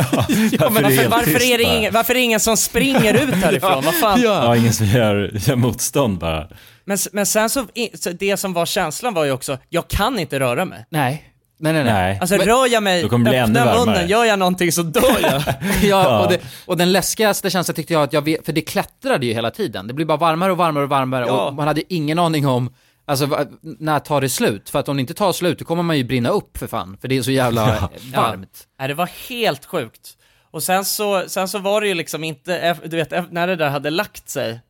Varför 0.59 0.71
men 0.71 0.85
är 0.85 0.91
det 0.91 0.97
varför, 0.97 1.09
varför, 1.09 1.43
är 1.53 1.59
det 1.59 1.65
ingen, 1.65 1.93
varför 1.95 2.15
är 2.15 2.19
det 2.19 2.25
ingen 2.25 2.41
som 2.41 2.57
springer 2.57 3.15
ut 3.15 3.35
härifrån? 3.45 3.85
Vad 3.85 3.95
fan? 3.95 4.21
Ja, 4.23 4.57
ingen 4.57 4.73
som 4.73 4.87
gör, 4.87 5.31
gör 5.49 5.57
motstånd 5.57 6.19
bara. 6.19 6.49
Men, 6.85 6.99
men 7.13 7.27
sen 7.27 7.51
så, 7.51 7.67
så, 7.95 8.11
det 8.11 8.37
som 8.37 8.53
var 8.53 8.67
känslan 8.67 9.15
var 9.15 9.25
ju 9.25 9.33
också, 9.33 9.59
jag 9.69 9.89
kan 9.89 10.19
inte 10.19 10.41
röra 10.41 10.65
mig. 10.65 10.87
Nej. 10.91 11.25
Nej, 11.61 11.73
nej, 11.73 11.85
nej. 11.85 12.19
Alltså 12.21 12.37
Men- 12.37 12.47
rör 12.47 12.73
jag 12.73 12.83
mig, 12.83 13.05
öppnar 13.05 13.79
munnen, 13.87 14.09
gör 14.09 14.25
jag 14.25 14.39
någonting 14.39 14.73
så 14.73 14.83
dör 14.83 15.17
jag. 15.23 15.43
Ja, 15.83 16.25
och, 16.25 16.33
det, 16.33 16.41
och 16.67 16.77
den 16.77 16.93
läskigaste 16.93 17.51
känslan 17.51 17.75
tyckte 17.75 17.93
jag 17.93 18.03
att 18.03 18.13
jag 18.13 18.23
vet, 18.23 18.47
för 18.47 18.53
det 18.53 18.61
klättrade 18.61 19.27
ju 19.27 19.33
hela 19.33 19.51
tiden. 19.51 19.87
Det 19.87 19.95
blir 19.95 20.07
bara 20.07 20.19
varmare 20.19 20.53
och 20.53 20.59
varmare 20.59 20.85
och 20.85 20.91
varmare 20.91 21.25
Ja. 21.27 21.45
och 21.49 21.55
man 21.55 21.67
hade 21.69 21.95
ingen 21.95 22.19
aning 22.19 22.47
om, 22.47 22.75
alltså 23.09 23.47
när 23.63 23.99
tar 23.99 24.21
det 24.21 24.29
slut? 24.29 24.71
För 24.71 24.79
att 24.79 24.89
om 24.89 24.97
det 24.97 25.01
inte 25.01 25.15
tar 25.15 25.33
slut, 25.33 25.59
då 25.59 25.65
kommer 25.65 25.83
man 25.83 25.99
ju 25.99 26.05
brinna 26.05 26.29
upp 26.29 26.59
för 26.59 26.67
fan, 26.67 26.99
för 27.01 27.09
det 27.09 27.17
är 27.19 27.23
så 27.23 27.31
jävla 27.31 27.67
varmt. 28.15 28.67
Ja. 28.67 28.75
Nej, 28.79 28.89
det 28.89 28.95
var 28.95 29.11
helt 29.29 29.65
sjukt. 29.65 30.15
Och 30.51 30.63
sen 30.63 30.85
så, 30.85 31.25
sen 31.27 31.49
så 31.49 31.59
var 31.59 31.81
det 31.81 31.89
ju 31.89 31.95
liksom 31.95 32.25
inte, 32.25 32.77
du 32.85 32.97
vet, 32.97 33.33
när 33.33 33.47
det 33.47 33.57
där 33.57 33.71
hade 33.71 33.91
lagt 33.91 34.29
sig, 34.29 34.61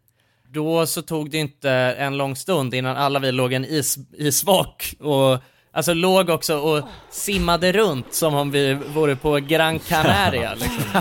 då 0.48 0.86
så 0.86 1.02
tog 1.02 1.30
det 1.30 1.38
inte 1.38 1.70
en 1.98 2.16
lång 2.16 2.36
stund 2.36 2.74
innan 2.74 2.96
alla 2.96 3.18
vi 3.18 3.32
låg 3.32 3.52
en 3.52 3.64
is, 3.64 3.96
isvak 4.12 4.94
och 5.00 5.38
Alltså 5.72 5.94
låg 5.94 6.28
också 6.30 6.58
och 6.58 6.84
simmade 7.10 7.72
runt 7.72 8.14
som 8.14 8.34
om 8.34 8.50
vi 8.50 8.74
vore 8.74 9.16
på 9.16 9.36
Gran 9.36 9.78
Canaria 9.78 10.54
liksom. 10.60 11.00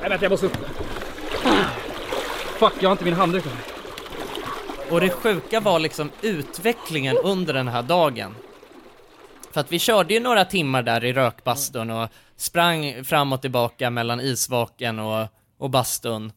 Nej 0.00 0.10
vänta, 0.10 0.24
jag 0.24 0.30
måste 0.30 0.46
upp. 0.46 0.56
Fuck, 2.58 2.72
jag 2.80 2.88
har 2.88 2.92
inte 2.92 3.04
min 3.04 3.14
handduk 3.14 3.44
med. 3.44 3.73
Och 4.90 5.00
det 5.00 5.10
sjuka 5.10 5.60
var 5.60 5.78
liksom 5.78 6.10
utvecklingen 6.22 7.16
under 7.16 7.54
den 7.54 7.68
här 7.68 7.82
dagen. 7.82 8.34
För 9.50 9.60
att 9.60 9.72
vi 9.72 9.78
körde 9.78 10.14
ju 10.14 10.20
några 10.20 10.44
timmar 10.44 10.82
där 10.82 11.04
i 11.04 11.12
rökbastun 11.12 11.90
och 11.90 12.08
sprang 12.36 13.04
fram 13.04 13.32
och 13.32 13.42
tillbaka 13.42 13.90
mellan 13.90 14.20
isvaken 14.20 14.98
och, 14.98 15.28
och 15.58 15.70
bastun. 15.70 16.32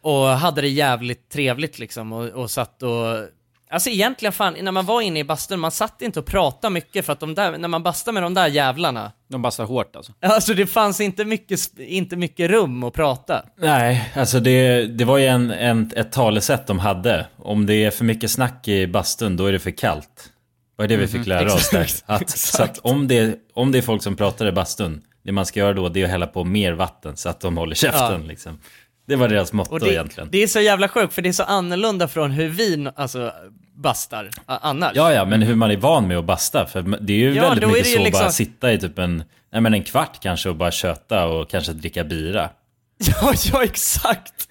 Och 0.00 0.26
hade 0.26 0.60
det 0.60 0.68
jävligt 0.68 1.28
trevligt 1.28 1.78
liksom 1.78 2.12
och, 2.12 2.28
och 2.28 2.50
satt 2.50 2.82
och... 2.82 3.28
Alltså 3.70 3.90
egentligen 3.90 4.32
fan, 4.32 4.56
när 4.60 4.72
man 4.72 4.86
var 4.86 5.00
inne 5.00 5.20
i 5.20 5.24
bastun, 5.24 5.60
man 5.60 5.70
satt 5.70 6.02
inte 6.02 6.20
och 6.20 6.26
pratade 6.26 6.72
mycket 6.72 7.06
för 7.06 7.12
att 7.12 7.20
de 7.20 7.34
där, 7.34 7.58
när 7.58 7.68
man 7.68 7.82
bastar 7.82 8.12
med 8.12 8.22
de 8.22 8.34
där 8.34 8.46
jävlarna, 8.46 9.12
De 9.28 9.42
bastar 9.42 9.64
hårt 9.64 9.96
alltså. 9.96 10.12
alltså 10.20 10.54
det 10.54 10.66
fanns 10.66 11.00
inte 11.00 11.24
mycket, 11.24 11.60
inte 11.78 12.16
mycket 12.16 12.50
rum 12.50 12.84
att 12.84 12.92
prata. 12.94 13.42
Nej, 13.58 14.12
alltså 14.14 14.40
det, 14.40 14.86
det 14.86 15.04
var 15.04 15.18
ju 15.18 15.26
en, 15.26 15.50
en, 15.50 15.92
ett 15.96 16.12
talesätt 16.12 16.66
de 16.66 16.78
hade. 16.78 17.26
Om 17.36 17.66
det 17.66 17.74
är 17.74 17.90
för 17.90 18.04
mycket 18.04 18.30
snack 18.30 18.68
i 18.68 18.86
bastun, 18.86 19.36
då 19.36 19.46
är 19.46 19.52
det 19.52 19.58
för 19.58 19.70
kallt. 19.70 20.32
Vad 20.76 20.84
är 20.84 20.88
det 20.88 20.96
vi 20.96 21.06
fick 21.06 21.26
lära 21.26 21.54
oss 21.54 21.70
där? 21.70 21.90
Att, 22.06 22.30
så 22.38 22.62
att 22.62 22.78
om 22.78 23.08
det, 23.08 23.38
om 23.54 23.72
det 23.72 23.78
är 23.78 23.82
folk 23.82 24.02
som 24.02 24.16
pratar 24.16 24.46
i 24.46 24.52
bastun, 24.52 25.02
det 25.24 25.32
man 25.32 25.46
ska 25.46 25.60
göra 25.60 25.72
då 25.72 25.88
det 25.88 26.00
är 26.00 26.04
att 26.04 26.10
hälla 26.10 26.26
på 26.26 26.44
mer 26.44 26.72
vatten 26.72 27.16
så 27.16 27.28
att 27.28 27.40
de 27.40 27.56
håller 27.56 27.74
käften 27.74 28.20
Ja. 28.22 28.28
liksom. 28.28 28.58
Det 29.06 29.16
var 29.16 29.28
deras 29.28 29.52
motto 29.52 29.78
det, 29.78 29.92
egentligen. 29.92 30.28
det 30.32 30.42
är 30.42 30.46
så 30.46 30.60
jävla 30.60 30.88
sjukt 30.88 31.12
för 31.12 31.22
det 31.22 31.28
är 31.28 31.32
så 31.32 31.42
annorlunda 31.42 32.08
från 32.08 32.30
hur 32.30 32.48
vi 32.48 32.88
alltså 32.96 33.32
bastar 33.74 34.30
annars. 34.46 34.92
Ja, 34.94 35.12
ja, 35.12 35.24
men 35.24 35.42
hur 35.42 35.54
man 35.54 35.70
är 35.70 35.76
van 35.76 36.08
med 36.08 36.18
att 36.18 36.24
basta. 36.24 36.66
För 36.66 36.82
det 37.00 37.12
är 37.12 37.16
ju 37.16 37.34
Ja, 37.34 37.48
väldigt 37.48 37.68
mycket 37.68 37.86
så 37.86 37.98
liksom- 38.04 38.22
bara 38.22 38.30
sitta 38.30 38.72
i 38.72 38.78
typ 38.78 38.98
en, 38.98 39.24
nej 39.52 39.60
men 39.60 39.74
en 39.74 39.82
kvart 39.82 40.22
kanske 40.22 40.48
och 40.48 40.56
bara 40.56 40.70
köta 40.70 41.26
och 41.26 41.50
kanske 41.50 41.72
dricka 41.72 42.04
bira. 42.04 42.50
Ja, 42.98 43.32
ja 43.52 43.64
exakt. 43.64 44.48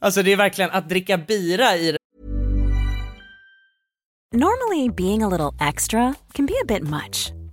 Alltså 0.00 0.22
det 0.22 0.32
är 0.32 0.36
verkligen 0.36 0.70
att 0.70 0.88
dricka 0.88 1.18
bira 1.18 1.76
i 1.76 1.96
Normally, 4.34 4.88
being 4.88 5.22
a 5.22 5.28
little 5.28 5.68
extra 5.68 6.14
can 6.32 6.46
be 6.46 6.52
a 6.62 6.64
bit 6.68 6.82
much, 6.82 7.32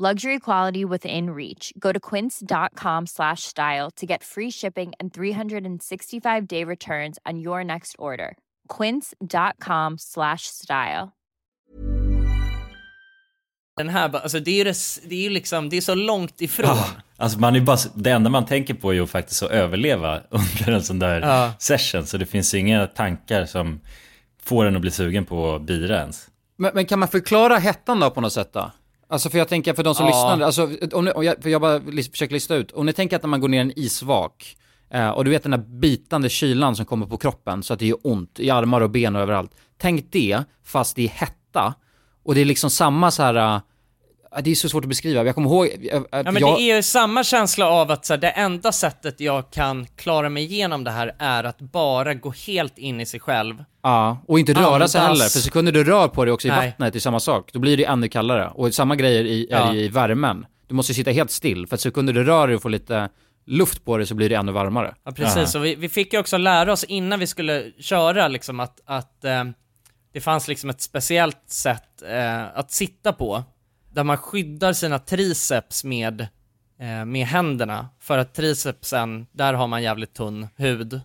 Luxury 0.00 0.38
quality 0.38 0.82
within 0.84 1.30
reach. 1.30 1.74
Go 1.78 1.92
to 1.92 2.00
quince.com 2.00 3.06
slash 3.06 3.42
style 3.42 3.90
to 3.96 4.06
get 4.06 4.24
free 4.24 4.50
shipping 4.50 4.92
and 4.98 5.12
365 5.12 6.46
day 6.48 6.64
returns 6.64 7.18
on 7.30 7.38
your 7.38 7.62
next 7.64 7.96
order. 7.98 8.38
Quince.com 8.78 9.98
slash 9.98 10.46
style. 10.46 11.08
den 13.76 13.88
här, 13.88 14.16
alltså 14.16 14.40
det 14.40 14.50
är 14.50 14.54
ju, 14.64 14.64
det, 15.08 15.14
är 15.14 15.22
ju 15.22 15.30
liksom, 15.30 15.68
det 15.68 15.76
är 15.76 15.80
så 15.80 15.94
långt 15.94 16.40
ifrån. 16.40 16.70
Ah, 16.70 16.86
alltså 17.16 17.38
man 17.38 17.56
är 17.56 17.60
bara, 17.60 17.76
det 17.94 18.10
enda 18.10 18.30
man 18.30 18.46
tänker 18.46 18.74
på 18.74 18.90
är 18.90 18.94
ju 18.94 19.06
faktiskt 19.06 19.42
att 19.42 19.50
överleva 19.50 20.20
under 20.30 20.72
en 20.72 20.82
sån 20.82 20.98
där 20.98 21.20
Ja. 21.20 21.52
session. 21.58 22.06
Så 22.06 22.16
det 22.18 22.26
finns 22.26 22.54
ju 22.54 22.58
inga 22.58 22.86
tankar 22.86 23.46
som 23.46 23.80
får 24.42 24.64
en 24.64 24.74
att 24.76 24.82
bli 24.82 24.90
sugen 24.90 25.24
på 25.26 25.58
bira 25.58 25.96
ens. 25.98 26.28
Men, 26.56 26.70
men 26.74 26.86
kan 26.86 26.98
man 26.98 27.08
förklara 27.08 27.58
hettan 27.58 28.00
då 28.00 28.10
på 28.10 28.20
något 28.20 28.32
sätt 28.32 28.52
då? 28.52 28.70
Alltså 29.10 29.30
för 29.30 29.38
jag 29.38 29.48
tänker 29.48 29.74
för 29.74 29.82
de 29.82 29.94
som 29.94 30.06
Ja. 30.06 30.10
lyssnar, 30.10 30.46
alltså, 30.46 30.68
om 30.92 31.04
ni, 31.04 31.12
jag, 31.26 31.42
för 31.42 31.50
jag 31.50 31.60
bara 31.60 31.80
försöker 32.12 32.32
lista 32.34 32.54
ut, 32.54 32.72
om 32.72 32.86
ni 32.86 32.92
tänker 32.92 33.16
att 33.16 33.22
när 33.22 33.28
man 33.28 33.40
går 33.40 33.48
ner 33.48 33.58
i 33.58 33.60
en 33.60 33.78
isvak, 33.78 34.56
eh, 34.90 35.08
och 35.08 35.24
du 35.24 35.30
vet 35.30 35.42
den 35.42 35.50
där 35.50 35.58
bitande 35.58 36.28
kylan 36.28 36.76
som 36.76 36.86
kommer 36.86 37.06
på 37.06 37.16
kroppen 37.16 37.62
så 37.62 37.72
att 37.72 37.78
det 37.78 37.86
gör 37.86 37.98
ont 38.02 38.40
i 38.40 38.50
armar 38.50 38.80
och 38.80 38.90
ben 38.90 39.16
och 39.16 39.22
överallt. 39.22 39.50
Tänk 39.78 40.12
det, 40.12 40.38
fast 40.64 40.96
det 40.96 41.04
är 41.04 41.08
hetta, 41.08 41.74
och 42.24 42.34
det 42.34 42.40
är 42.40 42.44
liksom 42.44 42.70
samma 42.70 43.10
så 43.10 43.22
här. 43.22 43.60
Det 44.42 44.50
är 44.50 44.54
så 44.54 44.68
svårt 44.68 44.84
att 44.84 44.88
beskriva, 44.88 45.24
jag 45.24 45.34
kommer 45.34 45.48
ihåg, 45.50 45.66
att 45.92 46.26
Ja 46.26 46.32
men 46.32 46.40
jag, 46.42 46.58
det 46.58 46.62
är 46.62 46.76
ju 46.76 46.82
samma 46.82 47.24
känsla 47.24 47.66
av 47.68 47.90
att 47.90 48.06
så 48.06 48.12
här, 48.12 48.18
det 48.18 48.30
enda 48.30 48.72
sättet 48.72 49.20
jag 49.20 49.50
kan 49.50 49.86
klara 49.96 50.28
mig 50.28 50.44
igenom 50.44 50.84
det 50.84 50.90
här 50.90 51.14
är 51.18 51.44
att 51.44 51.58
bara 51.60 52.14
gå 52.14 52.34
helt 52.46 52.78
in 52.78 53.00
i 53.00 53.06
sig 53.06 53.20
själv. 53.20 53.64
Ja, 53.82 54.18
och 54.28 54.38
inte 54.38 54.52
röra 54.52 54.88
sig 54.88 55.00
Andas. 55.00 55.18
heller, 55.18 55.30
för 55.30 55.38
sekunder 55.38 55.72
du 55.72 55.84
rör 55.84 56.08
på 56.08 56.24
dig 56.24 56.32
också 56.34 56.48
i 56.48 56.50
Nej. 56.50 56.68
vattnet 56.68 56.96
är 56.96 57.00
samma 57.00 57.20
sak, 57.20 57.50
då 57.52 57.58
blir 57.58 57.76
det 57.76 57.84
ännu 57.84 58.08
kallare. 58.08 58.50
Och 58.54 58.74
samma 58.74 58.96
grejer 58.96 59.24
i, 59.24 59.46
är 59.50 59.58
Ja. 59.60 59.72
det 59.72 59.78
i 59.78 59.88
värmen. 59.88 60.46
Du 60.68 60.74
måste 60.74 60.94
sitta 60.94 61.10
helt 61.10 61.30
still, 61.30 61.66
för 61.66 61.74
att 61.74 61.80
sekunder 61.80 62.12
du 62.12 62.24
rör 62.24 62.46
dig 62.46 62.56
och 62.56 62.62
får 62.62 62.70
lite 62.70 63.08
luft 63.46 63.84
på 63.84 63.96
dig 63.96 64.06
så 64.06 64.14
blir 64.14 64.28
det 64.28 64.34
ännu 64.34 64.52
varmare. 64.52 64.94
Ja 65.04 65.12
precis, 65.12 65.54
och 65.54 65.64
vi, 65.64 65.74
vi 65.74 65.88
fick 65.88 66.12
ju 66.12 66.18
också 66.18 66.36
lära 66.36 66.72
oss 66.72 66.84
innan 66.84 67.18
vi 67.18 67.26
skulle 67.26 67.64
köra 67.80 68.28
liksom 68.28 68.60
att, 68.60 68.80
att 68.84 69.24
eh, 69.24 69.44
det 70.12 70.20
fanns 70.20 70.48
liksom 70.48 70.70
ett 70.70 70.80
speciellt 70.80 71.42
sätt 71.46 72.02
eh, 72.08 72.58
att 72.58 72.72
sitta 72.72 73.12
på. 73.12 73.44
Där 73.92 74.04
man 74.04 74.16
skyddar 74.16 74.72
sina 74.72 74.98
triceps 74.98 75.84
med, 75.84 76.20
eh, 76.80 77.04
med 77.04 77.26
händerna. 77.26 77.88
För 78.00 78.18
att 78.18 78.34
tricepsen, 78.34 79.26
där 79.32 79.54
har 79.54 79.66
man 79.66 79.82
jävligt 79.82 80.14
tunn 80.14 80.48
hud. 80.56 81.00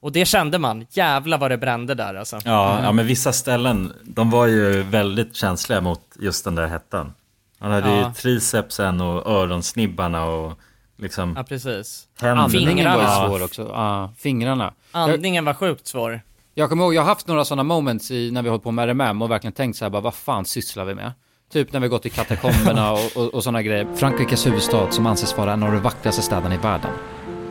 Och 0.00 0.12
det 0.12 0.24
kände 0.24 0.58
man, 0.58 0.86
jävla 0.90 1.36
vad 1.36 1.50
det 1.50 1.58
brände 1.58 1.94
där 1.94 2.14
alltså. 2.14 2.40
Ja, 2.44 2.80
ja, 2.82 2.92
men 2.92 3.06
vissa 3.06 3.32
ställen, 3.32 3.92
de 4.04 4.30
var 4.30 4.46
ju 4.46 4.82
väldigt 4.82 5.36
känsliga 5.36 5.80
mot 5.80 6.00
just 6.20 6.44
den 6.44 6.54
där 6.54 6.66
hettan. 6.66 7.12
Han 7.58 7.72
hade 7.72 7.88
Ja. 7.90 8.08
ju 8.08 8.14
tricepsen 8.14 9.00
och 9.00 9.26
öronsnibbarna 9.30 10.24
och 10.24 10.58
liksom 10.96 11.34
Ja, 11.36 11.42
precis. 11.44 12.08
händerna. 12.20 12.42
Andningen 12.42 12.84
var 12.98 13.26
svår 13.28 13.44
också, 13.44 13.62
ja, 13.62 14.12
fingrarna. 14.18 14.72
Andningen 14.92 15.44
var 15.44 15.54
sjukt 15.54 15.86
svår. 15.86 16.20
Jag 16.54 16.68
kommer 16.68 16.84
ihåg, 16.84 16.94
jag 16.94 17.02
har 17.02 17.08
haft 17.08 17.26
några 17.26 17.44
sådana 17.44 17.62
moments 17.62 18.10
i, 18.10 18.30
när 18.30 18.42
vi 18.42 18.48
har 18.48 18.52
hållit 18.52 18.62
på 18.64 18.70
med 18.70 18.88
RMM 18.88 19.22
och 19.22 19.30
verkligen 19.30 19.52
tänkt 19.52 19.76
så 19.76 19.84
här 19.84 19.90
bara, 19.90 20.02
vad 20.02 20.14
fan 20.14 20.44
sysslar 20.44 20.84
vi 20.84 20.94
med? 20.94 21.12
Typ 21.52 21.72
när 21.72 21.80
vi 21.80 21.88
gått 21.88 22.06
i 22.06 22.10
katakomberna 22.10 22.92
och, 22.92 23.16
och, 23.16 23.34
och 23.34 23.44
sådana 23.44 23.62
grejer. 23.62 23.86
Frankrikes 23.94 24.46
huvudstad 24.46 24.90
som 24.90 25.06
anses 25.06 25.36
vara 25.36 25.52
en 25.52 25.62
av 25.62 25.72
de 25.72 25.78
vackraste 25.78 26.22
städerna 26.22 26.54
i 26.54 26.58
världen. 26.58 26.90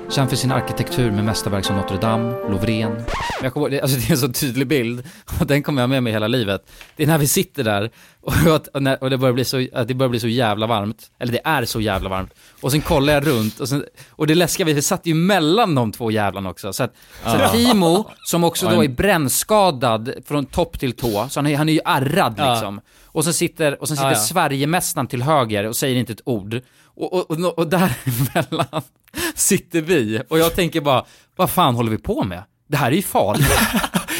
Känd 0.09 0.29
för 0.29 0.35
sin 0.37 0.51
arkitektur 0.51 1.11
med 1.11 1.25
mästerverk 1.25 1.65
som 1.65 1.75
Notre 1.75 1.97
Dame, 1.97 2.35
Louvren. 2.49 3.05
Jag 3.43 3.53
kommer 3.53 3.81
alltså 3.81 3.97
det 3.97 4.07
är 4.07 4.11
en 4.11 4.17
så 4.17 4.27
tydlig 4.27 4.67
bild 4.67 5.03
och 5.39 5.47
den 5.47 5.63
kommer 5.63 5.81
jag 5.81 5.89
med 5.89 6.03
mig 6.03 6.13
hela 6.13 6.27
livet. 6.27 6.71
Det 6.95 7.03
är 7.03 7.07
när 7.07 7.17
vi 7.17 7.27
sitter 7.27 7.63
där 7.63 7.91
och, 8.21 8.33
och, 8.73 8.81
när, 8.81 9.03
och 9.03 9.09
det, 9.09 9.17
börjar 9.17 9.33
bli 9.33 9.45
så, 9.45 9.67
att 9.73 9.87
det 9.87 9.93
börjar 9.93 10.09
bli 10.09 10.19
så 10.19 10.27
jävla 10.27 10.67
varmt. 10.67 11.11
Eller 11.19 11.33
det 11.33 11.41
är 11.43 11.65
så 11.65 11.81
jävla 11.81 12.09
varmt. 12.09 12.33
Och 12.61 12.71
sen 12.71 12.81
kollar 12.81 13.13
jag 13.13 13.27
runt 13.27 13.59
och, 13.59 13.69
sen, 13.69 13.85
och 14.09 14.27
det 14.27 14.35
läskiga 14.35 14.65
vi 14.65 14.81
satt 14.81 15.05
ju 15.05 15.13
mellan 15.13 15.75
de 15.75 15.91
två 15.91 16.11
jävlarna 16.11 16.49
också. 16.49 16.73
Så 16.73 16.83
att, 16.83 16.93
så 17.23 17.29
att 17.29 17.51
Timo, 17.51 18.09
som 18.23 18.43
också 18.43 18.69
då 18.69 18.83
är 18.83 18.87
brännskadad 18.87 20.13
från 20.25 20.45
topp 20.45 20.79
till 20.79 20.93
tå, 20.93 21.27
så 21.29 21.39
han 21.39 21.47
är, 21.47 21.57
han 21.57 21.69
är 21.69 21.73
ju 21.73 21.81
ärrad 21.85 22.33
liksom. 22.37 22.81
Och 23.05 23.23
sen 23.23 23.33
sitter, 23.33 23.81
och 23.81 23.87
sen 23.87 23.97
sitter 23.97 24.09
Ja, 24.09 24.15
ja. 24.15 24.19
Sverigemästaren 24.19 25.07
till 25.07 25.23
höger 25.23 25.63
och 25.63 25.75
säger 25.75 25.95
inte 25.95 26.13
ett 26.13 26.21
ord. 26.25 26.61
Och, 26.99 27.13
och, 27.13 27.31
och, 27.31 27.59
och 27.59 27.67
däremellan 27.67 28.81
sitter 29.35 29.81
vi, 29.81 30.21
och 30.29 30.39
jag 30.39 30.55
tänker 30.55 30.81
bara, 30.81 31.05
vad 31.35 31.49
fan 31.49 31.75
håller 31.75 31.91
vi 31.91 31.97
på 31.97 32.23
med? 32.23 32.43
Det 32.67 32.77
här 32.77 32.91
är 32.91 32.95
ju 32.95 33.01
farligt. 33.01 33.47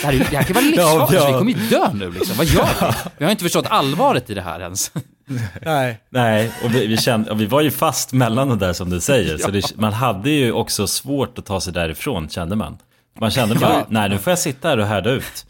Det 0.02 0.08
här, 0.08 0.14
är, 0.14 0.18
det 0.32 0.38
här 0.38 0.44
kan 0.44 0.54
vara 0.54 0.66
livsfarligt, 0.66 1.14
Ja, 1.14 1.20
ja. 1.20 1.28
vi 1.32 1.38
kommer 1.38 1.52
ju 1.52 1.68
dö 1.70 1.90
nu 1.94 2.12
liksom. 2.12 2.38
Vad 2.38 2.46
gör 2.46 2.66
vi? 2.82 3.10
Vi 3.18 3.26
har 3.26 3.32
inte 3.32 3.44
förstått 3.44 3.66
allvaret 3.70 4.30
i 4.30 4.34
det 4.34 4.42
här 4.42 4.60
ens. 4.60 4.92
Nej. 5.62 6.00
Nej, 6.10 6.52
och 6.64 6.76
vi, 6.76 6.88
vi, 6.88 6.98
kände, 6.98 7.32
och 7.32 7.42
vi 7.42 7.46
var 7.46 7.62
ju 7.62 7.72
fast 7.72 8.14
mellan 8.14 8.50
det 8.50 8.56
där 8.56 8.74
som 8.74 8.90
du 8.90 9.00
säger. 9.00 9.38
Så 9.38 9.48
Ja. 9.48 9.52
det, 9.52 9.76
man 9.78 9.94
hade 9.94 10.30
ju 10.30 10.52
också 10.52 10.88
svårt 10.88 11.38
att 11.40 11.46
ta 11.46 11.62
sig 11.62 11.74
därifrån, 11.74 12.30
kände 12.30 12.56
man. 12.56 12.78
Man 13.20 13.32
kände 13.32 13.56
bara, 13.56 13.74
Ja. 13.74 13.86
nej 13.90 14.10
nu 14.10 14.18
får 14.18 14.32
jag 14.32 14.40
sitta 14.40 14.68
här 14.70 14.78
och 14.78 14.88
härda 14.88 15.10
ut. 15.12 15.46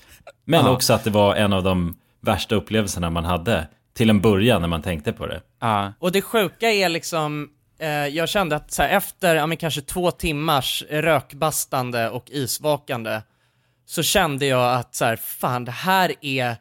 Men 0.46 0.66
Ja. 0.66 0.72
också 0.72 0.94
att 0.94 1.04
det 1.04 1.10
var 1.10 1.36
en 1.36 1.54
av 1.54 1.64
de 1.64 1.96
värsta 2.22 2.56
upplevelserna 2.56 3.10
man 3.10 3.26
hade. 3.26 3.68
Till 4.00 4.10
en 4.10 4.22
början 4.22 4.62
när 4.62 4.68
man 4.68 4.82
tänkte 4.82 5.14
på 5.14 5.28
det. 5.28 5.42
Och 6.00 6.12
det 6.12 6.22
sjuka 6.22 6.72
är 6.72 6.90
liksom, 6.90 7.50
eh, 7.80 7.90
jag 7.90 8.30
kände 8.30 8.56
att 8.56 8.72
så 8.72 8.82
här, 8.84 8.90
efter, 8.90 9.36
ja 9.36 9.48
men 9.48 9.58
kanske 9.58 9.82
två 9.82 10.12
timmars 10.12 10.84
rökbastande 10.90 12.10
och 12.10 12.30
isvakande, 12.30 13.22
så 13.86 14.04
kände 14.04 14.46
jag 14.46 14.76
att 14.76 14.96
så 14.96 15.06
här, 15.06 15.16
fan 15.16 15.66
det 15.66 15.72
här 15.72 16.14
är, 16.22 16.56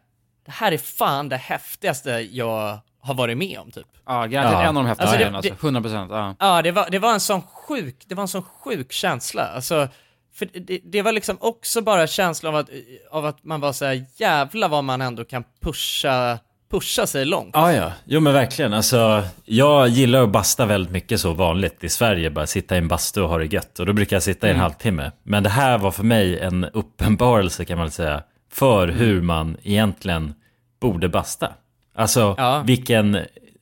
det 0.46 0.50
här 0.50 0.72
är 0.72 0.78
fan 0.78 1.28
det 1.28 1.36
häftigaste 1.36 2.10
jag 2.10 2.78
har 3.00 3.14
varit 3.14 3.38
med 3.38 3.58
om 3.58 3.70
typ. 3.70 3.86
Ja, 4.06 4.26
garanterat 4.26 4.62
en 4.62 4.68
av 4.68 4.74
de 4.74 4.86
häftigaste 4.86 5.16
det- 5.16 5.18
grejerna 5.18 5.38
alltså. 5.38 5.54
100%. 5.66 6.08
Ja. 6.10 6.36
Ja, 6.38 6.62
det 6.62 6.70
var, 6.72 6.90
det 6.90 6.98
var 6.98 7.12
en 7.12 7.20
sån 7.20 7.42
sjuk, 7.42 8.04
det 8.06 8.14
var 8.14 8.22
en 8.22 8.28
sån 8.28 8.42
sjuk 8.42 8.92
känsla. 8.92 9.42
Alltså, 9.42 9.88
för 10.34 10.48
det, 10.54 10.80
det 10.84 11.02
var 11.02 11.12
liksom 11.12 11.36
också 11.40 11.82
bara 11.82 12.06
känslan 12.06 12.54
av 12.54 12.60
att, 12.60 12.70
av 13.10 13.26
att 13.26 13.44
man 13.44 13.60
var 13.60 13.72
så 13.72 13.84
här, 13.84 14.04
jävla 14.16 14.68
vad 14.68 14.84
man 14.84 15.00
ändå 15.00 15.24
kan 15.24 15.44
pusha, 15.60 16.38
pusha 16.70 17.06
sig 17.06 17.24
långt. 17.24 17.50
Ja, 17.52 17.72
ja. 17.72 17.92
Jo 18.04 18.20
men 18.20 18.32
verkligen. 18.32 18.72
Alltså, 18.72 19.22
jag 19.44 19.88
gillar 19.88 20.22
att 20.22 20.30
basta 20.32 20.66
väldigt 20.66 20.92
mycket 20.92 21.20
så 21.20 21.32
vanligt 21.32 21.84
i 21.84 21.88
Sverige. 21.88 22.30
Bara 22.30 22.46
sitta 22.46 22.74
i 22.74 22.78
en 22.78 22.88
bastu 22.88 23.20
och 23.20 23.28
ha 23.28 23.38
det 23.38 23.46
gött. 23.52 23.78
Och 23.78 23.86
då 23.86 23.92
brukar 23.92 24.16
jag 24.16 24.22
sitta 24.22 24.46
i 24.46 24.50
en 24.50 24.56
Mm. 24.56 24.62
halvtimme. 24.62 25.12
Men 25.22 25.42
det 25.42 25.48
här 25.48 25.78
var 25.78 25.90
för 25.90 26.04
mig 26.04 26.40
en 26.40 26.64
uppenbarelse 26.64 27.64
kan 27.64 27.78
man 27.78 27.90
säga. 27.90 28.22
För 28.52 28.88
hur 28.88 29.22
man 29.22 29.56
egentligen 29.62 30.34
borde 30.80 31.08
basta. 31.08 31.52
Alltså 31.94 32.36
vilken 32.64 33.18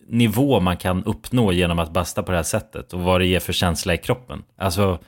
nivå 0.09 0.61
man 0.61 0.77
kan 0.77 1.05
uppnå 1.05 1.53
genom 1.53 1.79
att 1.79 1.93
basta 1.93 2.23
på 2.23 2.31
det 2.31 2.39
här 2.39 2.43
sättet. 2.45 2.93
Och 2.93 3.01
vad 3.01 3.21
det 3.21 3.27
ger 3.27 3.41
för 3.41 3.53
känsla 3.53 3.95
i 3.95 3.99
kroppen. 3.99 4.43
Alltså 4.59 4.99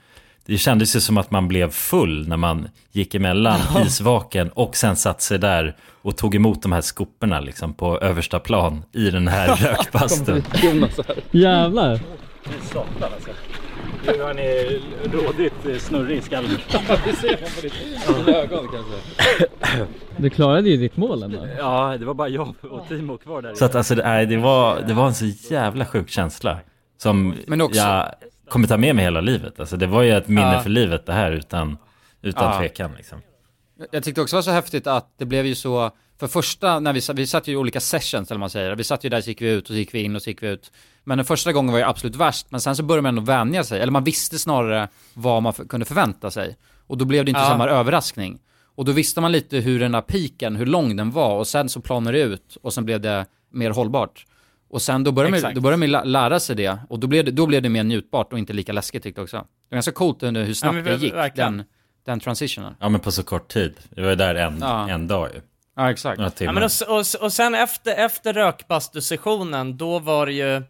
det 0.48 0.58
kändes 0.58 0.96
ju 0.96 1.00
som 1.00 1.18
att 1.18 1.30
man 1.30 1.48
blev 1.48 1.70
full 1.70 2.28
när 2.28 2.36
man 2.36 2.68
gick 2.92 3.14
emellan 3.14 3.60
Ja. 3.74 3.84
isvaken 3.84 4.48
och 4.48 4.76
sen 4.76 4.96
satt 4.96 5.20
sig 5.22 5.38
där 5.38 5.76
och 6.02 6.16
tog 6.16 6.34
emot 6.34 6.62
de 6.62 6.72
här 6.72 6.80
skoporna 6.80 7.40
liksom 7.40 7.74
på 7.74 7.98
översta 7.98 8.38
plan 8.38 8.84
i 8.92 9.10
den 9.10 9.28
här 9.28 9.56
rökbastun. 9.56 10.42
Jävlar. 11.30 12.00
Satan 12.62 13.10
alltså. 13.14 13.30
Nu 14.06 14.22
har 14.22 14.34
ni 14.34 14.80
rådigt 15.12 15.82
snurrig 15.82 16.18
i 16.18 16.20
skallen. 16.20 16.50
det 17.04 17.16
ser 17.16 17.40
man 17.40 17.50
på 17.56 17.60
ditt 17.60 18.36
ögon 18.36 18.68
kanske. 18.72 19.86
Du 20.16 20.30
klarade 20.30 20.68
ju 20.68 20.76
ditt 20.76 20.96
mål 20.96 21.22
ändå. 21.22 21.46
Ja, 21.58 21.96
det 21.98 22.04
var 22.04 22.14
bara 22.14 22.28
jag 22.28 22.54
och 22.62 22.88
Timo 22.88 23.18
kvar 23.18 23.42
där. 23.42 23.54
Så 23.54 23.64
att 23.64 23.74
alltså, 23.74 23.94
det, 23.94 24.26
det, 24.26 24.36
var, 24.36 24.80
det 24.80 24.94
var 24.94 25.06
en 25.06 25.14
så 25.14 25.26
jävla 25.26 25.84
sjuk 25.86 26.08
känsla. 26.10 26.58
Som 26.98 27.34
Men 27.46 27.60
också- 27.60 27.80
jag 27.80 28.12
kommer 28.48 28.68
ta 28.68 28.76
med 28.76 28.94
mig 28.96 29.04
hela 29.04 29.20
livet. 29.20 29.60
Alltså 29.60 29.76
det 29.76 29.86
var 29.86 30.02
ju 30.02 30.12
ett 30.12 30.28
minne 30.28 30.52
Ja. 30.54 30.60
för 30.60 30.70
livet 30.70 31.06
det 31.06 31.12
här 31.12 31.32
utan, 31.32 31.76
utan 32.22 32.44
Ja. 32.52 32.58
tvekan 32.58 32.90
liksom. 32.96 33.20
Jag 33.90 34.04
tyckte 34.04 34.20
också 34.20 34.36
det 34.36 34.38
var 34.38 34.42
så 34.42 34.50
häftigt 34.50 34.86
att 34.86 35.12
det 35.18 35.24
blev 35.24 35.46
ju 35.46 35.54
så, 35.54 35.90
för 36.20 36.26
första, 36.26 36.80
när 36.80 36.92
vi, 36.92 37.00
vi 37.14 37.26
satt 37.26 37.48
ju 37.48 37.52
i 37.52 37.56
olika 37.56 37.80
sessions 37.80 38.30
eller 38.30 38.36
vad 38.38 38.40
man 38.40 38.50
säger, 38.50 38.74
vi 38.76 38.84
satt 38.84 39.04
ju 39.04 39.08
där 39.08 39.20
så 39.20 39.28
gick 39.30 39.42
vi 39.42 39.50
ut 39.50 39.62
och 39.62 39.68
så 39.68 39.74
gick 39.74 39.94
vi 39.94 40.02
in 40.02 40.16
och 40.16 40.22
så 40.22 40.30
gick 40.30 40.42
vi 40.42 40.48
ut. 40.48 40.72
Men 41.04 41.18
den 41.18 41.24
första 41.24 41.52
gången 41.52 41.72
var 41.72 41.78
ju 41.78 41.84
absolut 41.84 42.16
värst, 42.16 42.46
men 42.50 42.60
sen 42.60 42.76
så 42.76 42.82
började 42.82 43.02
man 43.02 43.18
ändå 43.18 43.32
vänja 43.32 43.64
sig, 43.64 43.80
eller 43.80 43.92
man 43.92 44.04
visste 44.04 44.38
snarare 44.38 44.88
vad 45.14 45.42
man 45.42 45.52
kunde 45.52 45.86
förvänta 45.86 46.30
sig. 46.30 46.56
Och 46.86 46.98
då 46.98 47.04
blev 47.04 47.24
det 47.24 47.28
inte 47.30 47.40
Ja. 47.40 47.46
samma 47.48 47.68
överraskning. 47.68 48.38
Och 48.74 48.84
då 48.84 48.92
visste 48.92 49.20
man 49.20 49.32
lite 49.32 49.56
hur 49.58 49.80
den 49.80 49.94
här 49.94 50.00
piken, 50.02 50.56
hur 50.56 50.66
lång 50.66 50.96
den 50.96 51.10
var 51.10 51.36
och 51.36 51.46
sen 51.46 51.68
så 51.68 51.80
planade 51.80 52.18
det 52.18 52.24
ut 52.24 52.56
och 52.62 52.72
sen 52.72 52.84
blev 52.84 53.00
det 53.00 53.26
mer 53.52 53.70
hållbart. 53.70 54.24
Och 54.70 54.82
sen 54.82 55.04
då 55.04 55.12
började, 55.12 55.40
man, 55.40 55.54
då 55.54 55.60
började 55.60 55.76
man 55.78 55.90
lä- 55.90 56.04
lära 56.04 56.40
sig 56.40 56.56
det 56.56 56.78
och 56.88 56.98
då 56.98 57.06
blev 57.06 57.24
det, 57.24 57.30
då 57.30 57.46
blev 57.46 57.62
det 57.62 57.68
mer 57.68 57.84
njutbart 57.84 58.32
och 58.32 58.38
inte 58.38 58.52
lika 58.52 58.72
läskigt 58.72 59.02
tyckte 59.02 59.20
jag 59.20 59.24
också. 59.24 59.36
Det 59.36 59.44
var 59.70 59.76
ganska 59.76 59.92
coolt 59.92 60.22
under 60.22 60.44
hur 60.44 60.54
snabbt 60.54 60.74
men 60.74 60.84
det 60.84 60.94
gick, 60.96 61.14
verkligen. 61.14 61.56
den, 61.56 61.66
den 62.04 62.20
transitionen. 62.20 62.74
Ja 62.80 62.88
men 62.88 63.00
på 63.00 63.12
så 63.12 63.22
kort 63.22 63.48
tid. 63.48 63.74
Det 63.90 64.02
var 64.02 64.08
ju 64.10 64.14
där 64.16 64.34
en, 64.34 64.58
Ja. 64.60 64.88
en 64.90 65.08
dag 65.08 65.28
ju. 65.34 65.40
Ja 65.76 65.90
exakt. 65.90 66.40
Ja, 66.40 66.52
men 66.52 66.62
och, 66.62 66.70
och, 66.88 67.04
och 67.24 67.32
sen 67.32 67.54
efter, 67.54 67.94
efter 67.94 68.32
rökbastusessionen, 68.32 69.76
då 69.76 69.98
var 69.98 70.26
det 70.26 70.32
ju, 70.32 70.62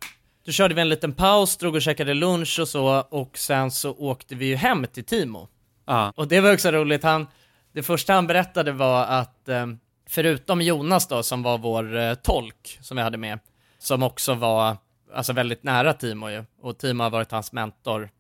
då 0.47 0.53
körde 0.53 0.75
vi 0.75 0.81
en 0.81 0.89
liten 0.89 1.13
paus, 1.13 1.57
drog 1.57 1.75
och 1.75 1.83
käkade 1.83 2.15
lunch 2.15 2.59
och 2.61 2.69
så, 2.69 2.87
och 3.11 3.39
sen 3.39 3.71
så 3.71 3.91
åkte 3.91 4.35
vi 4.35 4.47
ju 4.47 4.55
hem 4.57 4.87
till 4.93 5.05
Timo. 5.05 5.49
Ja. 5.87 6.13
Och 6.17 6.29
det 6.29 6.41
var 6.41 6.53
också 6.53 6.71
roligt, 6.71 7.03
han, 7.03 7.27
det 7.73 7.83
första 7.83 8.13
han 8.13 8.27
berättade 8.27 8.73
var 8.73 9.05
att, 9.05 9.49
eh, 9.49 9.67
förutom 10.09 10.63
Jonas 10.63 11.09
då, 11.09 11.23
som 11.23 11.43
var 11.43 11.59
vår 11.59 11.97
eh, 11.97 12.15
tolk, 12.15 12.79
som 12.81 12.97
vi 12.97 13.03
hade 13.03 13.19
med, 13.19 13.39
som 13.79 14.03
också 14.03 14.35
var, 14.35 14.76
alltså 15.14 15.33
väldigt 15.33 15.62
nära 15.62 15.93
Timo 15.93 16.31
ju, 16.31 16.45
och 16.61 16.79
Timo 16.79 17.03
har 17.03 17.11
varit 17.11 17.33
hans 17.33 17.53
mentor 17.53 18.11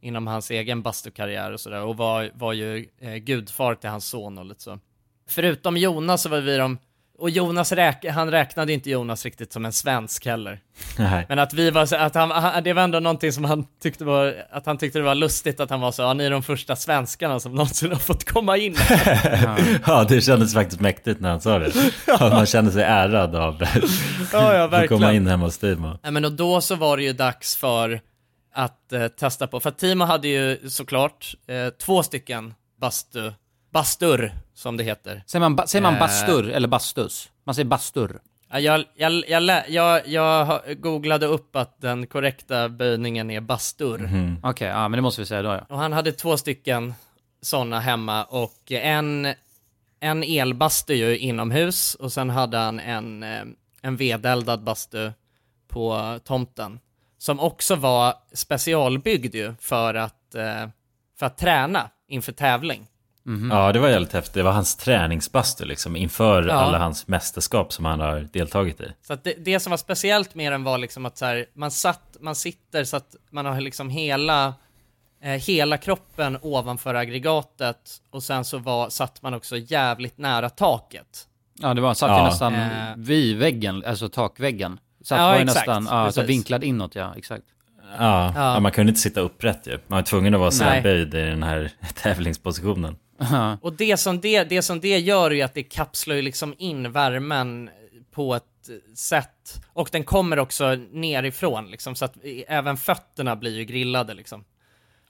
inom 0.00 0.26
hans 0.26 0.50
egen 0.50 0.82
bastukarriär 0.82 1.52
och 1.52 1.60
sådär, 1.60 1.82
och 1.82 1.96
var, 1.96 2.30
var 2.34 2.52
ju 2.52 2.88
eh, 2.98 3.14
gudfar 3.16 3.74
till 3.74 3.90
hans 3.90 4.06
son 4.06 4.38
och 4.38 4.44
lite 4.44 4.62
så. 4.62 4.78
Förutom 5.28 5.76
Jonas 5.76 6.22
så 6.22 6.28
var 6.28 6.40
vi 6.40 6.56
de, 6.56 6.78
och 7.18 7.30
Jonas 7.30 7.72
räk, 7.72 8.04
han 8.10 8.30
räknade 8.30 8.72
inte 8.72 8.90
Jonas 8.90 9.24
riktigt 9.24 9.52
som 9.52 9.64
en 9.64 9.72
svensk 9.72 10.26
heller. 10.26 10.60
Nej. 10.98 11.26
Men 11.28 11.38
att 11.38 11.52
vi 11.52 11.70
var 11.70 11.86
så, 11.86 11.96
att 11.96 12.14
han, 12.14 12.30
han, 12.30 12.64
det 12.64 12.72
var 12.72 12.82
ändå 12.82 13.00
någonting 13.00 13.32
som 13.32 13.44
han 13.44 13.66
tyckte 13.82 14.04
var, 14.04 14.34
att 14.50 14.66
han 14.66 14.78
tyckte 14.78 14.98
det 14.98 15.04
var 15.04 15.14
lustigt 15.14 15.60
att 15.60 15.70
han 15.70 15.80
var 15.80 15.92
så, 15.92 16.02
ja 16.02 16.14
ni 16.14 16.24
är 16.24 16.30
de 16.30 16.42
första 16.42 16.76
svenskarna 16.76 17.40
som 17.40 17.54
någonsin 17.54 17.92
har 17.92 17.98
fått 17.98 18.24
komma 18.24 18.56
in. 18.56 18.76
Ja, 19.86 20.04
det 20.08 20.20
kändes 20.20 20.54
faktiskt 20.54 20.80
mäktigt 20.80 21.20
när 21.20 21.30
han 21.30 21.40
sa 21.40 21.58
det. 21.58 21.72
Att 22.06 22.32
man 22.32 22.46
kände 22.46 22.72
sig 22.72 22.82
ärad 22.82 23.34
av. 23.34 23.62
Ja, 24.32 24.54
ja, 24.54 24.64
Att 24.64 24.88
komma 24.88 25.12
in 25.12 25.26
hemma 25.26 25.44
hos 25.44 25.58
Timo. 25.58 25.98
Nej 26.02 26.12
men 26.12 26.24
och 26.24 26.32
då 26.32 26.60
så 26.60 26.74
var 26.76 26.96
det 26.96 27.02
ju 27.02 27.12
dags 27.12 27.56
för 27.56 28.00
att 28.54 28.92
eh, 28.92 29.08
testa 29.08 29.46
på, 29.46 29.60
för 29.60 29.70
Timo 29.70 30.04
hade 30.04 30.28
ju 30.28 30.68
såklart 30.68 31.34
eh, 31.48 31.68
två 31.68 32.02
stycken 32.02 32.54
bastu, 32.80 33.32
bastur 33.72 34.32
som 34.58 34.76
det 34.76 34.84
heter. 34.84 35.22
Säger 35.26 35.40
man, 35.40 35.56
ba- 35.56 35.66
säger 35.66 35.82
man 35.82 35.94
Eh, 35.94 36.00
bastur 36.00 36.50
eller 36.50 36.68
bastus? 36.68 37.30
Man 37.44 37.54
säger 37.54 37.66
bastur. 37.68 38.20
Ja, 38.50 38.60
Jag, 38.60 38.84
jag, 38.96 39.12
jag, 39.28 39.68
jag, 39.68 40.08
jag 40.08 40.44
har- 40.44 40.74
googlade 40.74 41.26
upp 41.26 41.56
att 41.56 41.80
den 41.80 42.06
korrekta 42.06 42.68
böjningen 42.68 43.30
är 43.30 43.40
bastur. 43.40 43.98
Mhm. 43.98 44.36
Okej, 44.42 44.68
ja 44.68 44.88
men 44.88 44.98
det 44.98 45.02
måste 45.02 45.20
vi 45.20 45.26
säga 45.26 45.42
då 45.42 45.48
ja. 45.48 45.66
Och 45.68 45.78
han 45.78 45.92
hade 45.92 46.12
två 46.12 46.36
stycken 46.36 46.94
sådana 47.42 47.80
hemma 47.80 48.24
och 48.24 48.72
en, 48.72 49.34
en 50.00 50.22
elbastu 50.22 50.94
ju 50.94 51.18
inomhus 51.18 51.94
och 51.94 52.12
sen 52.12 52.30
hade 52.30 52.56
han 52.58 52.80
en, 52.80 53.22
eh, 53.22 53.42
en 53.82 53.96
vedeldad 53.96 54.62
bastu 54.64 55.12
på 55.68 56.18
tomten. 56.24 56.80
Som 57.18 57.40
också 57.40 57.74
var 57.76 58.14
specialbyggd 58.32 59.34
ju 59.34 59.54
för 59.60 59.94
att, 59.94 60.34
eh, 60.34 60.68
för 61.18 61.26
att 61.26 61.38
träna 61.38 61.90
inför 62.08 62.32
tävling. 62.32 62.86
Ja, 63.50 63.72
det 63.72 63.78
var 63.78 63.88
jävligt 63.88 64.12
häftigt. 64.12 64.34
Det 64.34 64.42
var 64.42 64.52
hans 64.52 64.76
träningsbastu 64.76 65.64
liksom 65.64 65.96
inför 65.96 66.42
Ja. 66.48 66.54
alla 66.54 66.78
hans 66.78 67.08
mästerskap 67.08 67.72
som 67.72 67.84
han 67.84 68.00
har 68.00 68.28
deltagit 68.32 68.80
i. 68.80 68.92
Så 69.06 69.12
att 69.12 69.24
det, 69.24 69.34
det 69.44 69.60
som 69.60 69.70
var 69.70 69.76
speciellt 69.76 70.34
med 70.34 70.52
den 70.52 70.64
var 70.64 70.78
liksom 70.78 71.06
att 71.06 71.18
så 71.18 71.24
här, 71.26 71.46
man 71.54 71.70
satt, 71.70 72.16
man 72.20 72.34
sitter 72.34 72.84
så 72.84 72.96
att 72.96 73.16
man 73.30 73.46
har 73.46 73.60
liksom 73.60 73.90
hela, 73.90 74.54
eh, 75.22 75.30
hela 75.30 75.76
kroppen 75.76 76.38
ovanför 76.42 76.94
aggregatet 76.94 77.78
och 78.10 78.22
sen 78.22 78.44
så 78.44 78.58
var, 78.58 78.88
satt 78.90 79.22
man 79.22 79.34
också 79.34 79.56
jävligt 79.56 80.18
nära 80.18 80.50
taket. 80.50 81.26
Ja, 81.60 81.74
det 81.74 81.80
var, 81.80 81.94
satt 81.94 82.10
ju 82.10 82.14
Ja. 82.14 82.24
nästan 82.24 82.54
Eh. 82.54 82.60
vid 82.96 83.36
väggen, 83.36 83.84
alltså 83.86 84.08
takväggen. 84.08 84.78
Satt 85.04 85.18
Ja, 85.18 85.26
var 85.26 85.36
ju 85.36 85.42
exakt. 85.42 85.66
nästan, 85.66 85.88
ja, 85.90 86.12
så 86.12 86.22
vinklad 86.22 86.64
inåt 86.64 86.94
ja, 86.94 87.14
exakt. 87.16 87.44
Ja, 87.98 88.32
Ja. 88.34 88.54
ja. 88.54 88.60
man 88.60 88.72
kunde 88.72 88.90
inte 88.90 89.00
sitta 89.00 89.20
upprätt 89.20 89.66
ju. 89.66 89.78
Man 89.86 89.96
var 89.96 90.02
tvungen 90.02 90.34
att 90.34 90.40
vara 90.40 90.50
så 90.50 90.64
här 90.64 90.70
Nej. 90.72 90.82
böjd 90.82 91.14
i 91.14 91.20
den 91.24 91.42
här 91.42 91.70
tävlingspositionen. 92.02 92.96
Och 93.60 93.72
det 93.72 93.96
som 93.96 94.20
det, 94.20 94.44
det 94.44 94.62
som 94.62 94.80
det 94.80 94.98
gör 94.98 95.30
är 95.30 95.34
ju 95.34 95.42
att 95.42 95.54
det 95.54 95.62
kapslar 95.62 96.16
ju 96.16 96.22
liksom 96.22 96.54
in 96.58 96.92
värmen 96.92 97.70
på 98.10 98.34
ett 98.34 98.44
sätt, 98.94 99.60
och 99.72 99.88
den 99.92 100.04
kommer 100.04 100.38
också 100.38 100.74
nerifrån 100.92 101.70
liksom, 101.70 101.94
så 101.94 102.04
att 102.04 102.16
även 102.48 102.76
fötterna 102.76 103.36
blir 103.36 103.56
ju 103.56 103.64
grillade 103.64 104.14
liksom. 104.14 104.44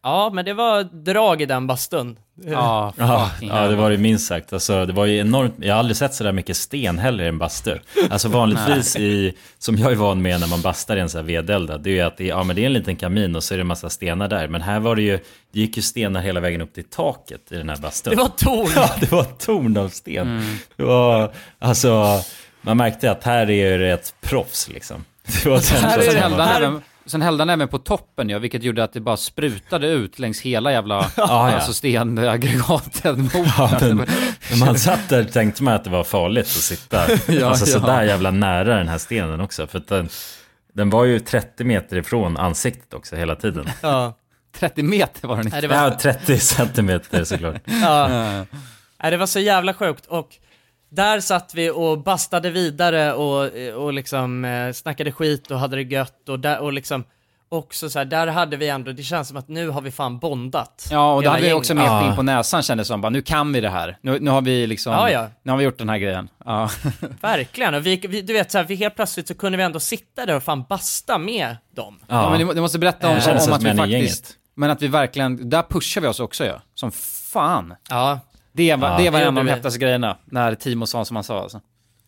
Ja, 0.03 0.31
men 0.35 0.45
det 0.45 0.55
var 0.55 0.83
drag 0.83 1.43
i 1.43 1.47
den 1.47 1.67
bastun. 1.67 2.19
Ja, 2.47 2.93
Ja, 2.97 3.31
ja, 3.41 3.69
det 3.69 3.77
var 3.77 3.91
det 3.91 3.99
minst 3.99 4.27
sagt. 4.27 4.53
Alltså, 4.53 4.87
det 4.87 4.93
var 4.93 5.07
ju 5.07 5.19
enormt. 5.19 5.55
Jag 5.59 5.75
har 5.75 5.79
aldrig 5.79 5.97
sett 5.97 6.15
så 6.15 6.25
där 6.25 6.33
mycket 6.33 6.57
sten 6.57 6.99
heller 6.99 7.25
i 7.25 7.29
en 7.29 7.39
bastu. 7.39 7.79
Alltså 8.11 8.29
vanligtvis 8.29 8.97
i, 8.97 9.35
som 9.59 9.77
jag 9.77 9.93
är 9.93 9.97
van 9.97 10.23
med 10.23 10.41
när 10.41 10.47
man 10.47 10.63
bastar 10.63 10.97
i 10.97 11.01
en 11.01 11.09
sån 11.09 11.19
här 11.21 11.27
vedeldad, 11.27 11.83
det 11.83 11.91
är 11.91 11.95
ju 11.95 12.01
att 12.01 12.17
det, 12.17 12.25
är- 12.25 12.29
ja, 12.29 12.43
men 12.43 12.57
det 12.57 12.63
är 12.63 12.67
en 12.67 12.73
liten 12.73 12.97
kamin 12.97 13.37
och 13.37 13.45
så 13.45 13.55
är 13.55 13.59
det 13.59 13.63
en 13.63 13.67
massa 13.67 13.91
stenar 13.91 14.29
där. 14.29 14.49
Men 14.49 14.63
här 14.63 14.81
var 14.81 14.97
det 14.97 15.03
ju, 15.03 15.19
det 15.53 15.61
gick 15.61 15.77
ju 15.77 15.83
stenar 15.83 16.21
hela 16.21 16.41
vägen 16.41 16.61
upp 16.61 16.75
till 16.75 16.85
taket 16.85 17.53
i 17.53 17.57
den 17.57 17.69
här 17.69 17.77
bastun. 17.77 18.11
Det 18.17 18.23
var 18.23 18.29
torn! 18.29 18.69
Ja, 18.77 18.91
det 19.01 19.13
var 19.13 19.25
torn 19.25 19.77
av 19.77 19.89
sten. 19.89 20.29
Mm. 20.39 20.57
Det 20.77 20.83
var, 20.85 21.33
alltså, 21.59 22.21
man 22.61 22.77
märkte 22.77 23.11
att 23.11 23.25
här 23.25 23.51
är 23.51 23.79
det 23.79 23.91
ett 23.91 24.15
proffs 24.21 24.69
liksom. 24.69 25.05
Det 25.43 25.49
var 25.49 25.55
den 25.57 25.63
Sen, 25.63 25.81
känslan 26.13 26.49
sen, 26.61 26.83
sen 27.09 27.23
hällde 27.23 27.43
han 27.43 27.51
även 27.51 27.69
på 27.69 27.79
toppen 27.79 28.29
ja, 28.29 28.39
vilket 28.39 28.63
gjorde 28.63 28.85
att 28.85 28.93
det 28.93 29.01
bara 29.01 29.17
sprutade 29.17 29.89
ut 29.89 30.19
längs 30.19 30.41
hela 30.41 30.73
jävla 30.73 30.95
Ja, 31.17 31.25
ja. 31.27 31.55
alltså 31.55 31.73
stenaggregatet 31.73 33.19
mot 33.19 33.33
Ja, 33.59 33.79
men, 33.81 33.97
när 34.51 34.67
man 34.67 34.79
satt 34.79 35.09
där 35.09 35.25
tänkte 35.25 35.63
man 35.63 35.75
att 35.75 35.85
det 35.85 35.91
var 35.91 36.05
farligt 36.05 36.47
att 36.47 36.53
sitta 36.53 36.97
Ja, 37.27 37.49
alltså, 37.49 37.67
ja. 37.67 37.81
sådär 37.81 38.03
jävla 38.03 38.31
nära 38.31 38.77
den 38.77 38.89
här 38.89 38.99
stenen 38.99 39.41
också. 39.41 39.67
För 39.67 39.79
att 39.79 39.89
den, 39.89 40.09
den 40.73 40.91
var 40.91 41.05
ju 41.05 41.21
30 41.21 41.65
meter 41.65 41.97
ifrån 41.97 42.37
ansiktet 42.37 42.95
också 42.95 43.17
hela 43.17 43.37
tiden. 43.37 43.71
Ja. 43.83 44.15
30 44.53 44.83
meter 44.83 45.29
var 45.29 45.37
den 45.37 45.47
inte. 45.47 45.67
Ja, 45.67 45.99
30 46.01 46.39
centimeter 46.39 47.25
såklart. 47.25 47.63
Ja. 47.65 48.09
Nej, 49.03 49.11
det 49.11 49.17
var 49.17 49.27
så 49.27 49.41
jävla 49.41 49.75
sjukt 49.75 50.07
och 50.07 50.29
där 50.89 51.21
satt 51.21 51.55
vi 51.55 51.71
och 51.71 51.99
bastade 52.03 52.51
vidare 52.51 53.13
och, 53.13 53.51
och 53.85 53.93
liksom 53.93 54.45
eh, 54.45 54.73
snackade 54.73 55.13
skit 55.13 55.51
och 55.51 55.59
hade 55.59 55.77
det 55.77 55.83
gött 55.83 56.29
och, 56.29 56.41
där, 56.41 56.59
och 56.59 56.73
liksom 56.73 57.05
också 57.49 57.91
så 57.91 57.99
här, 57.99 58.07
där 58.07 58.27
hade 58.27 58.57
vi 58.57 58.69
ändå, 58.69 58.93
det 58.93 59.03
känns 59.03 59.29
som 59.29 59.37
att 59.37 59.49
nu 59.49 59.69
har 59.69 59.81
vi 59.81 59.91
fan 59.91 60.19
bondat. 60.19 60.89
Ja, 60.91 61.15
och 61.15 61.23
då 61.23 61.31
hade 61.31 61.43
vi 61.43 61.53
också 61.53 61.75
mer 61.75 62.09
in 62.09 62.17
på 62.17 62.23
näsan 62.23 62.63
kändes 62.63 62.87
det 62.87 62.93
som. 62.93 63.01
Bara, 63.01 63.11
nu 63.11 63.23
kan 63.23 63.53
vi 63.53 63.61
det 63.61 63.69
här. 63.69 63.99
Nu, 64.01 64.19
nu 64.21 64.31
har 64.31 64.43
vi 64.43 64.67
liksom, 64.67 64.93
Ja, 64.93 65.11
ja. 65.11 65.27
nu 65.43 65.51
har 65.53 65.59
vi 65.59 65.65
gjort 65.65 65.79
den 65.79 65.89
här 65.89 65.99
grejen. 65.99 66.29
Ja. 66.45 66.71
Verkligen, 67.21 67.75
och 67.75 67.87
vi, 67.87 67.97
vi, 68.09 68.23
du 68.23 68.33
vet 68.33 68.51
så 68.51 68.59
här, 68.59 68.65
vi 68.65 68.75
helt 68.75 68.95
plötsligt 68.95 69.29
så 69.29 69.35
kunde 69.35 69.59
vi 69.59 69.65
ändå 69.65 69.81
sitta 69.81 70.27
där 70.27 70.37
och 70.37 70.43
fan 70.43 70.65
basta 70.69 71.19
med 71.19 71.57
dem. 71.75 72.01
Ja, 72.07 72.31
men 72.31 72.47
du, 72.47 72.55
du 72.55 72.61
måste 72.61 72.79
berätta 72.79 73.09
om, 73.09 73.21
kändes 73.21 73.47
om 73.47 73.53
som 73.53 73.53
att 73.53 73.75
vi 73.75 73.79
faktiskt, 73.79 74.35
men 74.55 74.71
att 74.71 74.83
vi 74.83 74.89
verkligen, 74.89 75.51
där 75.51 75.63
pushar 75.63 76.01
vi 76.01 76.07
oss 76.07 76.21
också 76.21 76.45
ja. 76.45 76.61
Som 76.75 76.93
fan. 76.93 77.75
Ja. 77.91 78.21
Det 78.53 78.77
var, 78.77 78.89
Ja. 78.91 78.97
det 78.99 79.11
var 79.11 79.19
Det 79.21 79.25
en 79.27 79.39
av 79.39 79.45
de 79.45 79.51
häftigaste 79.51 79.79
grejerna, 79.81 80.17
när 80.25 80.55
Timo 80.55 80.87
sa 80.87 81.05
som 81.05 81.17
han 81.17 81.25
sa 81.25 81.41
alltså. 81.43 81.61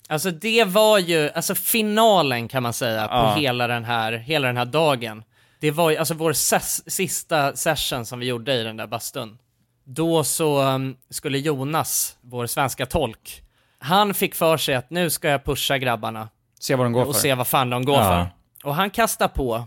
Alltså 0.08 0.30
det 0.30 0.64
var 0.64 0.98
ju, 0.98 1.30
alltså 1.34 1.54
finalen 1.54 2.48
kan 2.48 2.62
man 2.62 2.72
säga 2.72 3.08
på 3.08 3.14
Ja. 3.14 3.34
hela 3.34 3.66
den 3.66 3.84
här, 3.84 4.12
hela 4.12 4.46
den 4.46 4.56
här 4.56 4.64
dagen. 4.64 5.22
Det 5.60 5.70
var 5.70 5.90
ju, 5.90 5.96
alltså 5.96 6.14
vår 6.14 6.30
ses, 6.30 6.90
sista 6.90 7.56
session 7.56 8.06
som 8.06 8.18
vi 8.18 8.26
gjorde 8.26 8.54
i 8.54 8.62
den 8.64 8.76
där 8.76 8.86
bastun. 8.86 9.38
Då 9.84 10.24
så 10.24 10.62
um, 10.62 10.96
skulle 11.10 11.38
Jonas, 11.38 12.16
vår 12.20 12.46
svenska 12.46 12.86
tolk, 12.86 13.42
han 13.78 14.14
fick 14.14 14.34
för 14.34 14.56
sig 14.56 14.74
att 14.74 14.90
nu 14.90 15.10
ska 15.10 15.28
jag 15.28 15.44
pusha 15.44 15.78
grabbarna 15.78 16.28
Se 16.60 16.74
vad 16.74 16.86
de 16.86 16.92
går 16.92 17.04
och 17.04 17.14
för. 17.14 17.20
se 17.22 17.34
vad 17.34 17.46
fan 17.46 17.70
de 17.70 17.84
går 17.84 17.96
Ja. 17.96 18.02
för. 18.04 18.68
Och 18.68 18.74
han 18.74 18.90
kastar 18.90 19.28
på 19.28 19.64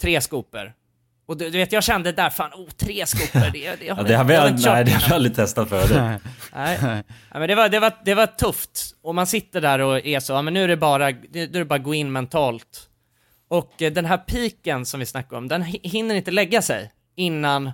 tre 0.00 0.20
skopor. 0.20 0.72
Och 1.28 1.36
du, 1.36 1.50
du 1.50 1.58
vet, 1.58 1.72
jag 1.72 1.84
kände 1.84 2.12
där, 2.12 2.30
fan, 2.30 2.50
oh, 2.54 2.68
tre 2.70 3.06
skopor, 3.06 3.40
det, 3.52 3.76
det, 3.76 3.84
Ja, 3.86 3.94
det 4.02 4.14
har 4.14 4.24
vi, 4.24 4.34
jag 4.34 4.42
aldrig, 4.42 4.66
nej, 4.66 4.84
det 4.84 4.90
har 4.90 5.08
vi 5.08 5.14
aldrig 5.14 5.34
testat 5.36 5.68
förut. 5.68 5.90
Nej. 5.94 6.18
Nej, 6.82 7.02
men 7.32 7.48
det 7.48 7.54
var, 7.54 7.68
det, 7.68 7.78
var, 7.80 7.92
det 8.04 8.14
var 8.14 8.26
tufft. 8.26 8.94
Och 9.02 9.14
man 9.14 9.26
sitter 9.26 9.60
där 9.60 9.78
och 9.78 10.06
är 10.06 10.20
så, 10.20 10.32
ja 10.32 10.42
men 10.42 10.54
nu 10.54 10.64
är 10.64 10.68
det 10.68 10.76
bara, 10.76 11.08
nu 11.08 11.42
är 11.42 11.46
det 11.46 11.64
bara 11.64 11.74
att 11.74 11.82
gå 11.82 11.94
in 11.94 12.12
mentalt. 12.12 12.88
Och 13.48 13.82
eh, 13.82 13.92
den 13.92 14.04
här 14.04 14.18
piken 14.18 14.86
som 14.86 15.00
vi 15.00 15.06
snackade 15.06 15.36
om, 15.36 15.48
den 15.48 15.62
hi- 15.62 15.80
hinner 15.88 16.14
inte 16.14 16.30
lägga 16.30 16.62
sig 16.62 16.90
innan 17.16 17.72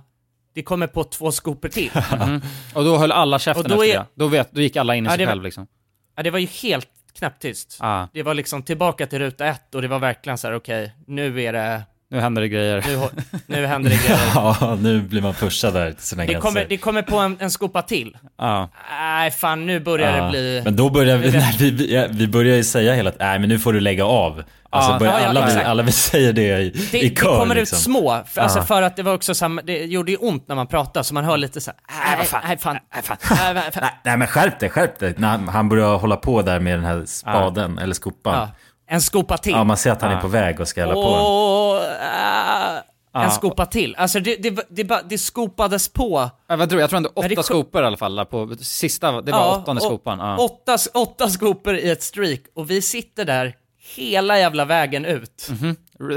det 0.55 0.63
kommer 0.63 0.87
på 0.87 1.03
två 1.03 1.31
skopor 1.31 1.69
till. 1.69 1.91
Mm. 2.21 2.41
Och 2.73 2.83
då 2.83 2.97
höll 2.97 3.11
alla 3.11 3.39
käften 3.39 3.63
Och 3.65 3.69
då 3.69 3.81
efter 3.83 3.95
är- 3.95 3.99
det. 3.99 4.05
Då, 4.15 4.27
vet, 4.27 4.51
då 4.51 4.61
gick 4.61 4.75
alla 4.75 4.95
in 4.95 5.05
i 5.05 5.07
Ja, 5.07 5.11
sig 5.11 5.17
det 5.17 5.25
var- 5.25 5.31
själv 5.31 5.43
liksom. 5.43 5.67
Ja, 6.15 6.23
det 6.23 6.29
var 6.31 6.39
ju 6.39 6.47
helt 6.47 6.89
knäpptyst. 7.17 7.77
Ja. 7.81 8.07
Det 8.13 8.23
var 8.23 8.33
liksom 8.33 8.63
tillbaka 8.63 9.07
till 9.07 9.19
ruta 9.19 9.45
ett 9.45 9.75
och 9.75 9.81
det 9.81 9.87
var 9.87 9.99
verkligen 9.99 10.37
så 10.37 10.47
här: 10.47 10.55
okej, 10.55 10.91
nu 11.07 11.41
är 11.43 11.53
det, 11.53 11.81
Nu 12.11 12.19
händer 12.19 12.41
det 12.41 12.47
grejer. 12.49 12.83
nu, 12.87 12.99
nu 13.47 13.65
händer 13.65 13.89
det 13.89 13.95
grejer. 14.07 14.19
Ja, 14.35 14.77
nu 14.81 15.01
blir 15.01 15.21
man 15.21 15.33
pushad 15.33 15.73
där 15.73 15.91
till 15.91 16.03
sina 16.03 16.21
Det 16.23 16.27
gränser. 16.31 16.41
kommer, 16.49 16.65
det 16.69 16.77
kommer 16.77 17.01
på 17.01 17.17
en, 17.17 17.37
en 17.39 17.51
skopa 17.51 17.81
till. 17.81 18.17
Ja. 18.37 18.69
Nej, 18.99 19.31
fan 19.31 19.65
nu 19.65 19.79
börjar 19.79 20.17
Ja. 20.17 20.23
det 20.23 20.29
bli... 20.29 20.61
Men 20.63 20.75
då 20.75 20.89
börjar 20.89 21.17
vi, 21.17 21.31
Det- 21.31 21.37
nej, 21.39 21.55
vi, 21.59 21.71
vi, 21.71 21.95
ja, 21.95 22.05
vi 22.09 22.27
börjar 22.27 22.55
ju 22.55 22.63
säga 22.63 22.93
hela 22.93 23.11
tiden, 23.11 23.27
nej 23.27 23.39
men 23.39 23.49
nu 23.49 23.59
får 23.59 23.73
du 23.73 23.79
lägga 23.79 24.05
av. 24.05 24.43
Alltså 24.69 24.91
Ja. 24.91 24.99
börjar, 24.99 25.13
Ja, 25.13 25.19
ja, 25.21 25.27
alla, 25.29 25.45
vi, 25.45 25.53
alla 25.61 25.83
vi 25.83 25.91
säger 26.11 26.33
det 26.33 26.41
i, 26.61 26.69
Det, 26.91 26.99
i 27.03 27.09
det 27.09 27.15
kör 27.21 27.37
kommer 27.39 27.55
liksom. 27.55 27.75
ut 27.77 27.81
små, 27.81 28.23
för, 28.27 28.41
alltså 28.41 28.61
för 28.61 28.81
att 28.81 28.95
det 28.95 29.03
var 29.03 29.13
också 29.13 29.33
samma, 29.35 29.61
det 29.61 29.77
gjorde 29.85 30.11
ju 30.11 30.17
ont 30.17 30.47
när 30.47 30.55
man 30.55 30.67
pratade, 30.67 31.03
så 31.03 31.13
man 31.13 31.25
hör 31.25 31.37
lite 31.37 31.61
så 31.61 31.71
här, 31.71 32.05
nej 32.07 32.17
vad 32.17 32.27
fan, 32.27 32.41
nej 32.47 32.57
fan, 32.57 32.77
nej 32.93 33.03
fan, 33.03 33.17
nej, 33.29 33.53
nej, 33.53 33.63
fan. 33.71 33.83
Nej, 33.83 33.91
nej 34.03 34.17
men 34.17 34.27
skärp 34.27 34.59
dig, 34.59 34.69
skärp 34.69 34.99
dig. 34.99 35.13
När 35.17 35.37
han 35.37 35.69
börjar 35.69 35.97
hålla 35.97 36.15
på 36.15 36.41
där 36.41 36.59
med 36.59 36.77
den 36.77 36.85
här 36.85 37.03
spaden, 37.05 37.77
eller 37.79 37.93
skopan. 37.93 38.47
En 38.87 39.01
skopa 39.01 39.37
till. 39.37 39.51
Ja, 39.51 39.63
man 39.63 39.77
ser 39.77 39.91
att 39.91 40.01
han 40.01 40.11
är 40.11 40.15
Ja. 40.15 40.21
på 40.21 40.27
väg 40.27 40.59
och 40.59 40.67
ska 40.67 40.81
hälla 40.81 40.93
på 40.93 41.79
en. 41.81 42.75
Äh. 43.15 43.23
En 43.23 43.31
skopa 43.31 43.65
till. 43.65 43.95
Alltså 43.95 44.19
det, 44.19 44.35
det, 44.35 44.65
det, 44.69 45.01
det 45.09 45.17
skopades 45.17 45.89
på. 45.89 46.29
Ja, 46.47 46.55
vad 46.55 46.69
tror 46.69 46.79
jag? 46.81 46.83
Jag 46.83 46.89
tror 46.89 46.97
ändå 46.97 47.09
åtta 47.15 47.43
skopor 47.43 47.83
i 47.83 47.85
alla 47.85 47.97
fall, 47.97 48.25
på 48.25 48.55
sista, 48.61 49.21
det 49.21 49.31
var 49.31 49.39
Ja, 49.39 49.55
åttonde 49.61 49.81
skopan. 49.81 50.19
Ja. 50.19 50.37
Åtta, 50.37 50.77
åtta 50.93 51.29
skopor 51.29 51.75
i 51.75 51.89
ett 51.89 52.03
streak 52.03 52.39
och 52.55 52.69
vi 52.71 52.81
sitter 52.81 53.25
där 53.25 53.55
hela 53.95 54.39
jävla 54.39 54.65
vägen 54.65 55.05
ut. 55.05 55.49
Mhm. 55.61 55.75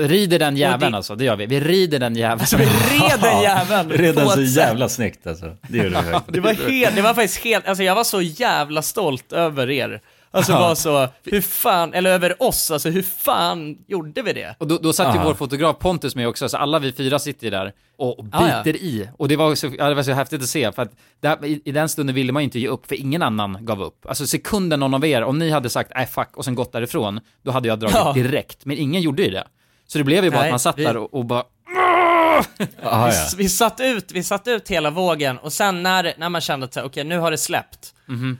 Rider 0.08 0.38
den 0.38 0.56
jäveln 0.56 0.92
det- 0.92 0.96
alltså, 0.96 1.14
det 1.14 1.24
gör 1.24 1.36
vi. 1.36 1.46
Vi 1.46 1.60
rider 1.60 1.98
den 1.98 2.16
jäveln. 2.16 2.40
Alltså 2.40 2.56
vi 2.56 2.64
red 2.64 3.20
den 3.22 3.42
jäveln 3.42 3.90
Redan 3.90 4.28
så 4.28 4.40
jävla 4.42 4.88
snyggt 4.88 5.26
alltså. 5.26 5.56
Det 5.68 5.78
gjorde 5.78 6.02
vi. 6.02 6.18
Det 6.32 6.40
var, 6.40 6.52
helt, 6.70 6.96
det 6.96 7.02
var 7.02 7.14
faktiskt 7.14 7.44
helt, 7.44 7.68
alltså 7.68 7.84
jag 7.84 7.94
var 7.94 8.04
så 8.04 8.20
jävla 8.22 8.82
stolt 8.82 9.32
över 9.32 9.70
er. 9.70 10.00
Alltså 10.30 10.52
var 10.52 10.74
så, 10.74 11.08
hur 11.24 11.40
fan, 11.40 11.94
eller 11.94 12.10
över 12.10 12.42
oss, 12.42 12.70
alltså 12.70 12.88
hur 12.90 13.02
fan 13.02 13.78
gjorde 13.86 14.22
vi 14.22 14.32
det? 14.32 14.54
Och 14.58 14.66
då, 14.68 14.78
då 14.78 14.92
satt 14.92 15.14
ju 15.14 15.18
Ja. 15.18 15.24
vår 15.24 15.34
fotograf 15.34 15.78
Pontus 15.78 16.14
med 16.16 16.28
också, 16.28 16.48
så 16.48 16.56
alla 16.56 16.78
vi 16.78 16.92
fyra 16.92 17.18
sitter 17.18 17.44
ju 17.44 17.50
där 17.50 17.72
och, 17.96 18.26
Ja, 18.32 18.62
biter 18.64 18.76
i. 18.80 19.08
Och 19.16 19.28
det 19.28 19.36
var, 19.36 19.54
så, 19.54 19.70
ja, 19.78 19.88
det 19.88 19.94
var 19.94 20.02
så 20.02 20.12
häftigt 20.12 20.42
att 20.42 20.48
se, 20.48 20.72
för 20.72 20.82
att 20.82 20.92
där, 21.20 21.44
i, 21.44 21.62
i 21.64 21.72
den 21.72 21.88
stunden 21.88 22.14
ville 22.14 22.32
man 22.32 22.42
ju 22.42 22.44
inte 22.44 22.58
ge 22.58 22.68
upp, 22.68 22.86
för 22.86 22.94
ingen 22.94 23.22
annan 23.22 23.58
gav 23.60 23.82
upp. 23.82 24.06
Alltså 24.08 24.26
sekunden 24.26 24.80
någon 24.80 24.94
av 24.94 25.04
er, 25.04 25.22
om 25.22 25.38
ni 25.38 25.50
hade 25.50 25.70
sagt 25.70 25.92
nej 25.94 26.06
fuck 26.06 26.36
och 26.36 26.44
sen 26.44 26.54
gått 26.54 26.72
därifrån, 26.72 27.20
då 27.42 27.50
hade 27.50 27.68
jag 27.68 27.78
dragit 27.78 27.96
Ja. 27.96 28.12
direkt. 28.12 28.64
Men 28.64 28.76
ingen 28.78 29.02
gjorde 29.02 29.22
ju 29.22 29.30
det. 29.30 29.44
Så 29.86 29.98
det 29.98 30.04
blev 30.04 30.24
ju 30.24 30.30
bara 30.30 30.40
Nej, 30.40 30.48
att 30.48 30.52
man 30.52 30.58
satt 30.60 30.78
vi- 30.78 30.84
där 30.84 30.96
och, 30.96 31.14
och 31.14 31.24
bara 31.24 31.42
Aha, 31.82 32.44
Vi, 32.58 32.66
ja. 32.82 33.12
vi, 33.36 33.48
satt 33.48 33.80
ut, 33.80 34.12
vi 34.12 34.22
satt 34.22 34.48
ut 34.48 34.68
hela 34.68 34.90
vågen 34.90 35.38
och 35.38 35.52
sen 35.52 35.82
när, 35.82 36.14
när 36.18 36.28
man 36.28 36.40
kände 36.40 36.64
att 36.66 36.76
okej 36.76 37.04
nu 37.04 37.18
har 37.18 37.30
det 37.30 37.38
släppt. 37.38 37.94
Mhm. 38.06 38.38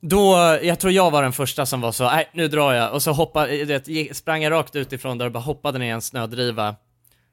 Då, 0.00 0.58
jag 0.62 0.78
tror 0.78 0.92
jag 0.92 1.10
var 1.10 1.22
den 1.22 1.32
första 1.32 1.66
som 1.66 1.80
var 1.80 1.92
så, 1.92 2.04
nej 2.04 2.28
nu 2.32 2.48
drar 2.48 2.72
jag. 2.72 2.92
Och 2.92 3.02
så 3.02 3.12
hoppade, 3.12 3.64
det, 3.64 3.88
gick- 3.88 4.14
sprang 4.16 4.42
jag 4.42 4.50
rakt 4.52 4.76
utifrån 4.76 5.18
där 5.18 5.26
och 5.26 5.32
bara 5.32 5.38
hoppade 5.42 5.78
ner 5.78 5.86
i 5.86 5.90
en 5.90 6.02
snödriva. 6.02 6.74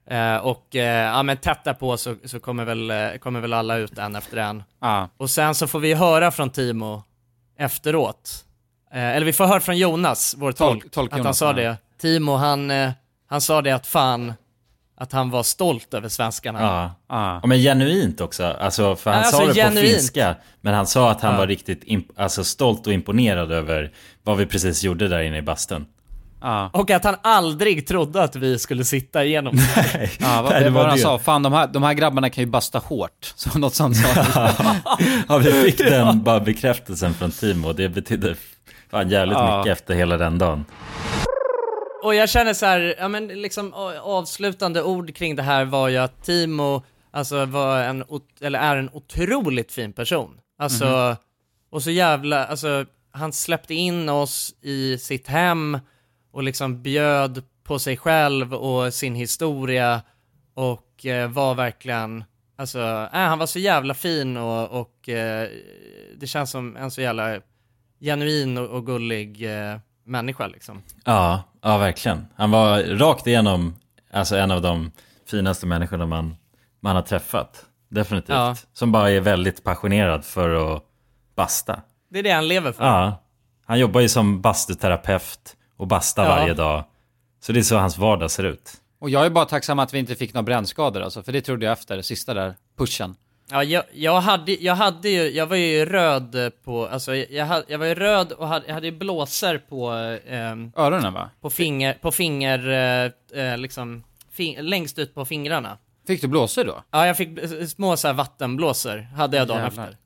Eh, 0.10 0.36
och 0.38 0.76
eh, 0.76 1.06
ja 1.16 1.24
men 1.24 1.38
tätt 1.38 1.80
på 1.80 1.98
så, 1.98 2.16
så 2.26 2.40
kommer, 2.40 2.66
väl, 2.66 2.92
eh, 2.92 3.10
kommer 3.20 3.40
väl 3.40 3.54
alla 3.54 3.78
ut 3.78 3.98
en 3.98 4.16
efter 4.16 4.38
en. 4.38 4.64
ja. 4.82 5.10
Och 5.18 5.30
sen 5.30 5.56
så 5.56 5.68
får 5.68 5.80
vi 5.80 5.94
höra 5.94 6.32
från 6.32 6.50
Timo 6.50 7.04
efteråt. 7.58 8.46
Eh, 8.94 9.00
eller 9.16 9.26
vi 9.26 9.34
får 9.34 9.46
höra 9.46 9.60
från 9.60 9.78
Jonas, 9.78 10.36
vår 10.38 10.52
tolk, 10.52 10.84
Tolk- 10.84 10.90
tolk 10.92 11.08
att 11.12 11.18
han 11.18 11.20
Jonas, 11.26 11.38
sa 11.38 11.46
ja. 11.48 11.54
det. 11.54 11.78
Timo, 12.02 12.36
han, 12.36 12.72
eh, 12.72 12.92
han 13.28 13.42
sa 13.42 13.62
det 13.62 13.72
att 13.72 13.88
fan, 13.88 14.34
att 14.98 15.12
han 15.12 15.30
var 15.30 15.44
stolt 15.44 15.94
över 15.94 16.10
svenskarna. 16.10 16.62
Ja. 16.62 16.92
Ja. 17.10 17.40
Ja, 17.42 17.48
men 17.48 17.58
genuint 17.58 18.22
också. 18.22 18.44
Alltså, 18.46 18.96
för 18.96 19.12
han 19.12 19.20
Alltså, 19.20 19.38
sa 19.38 19.46
det 19.46 19.54
genuint. 19.54 19.76
på 19.76 19.82
finska. 19.98 20.36
Men 20.62 20.74
han 20.74 20.88
sa 20.88 21.12
att 21.12 21.22
han 21.22 21.32
Ja. 21.32 21.38
var 21.38 21.48
riktigt 21.48 21.84
alltså, 22.18 22.44
stolt 22.44 22.88
och 22.88 22.94
imponerad 22.94 23.52
över 23.52 23.92
vad 24.24 24.38
vi 24.38 24.46
precis 24.46 24.84
gjorde 24.84 25.08
där 25.08 25.20
inne 25.20 25.38
i 25.38 25.42
bastun. 25.42 25.86
Och 26.72 26.92
att 26.92 27.04
han 27.04 27.16
aldrig 27.22 27.88
trodde 27.88 28.24
att 28.24 28.36
vi 28.36 28.60
skulle 28.60 28.84
sitta 28.86 29.26
igenom 29.26 29.56
det. 29.56 30.10
Ja, 30.20 30.42
vad, 30.42 30.52
Nej, 30.52 30.64
det 30.64 30.70
var 30.70 30.82
var 30.82 30.88
han 30.90 30.98
det. 30.98 31.04
sa? 31.04 31.20
Fan 31.20 31.44
de 31.44 31.54
här, 31.54 31.68
de 31.68 31.84
här 31.84 31.94
grabbarna 31.94 32.30
kan 32.30 32.44
ju 32.44 32.50
basta 32.50 32.80
hårt. 32.80 33.12
Så 33.36 33.60
något 33.60 33.74
sånt 33.74 33.98
sa 33.98 34.22
han. 34.22 34.76
ja, 35.30 35.38
vi 35.38 35.52
fick 35.52 35.78
den 35.78 36.24
bara 36.24 36.40
bekräftelsen 36.40 37.14
från 37.14 37.32
Timo 37.32 37.68
och 37.68 37.76
det 37.76 37.90
betydde 37.90 38.36
fan 38.92 39.10
jävligt 39.10 39.38
Ja. 39.38 39.58
mycket 39.58 39.72
efter 39.78 39.94
hela 39.94 40.18
den 40.18 40.38
dagen. 40.38 40.66
Och 42.06 42.16
jag 42.16 42.30
känner 42.30 42.54
så 42.54 42.66
här, 42.66 42.96
ja 43.00 43.08
men 43.08 43.28
liksom 43.28 43.74
avslutande 44.04 44.84
ord 44.84 45.16
kring 45.16 45.36
det 45.36 45.44
här 45.44 45.66
var 45.66 45.90
ju 45.90 45.98
att 45.98 46.24
Timo, 46.24 46.84
alltså 47.12 47.46
var 47.46 47.80
en, 47.82 48.04
eller 48.42 48.60
är 48.60 48.76
en 48.78 48.90
otroligt 48.94 49.72
fin 49.72 49.94
person. 49.94 50.40
Alltså, 50.60 50.86
Mhm. 50.86 51.16
och 51.70 51.84
så 51.84 51.92
jävla, 51.92 52.46
alltså 52.46 52.86
han 53.12 53.34
släppte 53.34 53.74
in 53.74 54.10
oss 54.10 54.56
i 54.62 54.98
sitt 54.98 55.28
hem 55.28 55.80
och 56.32 56.44
liksom 56.44 56.82
bjöd 56.82 57.44
på 57.64 57.80
sig 57.80 57.98
själv 57.98 58.54
och 58.54 58.94
sin 58.94 59.16
historia 59.16 60.02
och 60.54 61.06
eh, 61.06 61.30
var 61.32 61.56
verkligen, 61.56 62.24
alltså, 62.58 62.80
äh, 63.14 63.20
han 63.20 63.40
var 63.40 63.46
så 63.46 63.60
jävla 63.60 63.94
fin 63.94 64.38
och, 64.38 64.82
och 64.82 65.10
eh, 65.10 65.50
det 66.18 66.28
känns 66.28 66.52
som 66.52 66.76
en 66.78 66.92
så 66.92 67.02
jävla 67.02 67.42
genuin 68.00 68.58
och, 68.58 68.68
och 68.70 68.86
gullig 68.86 69.44
eh, 69.44 69.78
människa 70.06 70.48
liksom. 70.48 70.82
Ja, 71.04 71.44
ja 71.62 71.78
verkligen. 71.78 72.28
Han 72.36 72.52
var 72.52 72.84
rakt 72.84 73.28
igenom 73.28 73.76
alltså 74.12 74.36
en 74.38 74.52
av 74.52 74.62
de 74.62 74.92
finaste 75.30 75.66
människorna 75.66 76.06
man, 76.06 76.36
man 76.80 76.96
har 76.96 77.04
träffat. 77.04 77.66
Definitivt. 77.90 78.30
Ja. 78.36 78.56
Som 78.74 78.92
bara 78.92 79.12
är 79.12 79.20
väldigt 79.20 79.64
passionerad 79.64 80.26
för 80.26 80.76
att 80.76 80.84
basta. 81.36 81.82
Det 82.10 82.20
är 82.20 82.24
det 82.24 82.32
han 82.32 82.48
lever 82.48 82.72
för. 82.72 82.84
Ja. 82.86 83.22
Han 83.66 83.80
jobbar 83.80 84.02
ju 84.02 84.10
som 84.10 84.42
bastuterapeut 84.42 85.56
och 85.78 85.88
bastar 85.88 86.24
Ja. 86.24 86.30
varje 86.30 86.54
dag. 86.54 86.84
Så 87.40 87.52
det 87.52 87.60
är 87.60 87.64
så 87.64 87.78
hans 87.78 87.98
vardag 87.98 88.32
ser 88.32 88.44
ut. 88.44 88.72
Och 89.00 89.10
jag 89.10 89.26
är 89.26 89.30
bara 89.30 89.46
tacksam 89.46 89.80
att 89.80 89.94
vi 89.94 90.00
inte 90.00 90.16
fick 90.16 90.34
några 90.34 90.44
brännskador 90.44 91.02
alltså, 91.02 91.24
för 91.24 91.32
det 91.32 91.42
trodde 91.42 91.66
jag 91.66 91.74
efter, 91.74 92.02
sista 92.02 92.34
där 92.34 92.56
pushen. 92.78 93.16
Ja, 93.52 93.64
jag, 93.64 93.84
jag, 93.94 94.22
hade, 94.22 94.52
jag 94.52 94.76
hade 94.76 95.10
ju, 95.10 95.30
jag 95.30 95.48
var 95.48 95.56
ju 95.56 95.86
röd 95.86 96.52
på, 96.64 96.88
alltså 96.88 97.16
jag, 97.16 97.64
jag, 97.68 97.78
var 97.78 97.86
ju 97.86 97.96
röd 97.96 98.32
och 98.32 98.48
hade, 98.48 98.68
jag 98.68 98.74
hade 98.74 98.88
ju 98.88 98.98
blåsor 98.98 99.58
på... 99.58 99.92
ehm, 100.28 100.72
Öronen 100.76 101.14
va? 101.14 101.30
På 101.42 101.50
finger, 101.50 101.94
på 101.94 102.12
finger, 102.12 102.70
eh, 102.70 103.44
eh, 103.44 103.58
liksom, 103.58 104.04
fing, 104.32 104.58
längst 104.62 105.00
ut 105.00 105.14
på 105.16 105.26
fingrarna. 105.26 105.78
Fick 106.08 106.22
du 106.22 106.28
blåsor 106.28 106.64
då? 106.64 106.84
Ja, 106.92 107.08
jag 107.08 107.18
fick 107.18 107.40
eh, 107.40 107.66
små 107.66 107.98
så 107.98 108.08
här 108.08 108.14
vattenblåsor, 108.14 108.98
hade 108.98 109.38
jag 109.38 109.48
dagen 109.48 109.64
Jävlar. 109.64 109.84
efter. 109.84 109.98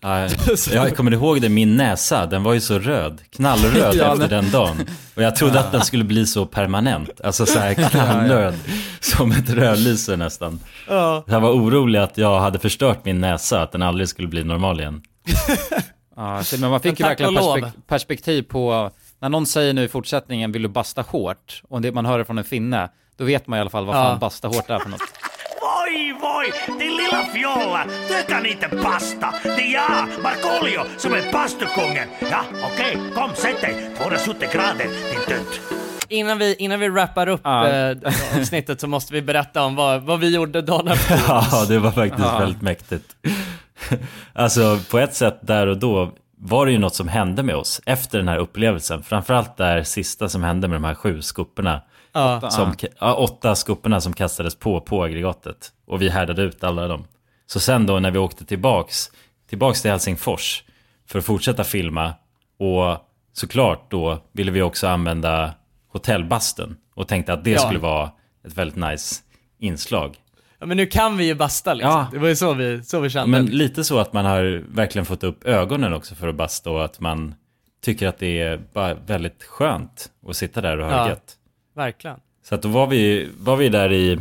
Ja, 0.00 0.28
jag 0.72 0.96
kommer 0.96 1.12
ihåg 1.12 1.40
det, 1.40 1.48
min 1.48 1.76
näsa, 1.76 2.26
den 2.26 2.42
var 2.42 2.52
ju 2.54 2.60
så 2.60 2.78
röd, 2.78 3.20
knallröd 3.30 3.94
Ja, 3.98 4.12
efter 4.12 4.28
den 4.28 4.50
dagen. 4.50 4.86
Och 5.14 5.22
jag 5.22 5.36
trodde 5.36 5.60
att 5.60 5.72
den 5.72 5.80
skulle 5.84 6.04
bli 6.04 6.26
så 6.26 6.46
permanent, 6.46 7.20
alltså 7.24 7.46
så 7.46 7.58
här 7.58 7.74
knallröd, 7.90 8.54
som 9.00 9.32
ett 9.32 9.50
rödlyse 9.50 10.16
nästan. 10.16 10.60
Ja. 10.88 11.24
Jag 11.26 11.40
var 11.40 11.50
orolig 11.50 11.98
att 11.98 12.18
jag 12.18 12.40
hade 12.40 12.58
förstört 12.58 13.04
min 13.04 13.20
näsa, 13.20 13.62
att 13.62 13.72
den 13.72 13.82
aldrig 13.82 14.08
skulle 14.08 14.28
bli 14.28 14.44
normal 14.44 14.80
igen. 14.80 15.02
Ja, 16.16 16.44
så, 16.44 16.60
men 16.60 16.70
man 16.70 16.80
fick 16.80 16.98
Men 16.98 17.04
ju 17.06 17.08
verkligen 17.08 17.34
perspek- 17.36 17.72
perspektiv 17.86 18.42
på, 18.42 18.90
när 19.20 19.28
någon 19.28 19.46
säger 19.46 19.72
nu 19.72 19.84
i 19.84 19.88
fortsättningen, 19.88 20.52
vill 20.52 20.62
du 20.62 20.68
basta 20.68 21.02
hårt? 21.02 21.62
Och 21.68 21.80
det 21.80 21.92
man 21.92 22.06
hör 22.06 22.18
det 22.18 22.24
från 22.24 22.38
en 22.38 22.44
finne, 22.44 22.88
då 23.16 23.24
vet 23.24 23.46
man 23.46 23.56
i 23.56 23.60
alla 23.60 23.70
fall 23.70 23.84
vad 23.86 23.96
Ja. 23.96 24.02
fan 24.02 24.18
basta 24.18 24.48
hårt 24.48 24.70
är 24.70 24.78
för 24.78 24.88
något. 24.90 25.00
Voi, 26.44 26.78
din 26.78 26.96
lilla 26.96 27.24
fjolla, 27.34 27.84
du 28.08 28.32
kan 28.34 28.46
inte 28.46 28.68
basta. 28.82 29.34
Det 29.42 29.50
är 29.50 29.72
jag, 29.72 30.22
Markoolio, 30.22 30.80
som 30.96 31.12
är 31.14 31.32
bastukungen. 31.32 32.08
Ja, 32.30 32.44
okej, 32.72 32.98
kom 33.14 33.34
sätt 33.34 33.60
dig. 33.60 33.90
270 33.98 34.48
grader, 34.52 34.84
din 34.84 35.20
tönt. 35.28 35.60
Innan 36.08 36.38
vi, 36.38 36.54
innan 36.58 36.80
vi 36.80 36.88
wrappar 36.88 37.26
upp 37.28 37.40
Ja. 37.44 37.68
eh, 37.68 37.96
avsnittet 38.38 38.80
så 38.80 38.86
måste 38.86 39.12
vi 39.14 39.22
berätta 39.22 39.62
om 39.62 39.74
vad, 39.76 40.02
vad 40.02 40.20
vi 40.20 40.34
gjorde 40.34 40.62
dagen 40.62 40.88
efter. 40.88 41.20
Ja, 41.28 41.64
det 41.68 41.78
var 41.78 41.90
faktiskt 41.90 42.24
Ja. 42.32 42.38
väldigt 42.38 42.62
mäktigt. 42.62 43.16
Alltså 44.32 44.78
på 44.90 44.98
ett 44.98 45.14
sätt 45.14 45.38
där 45.40 45.66
och 45.66 45.76
då 45.78 46.12
var 46.38 46.66
det 46.66 46.72
ju 46.72 46.78
något 46.78 46.94
som 46.94 47.08
hände 47.08 47.42
med 47.42 47.56
oss 47.56 47.80
efter 47.86 48.18
den 48.18 48.28
här 48.28 48.38
upplevelsen. 48.38 49.02
Framförallt 49.02 49.56
där 49.56 49.82
sista 49.82 50.28
som 50.28 50.42
hände 50.42 50.68
med 50.68 50.76
de 50.76 50.84
här 50.84 50.94
sju 50.94 51.22
skoporna. 51.22 51.80
Som, 52.50 52.74
ja, 53.00 53.14
åtta 53.14 53.54
skoporna 53.54 54.00
som 54.00 54.12
kastades 54.12 54.54
på 54.58 54.80
på 54.80 55.04
aggregatet. 55.04 55.72
Och 55.86 56.02
vi 56.02 56.08
härdade 56.08 56.42
ut 56.42 56.64
alla 56.64 56.88
dem. 56.88 57.04
Så 57.46 57.60
sen 57.60 57.86
då 57.86 57.98
när 58.00 58.10
vi 58.10 58.18
åkte 58.18 58.44
tillbaks, 58.44 59.10
tillbaks 59.48 59.82
till 59.82 59.90
Helsingfors 59.90 60.64
för 61.08 61.18
att 61.18 61.24
fortsätta 61.24 61.64
filma. 61.64 62.14
Och 62.58 62.96
såklart 63.32 63.90
då 63.90 64.18
ville 64.32 64.50
vi 64.52 64.62
också 64.62 64.88
använda 64.88 65.54
hotellbastun. 65.92 66.76
Och 66.94 67.08
tänkte 67.08 67.32
att 67.32 67.44
det 67.44 67.50
Ja. 67.50 67.58
skulle 67.58 67.78
vara 67.78 68.10
ett 68.46 68.54
väldigt 68.58 68.76
nice 68.76 69.22
inslag. 69.58 70.16
Ja, 70.58 70.66
men 70.66 70.76
nu 70.76 70.86
kan 70.86 71.16
vi 71.16 71.24
ju 71.24 71.34
basta 71.34 71.74
liksom. 71.74 71.90
Ja. 71.92 72.06
Det 72.12 72.18
var 72.18 72.28
ju 72.28 72.36
så 72.36 72.52
vi, 72.54 72.82
så 72.84 73.00
vi 73.00 73.10
kände. 73.10 73.30
Men 73.30 73.46
lite 73.46 73.84
så 73.84 73.98
att 73.98 74.12
man 74.12 74.24
har 74.24 74.64
verkligen 74.74 75.06
fått 75.06 75.24
upp 75.24 75.44
ögonen 75.44 75.92
också 75.94 76.14
för 76.14 76.28
att 76.28 76.34
basta 76.34 76.70
och 76.70 76.84
att 76.84 77.00
man 77.00 77.34
tycker 77.84 78.08
att 78.08 78.18
det 78.18 78.40
är 78.40 78.60
bara 78.72 78.94
väldigt 78.94 79.42
skönt 79.44 80.10
att 80.28 80.36
sitta 80.36 80.60
där 80.60 80.78
och 80.78 80.86
ha 80.86 80.92
Ja. 80.96 81.08
gött. 81.08 81.36
Verkligen. 81.74 82.20
Så 82.42 82.54
att 82.54 82.62
då 82.62 82.68
var 82.68 82.86
vi, 82.86 83.30
var 83.38 83.56
vi 83.56 83.68
där 83.68 83.92
i 83.92 84.20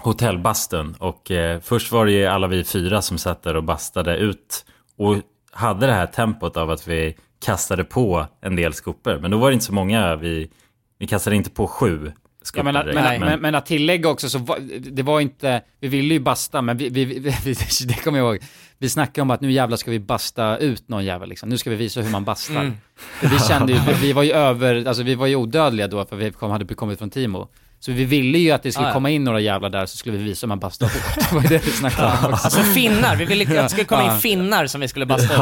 hotellbastun 0.00 0.94
och 0.98 1.30
eh, 1.30 1.60
först 1.60 1.92
var 1.92 2.06
det 2.06 2.12
ju 2.12 2.26
alla 2.26 2.46
vi 2.46 2.64
fyra 2.64 3.02
som 3.02 3.18
satt 3.18 3.42
där 3.42 3.56
och 3.56 3.64
bastade 3.64 4.16
ut 4.16 4.64
och 4.96 5.16
hade 5.50 5.86
det 5.86 5.92
här 5.92 6.06
tempot 6.06 6.56
av 6.56 6.70
att 6.70 6.88
vi 6.88 7.16
kastade 7.44 7.84
på 7.84 8.26
en 8.40 8.56
del 8.56 8.74
skopor. 8.74 9.18
Men 9.18 9.30
då 9.30 9.38
var 9.38 9.50
det 9.50 9.54
inte 9.54 9.66
så 9.66 9.74
många, 9.74 10.16
vi, 10.16 10.50
vi 10.98 11.06
kastade 11.06 11.36
inte 11.36 11.50
på 11.50 11.66
sju 11.66 12.12
Ja, 12.54 12.62
men, 12.62 12.76
att- 12.76 12.84
direkt, 12.84 12.96
men, 12.96 13.20
men, 13.20 13.40
men 13.40 13.54
att 13.54 13.66
tillägga 13.66 14.08
också 14.08 14.28
så 14.28 14.38
var, 14.38 14.58
det 14.90 15.02
var 15.02 15.20
inte, 15.20 15.62
vi 15.80 15.88
ville 15.88 16.14
ju 16.14 16.20
basta 16.20 16.62
men 16.62 16.76
vi, 16.76 16.88
vi, 16.88 17.04
vi, 17.04 17.54
det 17.86 17.94
kommer 18.04 18.18
jag 18.18 18.26
ihåg, 18.34 18.42
vi 18.78 18.88
snackade 18.88 19.22
om 19.22 19.30
att 19.30 19.40
nu 19.40 19.52
jävlar 19.52 19.76
ska 19.76 19.90
vi 19.90 19.98
basta 20.00 20.56
ut 20.56 20.88
någon 20.88 21.04
jävel 21.04 21.28
liksom, 21.28 21.48
nu 21.48 21.58
ska 21.58 21.70
vi 21.70 21.76
visa 21.76 22.00
hur 22.00 22.10
man 22.10 22.24
bastar. 22.24 22.60
Mm. 22.60 22.76
Vi 23.20 23.38
kände 23.48 23.72
ju, 23.72 23.78
vi, 24.00 24.12
var 24.12 24.22
ju 24.22 24.32
över, 24.48 24.84
alltså 24.88 25.02
vi 25.02 25.14
var 25.14 25.26
ju 25.26 25.36
odödliga 25.36 25.88
då 25.88 26.04
för 26.04 26.16
vi 26.16 26.30
kom, 26.30 26.50
hade 26.50 26.74
kommit 26.74 26.98
från 26.98 27.10
Timo. 27.10 27.48
Så 27.80 27.92
vi 27.92 28.04
ville 28.04 28.38
ju 28.38 28.50
att 28.50 28.62
det 28.62 28.72
skulle 28.72 28.86
Ah, 28.86 28.90
ja. 28.90 28.94
komma 28.94 29.10
in 29.10 29.24
några 29.24 29.40
jävlar 29.40 29.68
där 29.68 29.86
så 29.86 29.96
skulle 29.96 30.16
vi 30.18 30.24
visa 30.24 30.46
hur 30.46 30.48
man 30.48 30.58
bastar 30.58 30.86
hårt. 30.86 31.14
Det 31.30 31.34
var 31.34 31.42
det 31.42 31.66
vi 31.66 31.70
snackade 31.70 32.08
om 32.08 32.32
också. 32.32 32.44
Alltså 32.44 32.60
finnar, 32.62 33.16
vi 33.16 33.24
ville 33.24 33.44
att 33.44 33.48
det 33.50 33.68
skulle 33.68 33.84
komma 33.84 34.14
in 34.14 34.20
finnar 34.20 34.66
som 34.66 34.80
vi 34.80 34.88
skulle 34.88 35.06
basta 35.06 35.34
ut. 35.34 35.38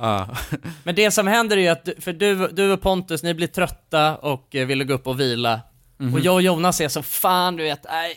Ja. 0.00 0.28
Men 0.82 0.94
det 0.94 1.10
som 1.10 1.26
händer 1.26 1.56
är 1.56 1.60
ju 1.60 1.68
att, 1.68 1.88
för 2.00 2.12
du, 2.12 2.48
du 2.52 2.72
och 2.72 2.80
Pontus, 2.80 3.22
ni 3.22 3.34
blir 3.34 3.46
trötta 3.46 4.16
och 4.16 4.54
eh, 4.54 4.66
ville 4.66 4.84
gå 4.84 4.94
upp 4.94 5.06
och 5.06 5.20
vila. 5.20 5.60
Mhm. 5.98 6.14
Och 6.14 6.20
jag 6.20 6.34
och 6.34 6.42
Jonas 6.42 6.80
är 6.80 6.88
så 6.88 7.02
fan 7.02 7.56
du 7.56 7.62
vet, 7.62 7.86
nej. 7.90 8.16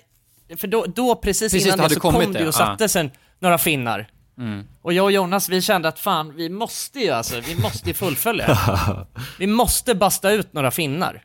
För 0.57 0.67
då, 0.67 0.85
då 0.85 1.15
precis, 1.15 1.53
Precis, 1.53 1.73
innan 1.73 1.89
det 1.89 1.93
så 1.93 1.99
kom 1.99 2.33
det, 2.33 2.39
det 2.39 2.47
och 2.47 2.53
satte 2.53 2.89
sig 2.89 3.11
några 3.39 3.57
finnar. 3.57 4.09
Mm. 4.37 4.67
Och 4.81 4.93
jag 4.93 5.03
och 5.03 5.11
Jonas, 5.11 5.49
vi 5.49 5.61
kände 5.61 5.87
att 5.87 5.99
fan, 5.99 6.35
vi 6.35 6.49
måste 6.49 6.99
ju 6.99 7.09
alltså, 7.09 7.39
vi 7.39 7.61
måste 7.61 7.87
ju 7.87 7.93
fullfölja. 7.93 8.57
vi 9.39 9.47
måste 9.47 9.95
basta 9.95 10.31
ut 10.31 10.53
några 10.53 10.71
finnar. 10.71 11.23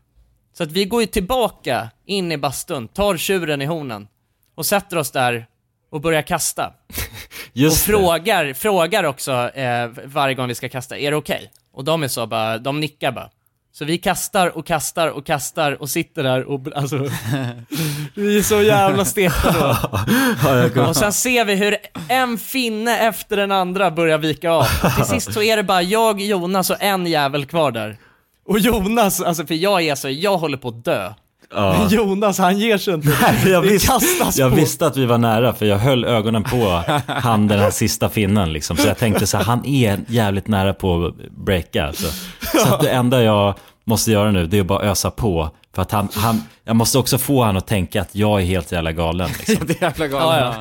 Så 0.53 0.63
att 0.63 0.73
vi 0.73 0.85
går 0.85 1.01
ju 1.01 1.07
tillbaka 1.07 1.91
in 2.07 2.33
i 2.33 2.39
bastun, 2.39 2.89
tar 2.89 3.17
tjuren 3.17 3.63
i 3.63 3.65
hornen 3.65 4.09
och 4.55 4.67
sätter 4.67 4.97
oss 4.97 5.11
där 5.11 5.47
och 5.91 6.01
börjar 6.01 6.23
kasta. 6.23 6.73
Just 7.53 7.89
och 7.89 7.95
frågar, 7.95 8.55
frågar 8.55 9.05
också 9.05 9.33
eh, 9.49 9.91
varje 10.05 10.35
gång 10.35 10.49
vi 10.49 10.55
ska 10.55 10.69
kasta, 10.69 10.99
är 10.99 11.11
det 11.11 11.17
okej? 11.17 11.51
Och 11.73 11.85
de 11.85 12.03
är 12.03 12.09
så 12.09 12.27
bara, 12.27 12.59
de 12.59 12.81
nickar 12.81 13.13
bara. 13.13 13.31
Så 13.75 13.85
vi 13.85 13.99
kastar 13.99 14.59
och 14.59 14.67
kastar 14.67 15.09
och 15.09 15.27
kastar 15.27 15.83
och 15.83 15.91
sitter 15.91 16.23
där 16.23 16.45
och 16.45 16.61
alltså, 16.75 16.97
vi 18.15 18.39
är 18.39 18.43
så 18.43 18.63
jävla 18.63 19.05
stekta 19.05 19.53
då. 19.53 19.77
Ja, 20.75 20.89
Och 20.89 20.97
sen 20.97 21.13
ser 21.13 21.45
vi 21.45 21.55
hur 21.55 21.77
en 22.09 22.39
finne 22.39 22.99
efter 22.99 23.37
den 23.37 23.53
andra 23.53 23.91
börjar 23.91 24.19
vika 24.19 24.51
av. 24.51 24.67
Och 24.83 24.95
till 24.97 25.05
sist 25.05 25.33
så 25.33 25.43
är 25.43 25.57
det 25.57 25.63
bara 25.63 25.83
jag, 25.83 26.21
Jonas 26.21 26.71
och 26.71 26.77
en 26.83 27.07
jävel 27.07 27.47
kvar 27.47 27.71
där. 27.71 27.97
Och 28.47 28.59
Jonas, 28.59 29.21
alltså 29.21 29.47
för 29.47 29.55
jag 29.55 29.83
är 29.83 29.95
så, 29.95 30.09
jag 30.09 30.37
håller 30.37 30.57
på 30.57 30.69
att 30.69 30.85
dö. 30.85 31.13
Ja. 31.55 31.73
Men 31.79 31.89
Jonas 31.89 32.39
han 32.39 32.59
ger 32.59 32.79
sig 32.79 32.95
inte. 32.95 33.09
jag, 33.47 33.63
det 33.63 33.69
visste, 33.71 33.89
kastas 33.89 34.39
jag 34.39 34.51
på. 34.51 34.57
visste 34.57 34.87
att 34.87 34.97
vi 34.97 35.05
var 35.07 35.19
nära 35.19 35.53
för 35.53 35.67
jag 35.67 35.79
höll 35.79 36.05
ögonen 36.05 36.45
på 36.45 36.83
han 37.07 37.49
den 37.49 37.59
här 37.59 37.71
sista 37.71 38.09
finnen 38.09 38.53
liksom. 38.53 38.77
Så 38.77 38.89
jag 38.89 38.99
tänkte 38.99 39.27
så 39.27 39.37
här, 39.37 39.45
han 39.45 39.67
är 39.67 39.99
jävligt 40.09 40.49
nära 40.49 40.75
på 40.75 41.07
att 41.07 41.31
breaka 41.31 41.87
alltså. 41.87 42.07
Så 42.67 42.75
att 42.75 42.81
det 42.81 42.91
enda 42.91 43.23
jag 43.23 43.55
måste 43.85 44.13
göra 44.13 44.31
nu 44.31 44.47
det 44.47 44.57
är 44.57 44.61
att 44.61 44.67
bara 44.67 44.83
ösa 44.91 45.11
på. 45.11 45.51
För 45.75 45.83
att 45.83 45.93
han, 45.93 46.09
han 46.15 46.43
jag 46.65 46.77
måste 46.77 46.99
också 46.99 47.19
få 47.19 47.43
han 47.45 47.57
att 47.57 47.67
tänka 47.67 48.01
att 48.03 48.15
jag 48.15 48.41
är 48.41 48.45
helt 48.45 48.73
jävla 48.73 48.93
galen 48.93 49.31
liksom. 49.47 49.67
Det 49.67 49.83
är 49.83 49.87
jävla 49.87 50.07
Ja, 50.07 50.19
galet. 50.19 50.57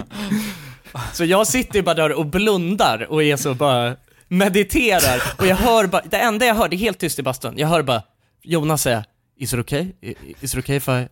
ja. 0.93 0.99
Så 1.13 1.25
jag 1.25 1.47
sitter 1.47 1.81
bara 1.81 1.95
där 1.95 2.11
och 2.13 2.25
blundar 2.25 3.07
och 3.09 3.23
är 3.23 3.37
så 3.37 3.53
bara 3.53 3.95
mediterar 4.27 5.21
och 5.37 5.47
jag 5.47 5.55
hör 5.55 5.87
bara, 5.87 6.01
det 6.09 6.17
enda 6.17 6.45
jag 6.45 6.55
hör, 6.55 6.69
det 6.69 6.75
är 6.75 6.77
helt 6.77 6.99
tyst 6.99 7.19
i 7.19 7.23
bastun, 7.23 7.53
jag 7.57 7.67
hör 7.67 7.81
bara 7.81 8.01
Jonas 8.43 8.81
säga 8.81 9.03
Is 9.41 9.53
it 9.53 9.59
okay? 9.59 9.95
Is 10.41 10.53
it 10.53 10.59
okay 10.59 10.75
if 10.75 10.87
I, 10.87 11.09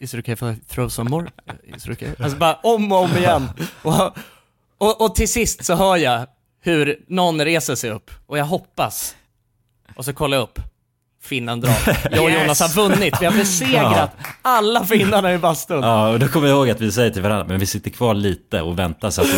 is 0.00 0.14
it 0.14 0.18
okay 0.18 0.32
if 0.32 0.42
I 0.42 0.54
throw 0.68 0.88
some 0.88 1.10
more? 1.10 1.26
Is 1.64 1.86
it 1.86 1.92
okay? 1.92 2.14
Alltså 2.18 2.38
bara 2.38 2.54
om 2.54 2.92
och 2.92 2.98
om 2.98 3.16
igen. 3.16 3.48
Och, 3.82 4.16
och, 4.78 5.00
och 5.00 5.14
till 5.14 5.28
sist 5.28 5.64
så 5.64 5.74
hör 5.74 5.96
jag 5.96 6.26
hur 6.60 7.04
någon 7.06 7.44
reser 7.44 7.74
sig 7.74 7.90
upp 7.90 8.10
och 8.26 8.38
jag 8.38 8.44
hoppas. 8.44 9.16
Och 9.96 10.04
så 10.04 10.12
kollar 10.12 10.36
jag 10.36 10.44
upp. 10.44 10.58
Finnen 11.30 11.60
drar. 11.60 11.74
Jag 12.10 12.24
och 12.24 12.30
Jonas 12.30 12.60
har 12.60 12.68
vunnit, 12.68 13.14
vi 13.20 13.26
har 13.26 13.32
besegrat 13.32 14.10
alla 14.42 14.84
finnarna 14.84 15.32
i 15.34 15.38
bastun. 15.38 15.82
Ja, 15.82 16.08
och 16.08 16.18
då 16.18 16.28
kommer 16.28 16.48
jag 16.48 16.56
ihåg 16.56 16.70
att 16.70 16.80
vi 16.80 16.92
säger 16.92 17.10
till 17.10 17.22
varandra, 17.22 17.44
men 17.48 17.58
vi 17.60 17.66
sitter 17.66 17.90
kvar 17.90 18.14
lite 18.14 18.60
och 18.60 18.78
väntar 18.78 19.10
så 19.10 19.20
att 19.22 19.28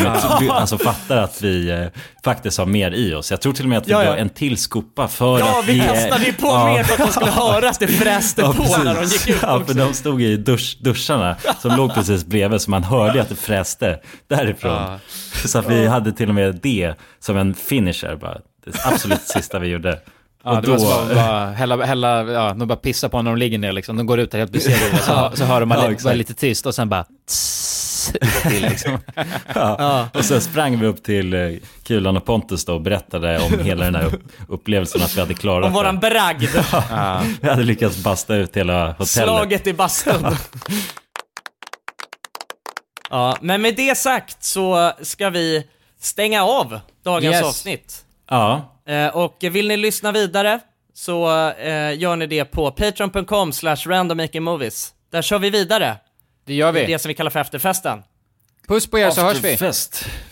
de 0.40 0.50
alltså, 0.50 0.78
fattar 0.78 1.16
att 1.16 1.42
vi 1.42 1.70
eh, 1.70 1.86
faktiskt 2.24 2.58
har 2.58 2.66
mer 2.66 2.90
i 2.92 3.14
oss. 3.14 3.30
Jag 3.30 3.40
tror 3.40 3.52
till 3.52 3.64
och 3.64 3.68
med 3.68 3.78
att 3.78 3.88
vi 3.88 3.92
Ja, 3.92 4.04
ja. 4.04 4.16
en 4.16 4.28
till 4.28 4.56
skopa 4.56 5.08
för 5.08 5.38
Ja, 5.38 5.58
att 5.60 5.68
vi 5.68 5.72
ge- 5.72 5.82
kastade 5.82 6.24
ju 6.24 6.32
på 6.32 6.46
Ja. 6.46 6.66
mer 6.74 6.82
för 6.84 6.92
att 7.02 7.08
de 7.08 7.12
skulle 7.12 7.30
höra 7.30 7.68
att 7.70 7.80
det 7.80 7.86
fräste 7.88 8.42
på 8.42 8.52
precis. 8.52 8.78
när 8.84 8.94
de 8.94 9.04
gick 9.04 9.28
ut 9.28 9.36
Ja, 9.42 9.62
för 9.66 9.74
de 9.74 9.94
stod 9.94 10.22
i 10.22 10.36
dusch, 10.36 10.78
duscharna 10.80 11.36
som 11.60 11.76
låg 11.76 11.94
precis 11.94 12.24
bredvid 12.26 12.60
så 12.60 12.70
man 12.70 12.84
hörde 12.84 13.22
att 13.22 13.28
det 13.28 13.34
fräste 13.36 13.98
därifrån. 14.28 14.72
Ja. 14.72 14.98
Så 15.44 15.58
att 15.58 15.70
vi 15.70 15.86
hade 15.86 16.12
till 16.12 16.28
och 16.28 16.34
med 16.34 16.58
det 16.62 16.94
som 17.20 17.36
en 17.36 17.54
finisher 17.54 18.16
bara. 18.16 18.38
Det 18.64 18.86
absolut 18.86 19.20
sista 19.22 19.58
vi 19.58 19.68
gjorde. 19.68 19.98
Ja, 20.44 20.56
Och 20.56 20.62
det 20.62 20.70
var 20.70 20.78
så 20.78 21.14
bara 21.14 21.50
hälla, 21.50 21.84
hälla, 21.84 22.22
ja, 22.32 22.54
de 22.54 22.68
bara 22.68 22.76
pissar 22.76 23.08
på 23.08 23.22
när 23.22 23.30
de 23.30 23.38
ligger 23.38 23.58
ner 23.58 23.72
liksom. 23.72 23.96
De 23.96 24.06
går 24.06 24.20
ut 24.20 24.30
där 24.30 24.38
helt 24.38 24.52
besegrade, 24.52 24.98
så, 25.02 25.30
så 25.34 25.44
hör 25.44 25.64
man 25.64 25.78
Ja, 25.78 25.86
li- 25.86 25.92
exakt. 25.92 26.04
bara 26.04 26.14
lite 26.14 26.34
tyst 26.34 26.66
och 26.66 26.74
sen 26.74 26.88
bara 26.88 27.04
tss, 27.28 28.12
till 28.42 28.62
liksom. 28.62 28.98
Ja. 29.54 30.08
Och 30.14 30.24
sen 30.24 30.40
sprang 30.40 30.80
vi 30.80 30.86
upp 30.86 31.02
till 31.04 31.34
eh, 31.34 31.40
Kulan 31.82 32.16
och 32.16 32.24
Pontus 32.24 32.64
då 32.64 32.74
och 32.74 32.80
berättade 32.80 33.38
om 33.40 33.58
hela 33.58 33.84
den 33.84 33.94
här 33.94 34.04
upp- 34.04 34.32
upplevelsen 34.48 35.02
att 35.02 35.16
vi 35.16 35.20
hade 35.20 35.34
klarat 35.34 35.66
Om 35.66 35.72
våran 35.72 36.00
det. 36.00 36.10
bragd. 36.10 36.44
Ja. 36.90 37.22
Vi 37.40 37.48
hade 37.48 37.62
lyckats 37.62 37.96
basta 37.96 38.34
ut 38.34 38.56
hela 38.56 38.86
hotellet. 38.86 39.08
Slaget 39.08 39.66
i 39.66 39.72
bastun. 39.72 40.26
ja, 43.10 43.36
men 43.40 43.62
med 43.62 43.76
det 43.76 43.98
sagt 43.98 44.44
så 44.44 44.92
ska 45.02 45.30
vi 45.30 45.66
stänga 46.00 46.44
av 46.44 46.80
dagens 47.04 47.34
Yes. 47.36 47.44
avsnitt. 47.44 48.04
Ja. 48.30 48.71
Eh, 48.88 49.16
och 49.16 49.36
vill 49.40 49.68
ni 49.68 49.76
lyssna 49.76 50.12
vidare 50.12 50.60
så 50.94 51.50
eh, 51.50 51.98
gör 51.98 52.16
ni 52.16 52.26
det 52.26 52.44
på 52.44 52.70
patreon.com 52.70 53.52
slash 53.52 53.76
randommakingmovies. 53.86 54.92
Där 55.12 55.22
kör 55.22 55.38
vi 55.38 55.50
vidare. 55.50 55.96
Det 56.46 56.54
gör 56.54 56.72
vi. 56.72 56.80
Det 56.80 56.86
är 56.86 56.88
det 56.88 56.98
som 56.98 57.08
vi 57.08 57.14
kallar 57.14 57.30
för 57.30 57.40
efterfesten. 57.40 58.02
Puss 58.68 58.86
på 58.86 58.98
er 58.98 59.10
så 59.10 59.20
hörs 59.20 59.44
vi. 59.44 59.56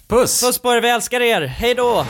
Puss! 0.09 0.40
Puss 0.40 0.59
på 0.59 0.72
er, 0.72 0.80
vi 0.80 0.88
älskar 0.88 1.20
er. 1.20 1.42
Hej 1.42 1.74
då! 1.74 2.07